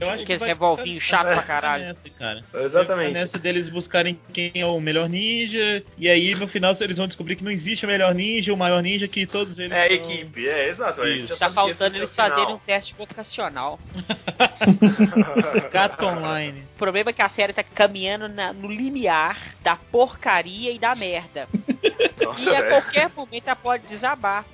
[0.00, 1.84] Eu acho Aqueles vai revolvinhos ficar- chato pra vai ficar caralho.
[1.84, 2.44] Nessa, cara.
[2.64, 2.86] Exatamente.
[2.86, 6.96] Vai ficar Nessa deles buscarem quem é o melhor ninja, e aí no final eles
[6.96, 9.84] vão descobrir que não existe o melhor ninja, o maior ninja, que todos eles É
[9.84, 11.04] a são- equipe, é, exato.
[11.06, 11.36] Isso.
[11.38, 12.30] Tá faltando é eles final.
[12.30, 13.78] fazerem um teste vocacional.
[15.72, 16.62] Gato Online.
[16.74, 20.94] O problema é que a série tá caminhando na- no limiar da porcaria e da
[20.94, 21.48] merda.
[22.22, 22.68] Nossa, E a velho.
[22.68, 24.44] qualquer momento ela pode desabar.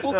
[0.00, 0.16] Porque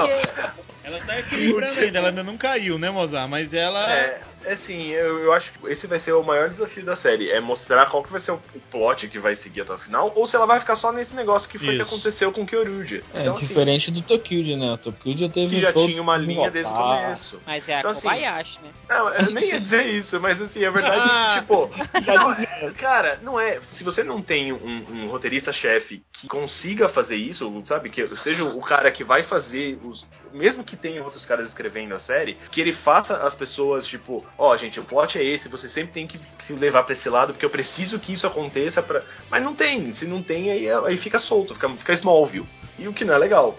[0.85, 3.29] Ela tá equilibrando ainda, ela ainda não caiu, né, Mozart?
[3.29, 3.91] Mas ela.
[3.93, 7.31] É, é assim, eu, eu acho que esse vai ser o maior desafio da série.
[7.31, 10.13] É mostrar qual que vai ser o, o plot que vai seguir até o final,
[10.15, 11.95] ou se ela vai ficar só nesse negócio que foi que Isso.
[11.95, 13.05] aconteceu com Kyoryuji.
[13.13, 14.73] É, Então, assim, diferente do Tokyo, né?
[14.73, 17.43] O Tokyo já teve que já todo tinha uma linha desde o começo.
[17.47, 18.71] Mas é a Então, assim, Kobayashi, né?
[18.89, 21.71] Não, eu nem ia dizer isso, mas assim, a verdade é que, tipo,
[22.07, 23.61] não, é- cara, não é.
[23.73, 27.91] Se você não tem um, um roteirista-chefe que consiga fazer isso, sabe?
[27.91, 30.07] Que seja o cara que vai fazer os.
[30.33, 34.57] Mesmo que tenha outros caras escrevendo a série, que ele faça as pessoas, tipo, ó,
[34.57, 37.45] gente, o plot é esse, você sempre tem que se levar pra esse lado, porque
[37.45, 39.03] eu preciso que isso aconteça pra.
[39.31, 42.47] Mas não tem, se não tem, aí, aí fica solto, fica, fica Smallville.
[42.79, 43.59] E o que não é legal.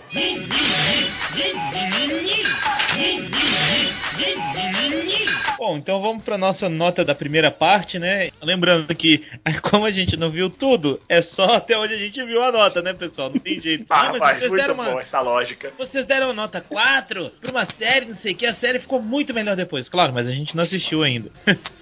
[5.57, 8.29] Bom, então vamos pra nossa nota da primeira parte, né?
[8.41, 9.21] Lembrando que,
[9.69, 12.81] como a gente não viu tudo, é só até onde a gente viu a nota,
[12.81, 13.29] né, pessoal?
[13.29, 13.85] Não tem jeito.
[13.89, 15.73] Ah, Ah, mas rapaz, vocês muito deram bom uma, essa lógica.
[15.77, 19.33] Vocês deram nota 4 pra uma série, não sei o que, a série ficou muito
[19.33, 19.89] melhor depois.
[19.89, 21.29] Claro, mas a gente não assistiu ainda.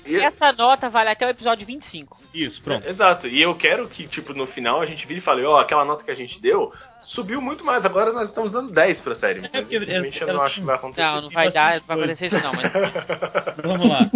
[0.06, 2.18] E- Essa nota vale até o episódio 25.
[2.34, 2.88] Isso, pronto.
[2.88, 5.86] Exato, e eu quero que, tipo, no final a gente vire e fale, ó, aquela
[5.86, 6.74] nota que a gente deu
[7.08, 9.42] subiu muito mais, agora nós estamos dando 10 pra série.
[9.42, 11.02] Mas, porque infelizmente, eu ela- não acho que vai acontecer.
[11.02, 12.72] Não, não vai dar, não vai acontecer isso não, mas.
[13.64, 14.10] Vamos lá.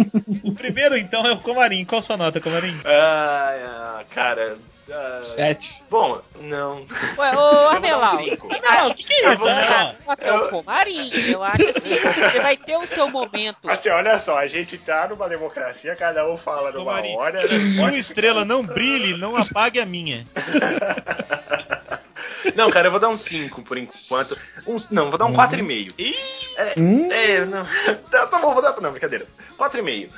[0.44, 1.84] O primeiro, então, é o Comarim.
[1.84, 2.76] Qual sua nota, Comarim?
[2.84, 4.56] Ah, ah, cara...
[4.90, 5.68] ah, Sete.
[5.90, 6.86] Bom, não.
[7.18, 8.48] Ué, ô, Eu cinco.
[8.48, 9.44] Não, o que, que é Eu isso?
[9.44, 11.98] Não, Até o Comarim, eu acho assim,
[12.30, 13.68] você vai ter o seu momento.
[13.68, 17.46] Assim, olha só, a gente tá numa democracia, cada um fala numa Comarim, hora.
[17.48, 17.98] se né?
[17.98, 20.24] estrela não brilhe, não apague a minha.
[22.54, 24.36] Não, cara, eu vou dar um 5 por enquanto.
[24.66, 25.94] Um, não, vou dar um 4,5.
[26.56, 27.08] É, Hum?
[27.12, 27.66] é, não.
[28.10, 28.78] Tá, tá bom, vou dar.
[28.80, 29.26] Não, brincadeira.
[29.58, 30.10] 4,5.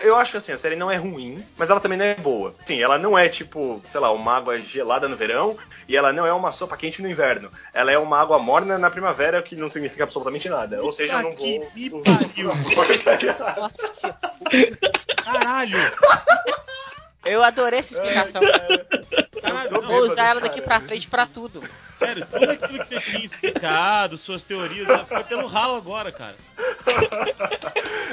[0.00, 2.54] Eu acho que assim, a série não é ruim, mas ela também não é boa.
[2.64, 5.56] Sim, ela não é tipo, sei lá, uma água gelada no verão
[5.88, 7.50] e ela não é uma sopa quente no inverno.
[7.72, 10.80] Ela é uma água morna na primavera, que não significa absolutamente nada.
[10.82, 11.44] Ou seja, eu não vou.
[11.74, 12.52] Que me pariu.
[12.52, 13.70] vou-.
[15.24, 15.78] Caralho.
[17.24, 18.42] Eu adorei essa explicação.
[19.40, 20.80] Caralho, tô não, Vou usar ela daqui cara.
[20.80, 21.62] pra frente pra tudo.
[21.98, 26.34] Sério, tudo aquilo que você tinha explicado, suas teorias, foi pelo ralo agora, cara.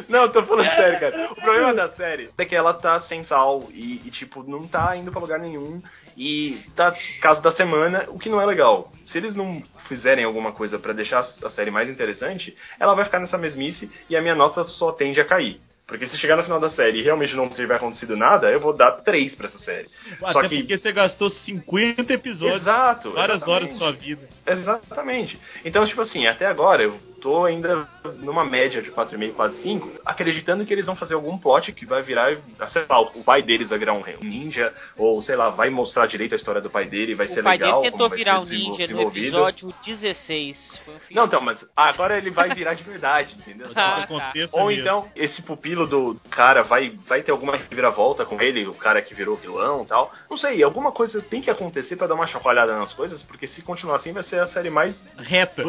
[0.07, 1.31] Não, tô falando sério, cara.
[1.31, 4.95] O problema da série é que ela tá sem sal e, e, tipo, não tá
[4.95, 5.81] indo pra lugar nenhum.
[6.17, 8.91] E tá caso da semana, o que não é legal.
[9.05, 13.19] Se eles não fizerem alguma coisa pra deixar a série mais interessante, ela vai ficar
[13.19, 15.59] nessa mesmice e a minha nota só tende a cair.
[15.91, 18.71] Porque se chegar no final da série e realmente não tiver acontecido nada, eu vou
[18.71, 19.87] dar 3 pra essa série.
[20.21, 20.59] Até Só que.
[20.59, 23.11] porque você gastou 50 episódios, Exato.
[23.11, 23.73] várias horas exatamente.
[23.73, 24.29] de sua vida.
[24.47, 25.37] Exatamente.
[25.65, 27.87] Então, tipo assim, até agora eu tô ainda
[28.19, 32.01] numa média de 4,5, quase 5, acreditando que eles vão fazer algum plot que vai
[32.01, 32.35] virar,
[32.71, 36.33] sei lá, o pai deles vai virar um ninja, ou sei lá, vai mostrar direito
[36.33, 37.81] a história do pai dele, vai ser O pai legal.
[37.81, 40.81] dele tentou virar um ninja no episódio 16.
[40.83, 40.97] Foi um.
[41.11, 43.67] Não, então, mas agora ele vai virar de verdade, entendeu?
[43.75, 44.33] Ah, tá.
[44.53, 49.01] Ou então, esse pupilo do cara vai, vai ter alguma reviravolta com ele, o cara
[49.01, 50.11] que virou vilão e tal.
[50.29, 53.61] Não sei, alguma coisa tem que acontecer pra dar uma chacoalhada nas coisas, porque se
[53.61, 55.61] continuar assim vai ser a série mais Reta.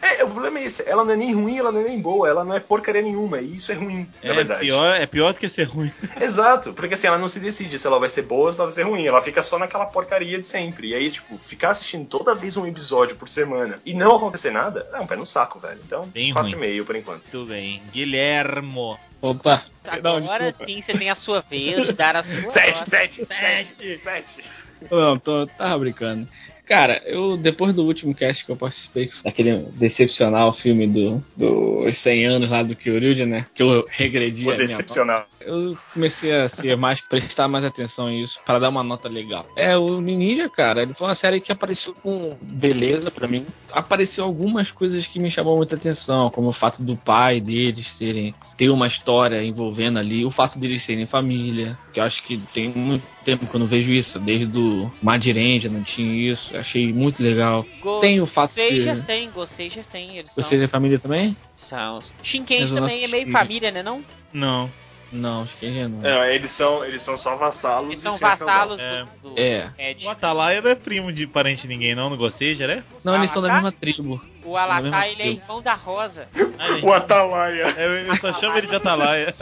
[0.00, 0.82] É, o problema é esse.
[0.86, 2.28] Ela não é nem ruim, ela não é nem boa.
[2.28, 3.40] Ela não é porcaria nenhuma.
[3.40, 4.60] E isso é ruim, na É verdade.
[4.60, 5.92] pior, é pior do que ser ruim.
[6.20, 6.72] Exato.
[6.74, 8.74] Porque assim, ela não se decide se ela vai ser boa ou se ela vai
[8.74, 9.06] ser ruim.
[9.06, 10.88] Ela fica só naquela porcaria de sempre.
[10.90, 14.86] E aí, tipo, ficar assistindo toda vez um episódio por semana e não acontecer nada,
[14.92, 15.80] é um pé no saco, velho.
[15.84, 17.22] Então, Bem 4,5 por enquanto.
[17.32, 17.82] Muito bem.
[17.92, 18.98] Guilhermo.
[19.20, 19.62] Opa.
[20.02, 20.66] Não, Agora desculpa.
[20.72, 22.90] sim você tem a sua vez de dar a sua Sete, nota.
[22.90, 24.44] sete, sete, sete.
[24.90, 26.28] Não, tô, tava brincando.
[26.66, 32.26] Cara, eu, depois do último cast que eu participei, daquele decepcional filme do, dos 100
[32.26, 33.46] anos lá do Kyoryuji, né?
[33.54, 35.26] Que eu regredi Vou a minha nota.
[35.46, 39.46] Eu comecei a ser mais, prestar mais atenção nisso, para dar uma nota legal.
[39.56, 43.44] É, o Ninja, cara, ele foi uma série que apareceu com beleza pra mim.
[43.72, 48.34] Apareceu algumas coisas que me chamam muita atenção, como o fato do pai deles serem
[48.56, 52.72] ter uma história envolvendo ali, o fato deles serem família, que eu acho que tem
[52.72, 57.22] muito tempo que eu não vejo isso, desde do Madirenja não tinha isso, achei muito
[57.22, 57.66] legal.
[58.00, 60.18] Tem o fato Gostei de- já tem, gostei já tem.
[60.18, 61.36] Eles são, Você é família também?
[61.68, 61.98] são.
[62.22, 64.02] Shinken também é meio família, né não?
[64.32, 64.70] Não.
[65.14, 66.04] Não, os Kenji não.
[66.04, 67.88] É, eles são, eles são só vassalos.
[67.90, 69.04] Eles e são vassalos É.
[69.22, 69.72] do, do É.
[69.78, 70.04] Ed.
[70.04, 72.82] O Atalaia não é primo de parente de ninguém, não, no Gosteja, né?
[73.04, 74.20] Não, eles são da mesma tribo.
[74.44, 76.28] O mesma ele é irmão da Rosa.
[76.58, 77.74] Ah, O Atalaia.
[77.78, 79.32] eu, eu só chamo ele de Atalaia.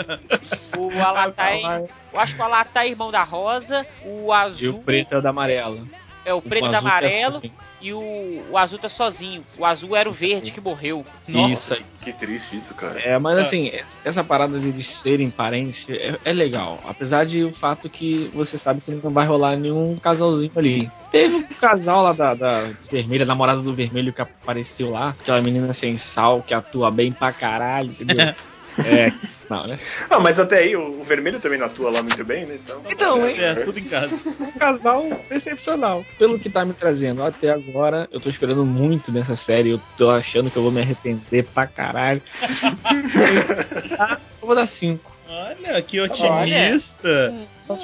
[0.76, 3.86] O Alatar é, Eu acho que o Alatar é irmão da Rosa.
[4.04, 5.78] O azul E o preto é o da amarela.
[6.24, 7.42] É o preto O da azul que é amarelo.
[7.80, 9.42] E o, o azul tá sozinho.
[9.58, 11.04] O azul era o verde que morreu.
[11.28, 11.82] Isso aí.
[12.02, 13.00] Que triste isso, cara.
[13.00, 13.42] É, mas Ah.
[13.42, 16.78] assim, essa- essa parada de eles serem parentes é, é legal.
[16.86, 20.90] Apesar de o fato que você sabe que não vai rolar nenhum casalzinho ali.
[21.10, 25.72] Teve um casal lá da, da vermelha, namorada do vermelho que apareceu lá, aquela menina
[25.74, 28.34] sem sal que atua bem pra caralho, entendeu?
[28.78, 29.12] é,
[29.52, 29.78] não, né?
[30.08, 32.58] Ah, mas até aí o, o vermelho também não atua lá muito bem, né?
[32.64, 33.36] Então, Então, hein?
[33.38, 34.14] É, tudo em casa.
[34.40, 36.04] um casal excepcional.
[36.18, 39.70] Pelo que tá me trazendo até agora, eu tô esperando muito nessa série.
[39.70, 42.22] Eu tô achando que eu vou me arrepender pra caralho.
[44.40, 45.12] Eu vou dar 5.
[45.28, 47.32] Olha, que otimista.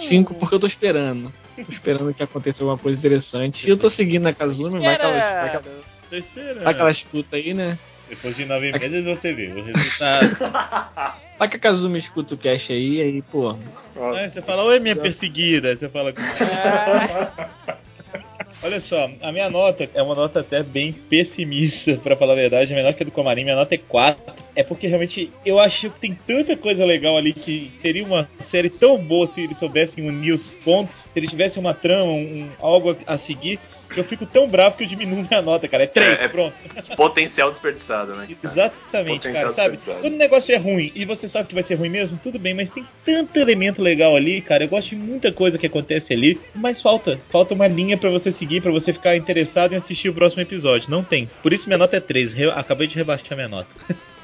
[0.08, 1.32] 5 porque eu tô esperando.
[1.54, 3.66] Tô esperando que aconteça alguma coisa interessante.
[3.66, 7.54] E eu tô seguindo a Kazumi, vai que ela, vai que vai ela escuta aí,
[7.54, 7.78] né?
[8.08, 10.36] Depois de nove meses você vê o resultado.
[11.38, 13.50] Vai que a Kazumi escuta o cast aí, aí, pô.
[13.96, 15.68] Aí você fala, oi minha perseguida.
[15.68, 16.20] Aí você fala com
[18.60, 22.74] Olha só, a minha nota é uma nota até bem pessimista, pra falar a verdade,
[22.74, 24.34] menor que a do Comarim, minha nota é 4.
[24.56, 28.68] É porque realmente eu acho que tem tanta coisa legal ali que seria uma série
[28.68, 32.96] tão boa se eles soubessem unir os pontos, se eles tivessem uma trama, um, algo
[33.06, 33.60] a, seguir,
[33.96, 35.84] eu fico tão bravo que eu diminuo minha nota, cara.
[35.84, 36.54] É 3, É, é- pronto.
[36.96, 38.26] Potencial desperdiçado, né?
[38.26, 38.38] cara?
[38.44, 39.78] Exatamente, Potencial cara, sabe?
[40.00, 42.54] Quando o negócio é ruim e você sabe que vai ser ruim mesmo, tudo bem,
[42.54, 44.64] mas tem tanto elemento legal ali, cara.
[44.64, 47.18] Eu gosto de muita coisa que acontece ali, mas falta.
[47.30, 50.90] Falta uma linha pra você seguir, pra você ficar interessado em assistir o próximo episódio.
[50.90, 51.28] Não tem.
[51.42, 52.32] Por isso minha nota é 3.
[52.32, 53.66] Re- acabei de rebaixar minha nota.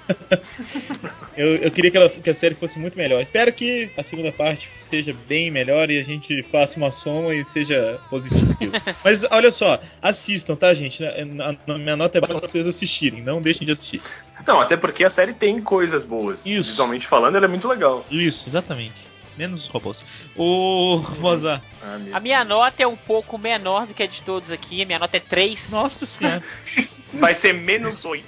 [1.37, 3.21] eu, eu queria que, ela- que a série fosse muito melhor.
[3.23, 7.45] Espero que a segunda parte seja bem melhor e a gente faça uma soma e
[7.47, 8.53] seja positivo.
[9.05, 11.03] Mas olha só, assistam, tá, gente?
[11.27, 14.01] Na, na- minha nota é pra vocês assistirem, não deixem de assistir.
[14.47, 16.39] Não, até porque a série tem coisas boas.
[16.45, 16.71] Isso.
[16.71, 18.05] Visualmente falando, ela é muito legal.
[18.11, 18.95] Isso, exatamente.
[19.37, 19.99] Menos os robôs.
[20.37, 21.61] O Mozart.
[21.83, 24.81] Ah, A minha nota é um pouco menor do que a de todos aqui.
[24.81, 25.71] A minha nota é 3.
[25.71, 26.41] Nossa senhora.
[27.19, 28.27] Vai ser menos 8.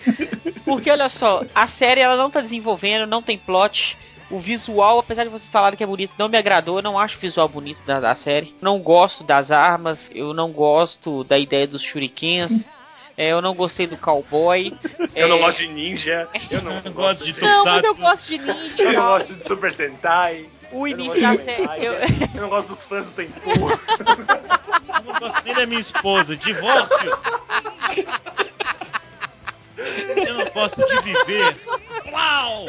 [0.64, 3.96] Porque olha só, a série ela não tá desenvolvendo, não tem plot.
[4.30, 6.78] O visual, apesar de vocês falarem que é bonito, não me agradou.
[6.78, 8.54] Eu não acho o visual bonito da, da série.
[8.60, 9.98] Não gosto das armas.
[10.14, 12.50] Eu não gosto da ideia dos shurikens.
[13.16, 14.72] é, eu não gostei do cowboy.
[15.14, 16.26] Eu é, não gosto de ninja.
[16.50, 17.40] Eu não, Eu gosto gosto de de.
[17.40, 18.82] Não, mas eu gosto de ninja.
[18.82, 20.46] Eu não gosto de Super Sentai.
[20.74, 21.84] O início da série.
[21.84, 21.94] Eu-
[22.34, 23.50] Eu não gosto dos fãs Senpu.
[23.50, 26.36] Eu não gosto nem da minha esposa.
[26.36, 27.18] Divórcio.
[29.76, 31.56] Eu não gosto de viver.
[32.12, 32.66] Uau!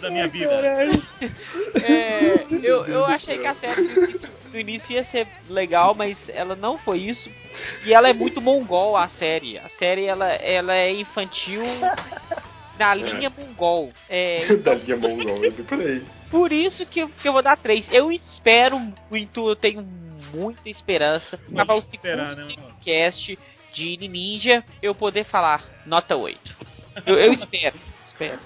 [0.00, 0.50] Da minha vida.
[1.84, 6.16] É, eu, eu achei que a série do início, do início ia ser legal, mas
[6.30, 7.30] ela não foi isso.
[7.84, 9.58] E ela é muito mongol, a série.
[9.58, 11.62] A série ela, ela é infantil
[12.82, 13.92] na linha mongol.
[14.08, 15.40] É, da linha mongol,
[16.30, 17.88] por isso que eu, que eu vou dar 3.
[17.92, 18.78] Eu espero
[19.10, 19.82] muito, eu tenho
[20.32, 23.38] muita esperança para o segundo né, cast
[23.72, 26.56] de Ninja eu poder falar nota 8.
[27.06, 28.38] Eu, eu espero, espero.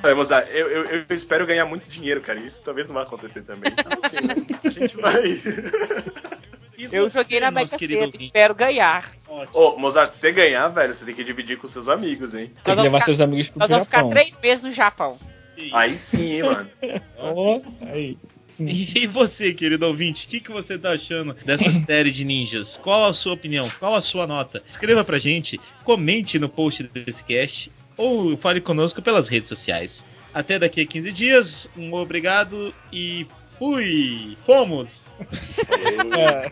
[0.00, 2.38] Vai, Mozart, eu, eu, eu espero ganhar muito dinheiro, cara.
[2.38, 3.72] Isso talvez não vai acontecer também.
[3.72, 4.34] Então, né,
[4.64, 5.42] a gente vai.
[6.90, 8.24] Eu você, joguei na Mega Sena, ouvinte?
[8.24, 9.12] espero ganhar.
[9.52, 12.46] Ô, Mozart, se você ganhar, velho, você tem que dividir com seus amigos, hein?
[12.46, 14.10] Tem que vamos levar ficar- seus amigos pro Nós vamos ficar Japão.
[14.10, 15.12] três meses no Japão.
[15.72, 16.70] Aí sim, hein, mano.
[17.18, 18.16] Ó, aí.
[18.60, 22.76] E você, querido ouvinte, o que, que você tá achando dessa série de ninjas?
[22.82, 23.68] Qual a sua opinião?
[23.78, 24.62] Qual a sua nota?
[24.70, 30.04] Escreva pra gente, comente no post desse cast ou fale conosco pelas redes sociais.
[30.34, 33.26] Até daqui a 15 dias, um obrigado e
[33.58, 34.36] fui!
[34.46, 34.88] Fomos!
[36.18, 36.50] É.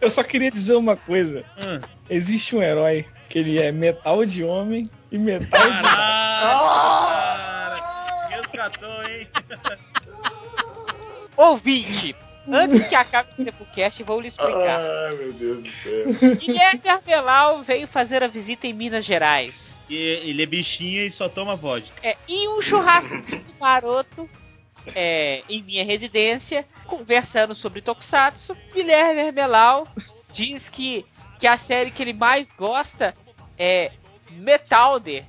[0.00, 1.44] Eu só queria dizer uma coisa.
[1.56, 5.50] Ah, Existe um herói que ele é metal de homem e metal de
[5.82, 8.26] Caraca, cara!
[8.30, 9.28] Resgatou, hein?
[11.36, 12.16] Ouvinte,
[12.48, 14.80] antes que acabe o TempoCast, vou lhe explicar.
[14.80, 16.36] Ai, meu Deus do céu.
[16.36, 19.54] Guilherme Arbelau veio fazer a visita em Minas Gerais.
[19.88, 21.94] E ele é bichinha e só toma vodka.
[22.02, 23.14] É, e um churrasco
[23.60, 24.28] maroto
[24.94, 28.56] é, em minha residência, conversando sobre Tokusatsu.
[28.72, 29.86] Guilherme Arbelau
[30.32, 31.04] diz que,
[31.38, 33.14] que a série que ele mais gosta
[33.58, 33.92] é
[34.30, 35.24] Metalder.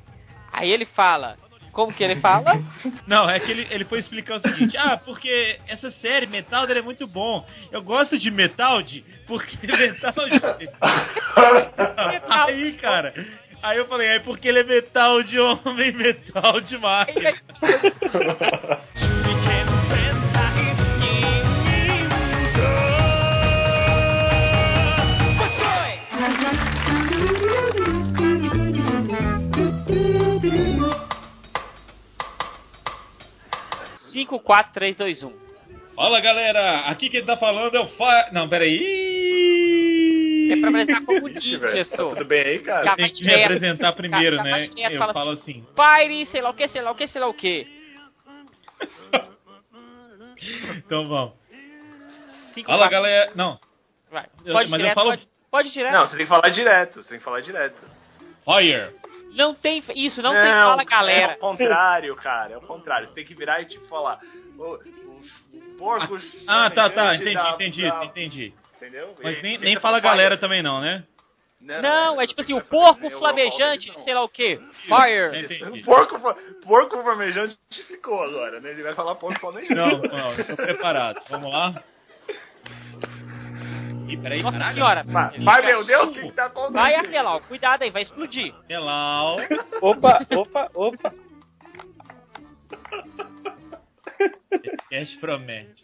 [0.51, 1.37] Aí ele fala,
[1.71, 2.61] como que ele fala?
[3.07, 6.81] Não, é que ele, ele foi explicar o seguinte: ah, porque essa série Metalder é
[6.81, 7.45] muito bom.
[7.71, 10.41] Eu gosto de Metalde porque Metalde.
[12.27, 13.13] Aí, cara,
[13.61, 17.33] Aí eu falei, é porque ele é metal de homem, metal de máquina.
[34.11, 35.31] Cinco, quatro, três, dois, um.
[35.95, 38.29] Fala galera, aqui quem tá falando é o Fa...
[38.31, 40.49] Não, peraí.
[40.51, 42.95] É pra apresentar como velho, tá tudo bem aí, cara?
[42.95, 43.45] Tem que me direto.
[43.45, 44.67] apresentar primeiro, Já- né?
[44.77, 45.65] Eu falo assim.
[45.75, 47.67] Fire, sei lá o que, sei lá o que, sei lá o que.
[50.77, 51.33] Então vamos.
[52.53, 53.31] Cinco, Fala quatro, galera.
[53.35, 53.59] Não,
[54.09, 54.25] Vai.
[54.45, 55.93] Eu- Pode mas eu direto, falo- pode, pode direto.
[55.93, 57.81] Não, você tem que falar direto, você tem que falar direto.
[58.45, 58.95] Fire.
[59.33, 61.33] Não tem isso, não, tem fala galera.
[61.33, 63.07] É o contrário, cara, é o contrário.
[63.07, 64.19] Você tem que virar e tipo falar.
[64.57, 65.21] O, o,
[65.53, 66.17] o porco.
[66.47, 68.53] Ah, tá, tá, entendi, da- entendi, da- entendi.
[68.77, 69.15] Entendeu?
[69.21, 71.03] Mas nem, nem fala galera também não, né?
[71.61, 74.55] Não, é tipo assim, o porco flamejante, sei lá o que.
[74.85, 75.43] Fire.
[75.43, 75.81] Entendi.
[75.81, 76.17] O porco,
[76.63, 77.57] porco flamejante
[77.87, 78.71] ficou agora, né?
[78.71, 79.73] Ele vai falar porco flamejante.
[79.75, 81.21] Não, não, tô preparado.
[81.29, 81.83] Vamos lá.
[84.09, 84.75] Ih, peraí, Nossa caralho.
[84.75, 85.03] senhora.
[85.05, 86.73] Vai, vai, meu Deus, o que, que tá acontecendo?
[86.73, 88.53] Vai, Arquelau, cuidado aí, vai explodir.
[88.67, 89.37] Hello.
[89.81, 91.13] Opa, opa, opa.
[94.51, 95.83] Esse cast promete.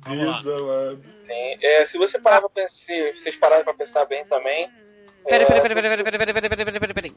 [0.00, 0.42] Vamos lá.
[0.42, 4.68] Sim, é, se você parar pra pensar, se vocês pararem pra pensar bem também.
[5.24, 7.14] Pera, é, pera, pera, pera, pera, pera, pera, pera, pera, pera, pera, pera.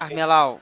[0.00, 0.60] Armelau,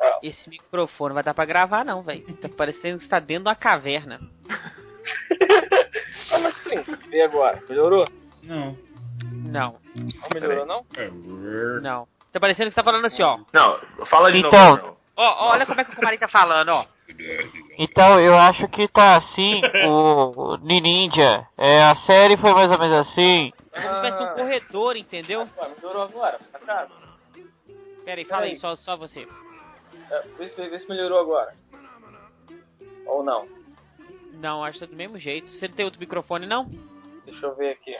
[0.00, 0.18] Ah.
[0.22, 2.22] esse microfone não vai dar pra gravar não, velho.
[2.36, 4.20] Tá parecendo que você tá dentro de uma caverna.
[6.28, 6.84] Como assim?
[7.10, 7.62] E agora?
[7.68, 8.08] Melhorou?
[8.42, 8.76] Não.
[9.32, 10.84] Não, Não melhorou, não?
[11.82, 12.08] não.
[12.32, 13.38] Tá parecendo que você tá falando assim, ó.
[13.52, 14.96] Não, fala de Então, novo.
[15.16, 16.86] Ó, ó, olha como é que o Kumarin tá falando, ó.
[17.78, 21.46] Então, eu acho que tá assim, o, o Ninja.
[21.58, 23.52] É, a série foi mais ou menos assim.
[23.70, 25.40] Como se tivesse um corredor, entendeu?
[25.40, 26.38] Ué, melhorou agora?
[26.50, 26.88] Tá cara?
[28.04, 29.28] Pera aí, fala aí, só, só você.
[30.10, 31.54] É, vê, se, vê se melhorou agora.
[33.06, 33.46] Ou não?
[34.32, 35.48] Não, acho que tá do mesmo jeito.
[35.50, 36.64] Você não tem outro microfone, não?
[37.24, 37.94] Deixa eu ver aqui.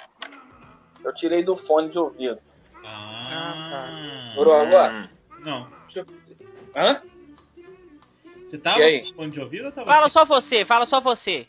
[1.05, 2.39] Eu tirei do fone de ouvido.
[2.85, 4.31] Ah.
[4.31, 4.93] Melhorou agora?
[4.93, 5.09] Hum.
[5.41, 5.69] Não.
[5.85, 6.07] Deixa eu...
[6.77, 7.03] Hã?
[8.49, 11.47] Você tava com fone de ouvido ou tava Fala só você, fala só você.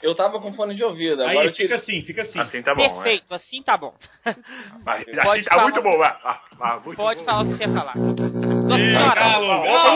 [0.00, 1.66] Eu tava com fone de ouvido, agora Aí, eu tirei.
[1.76, 2.38] fica assim, fica assim.
[2.38, 3.92] Assim tá bom, Perfeito, assim tá bom.
[4.24, 4.36] né?
[4.84, 5.62] Mas, Pode assim tá falar.
[5.64, 6.16] muito bom, vai.
[6.22, 7.24] Ah, ah, muito Pode bom.
[7.26, 7.96] falar o que você quer falar.
[7.96, 9.88] Nossa Ih, senhora, Galo, Opa,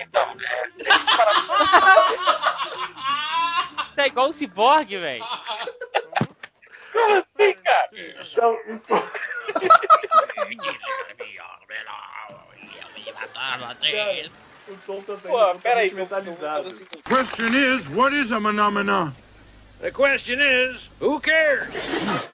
[0.00, 0.68] então, é.
[3.88, 5.24] Você é igual o ciborgue, velho.
[6.92, 7.88] Como assim, cara?
[7.92, 9.10] Então, então...
[14.68, 15.30] o som também.
[15.30, 16.70] Pô, é peraí, mentalizado.
[17.04, 19.12] Question é what is a phenomena?
[19.80, 21.68] The question is, who cares?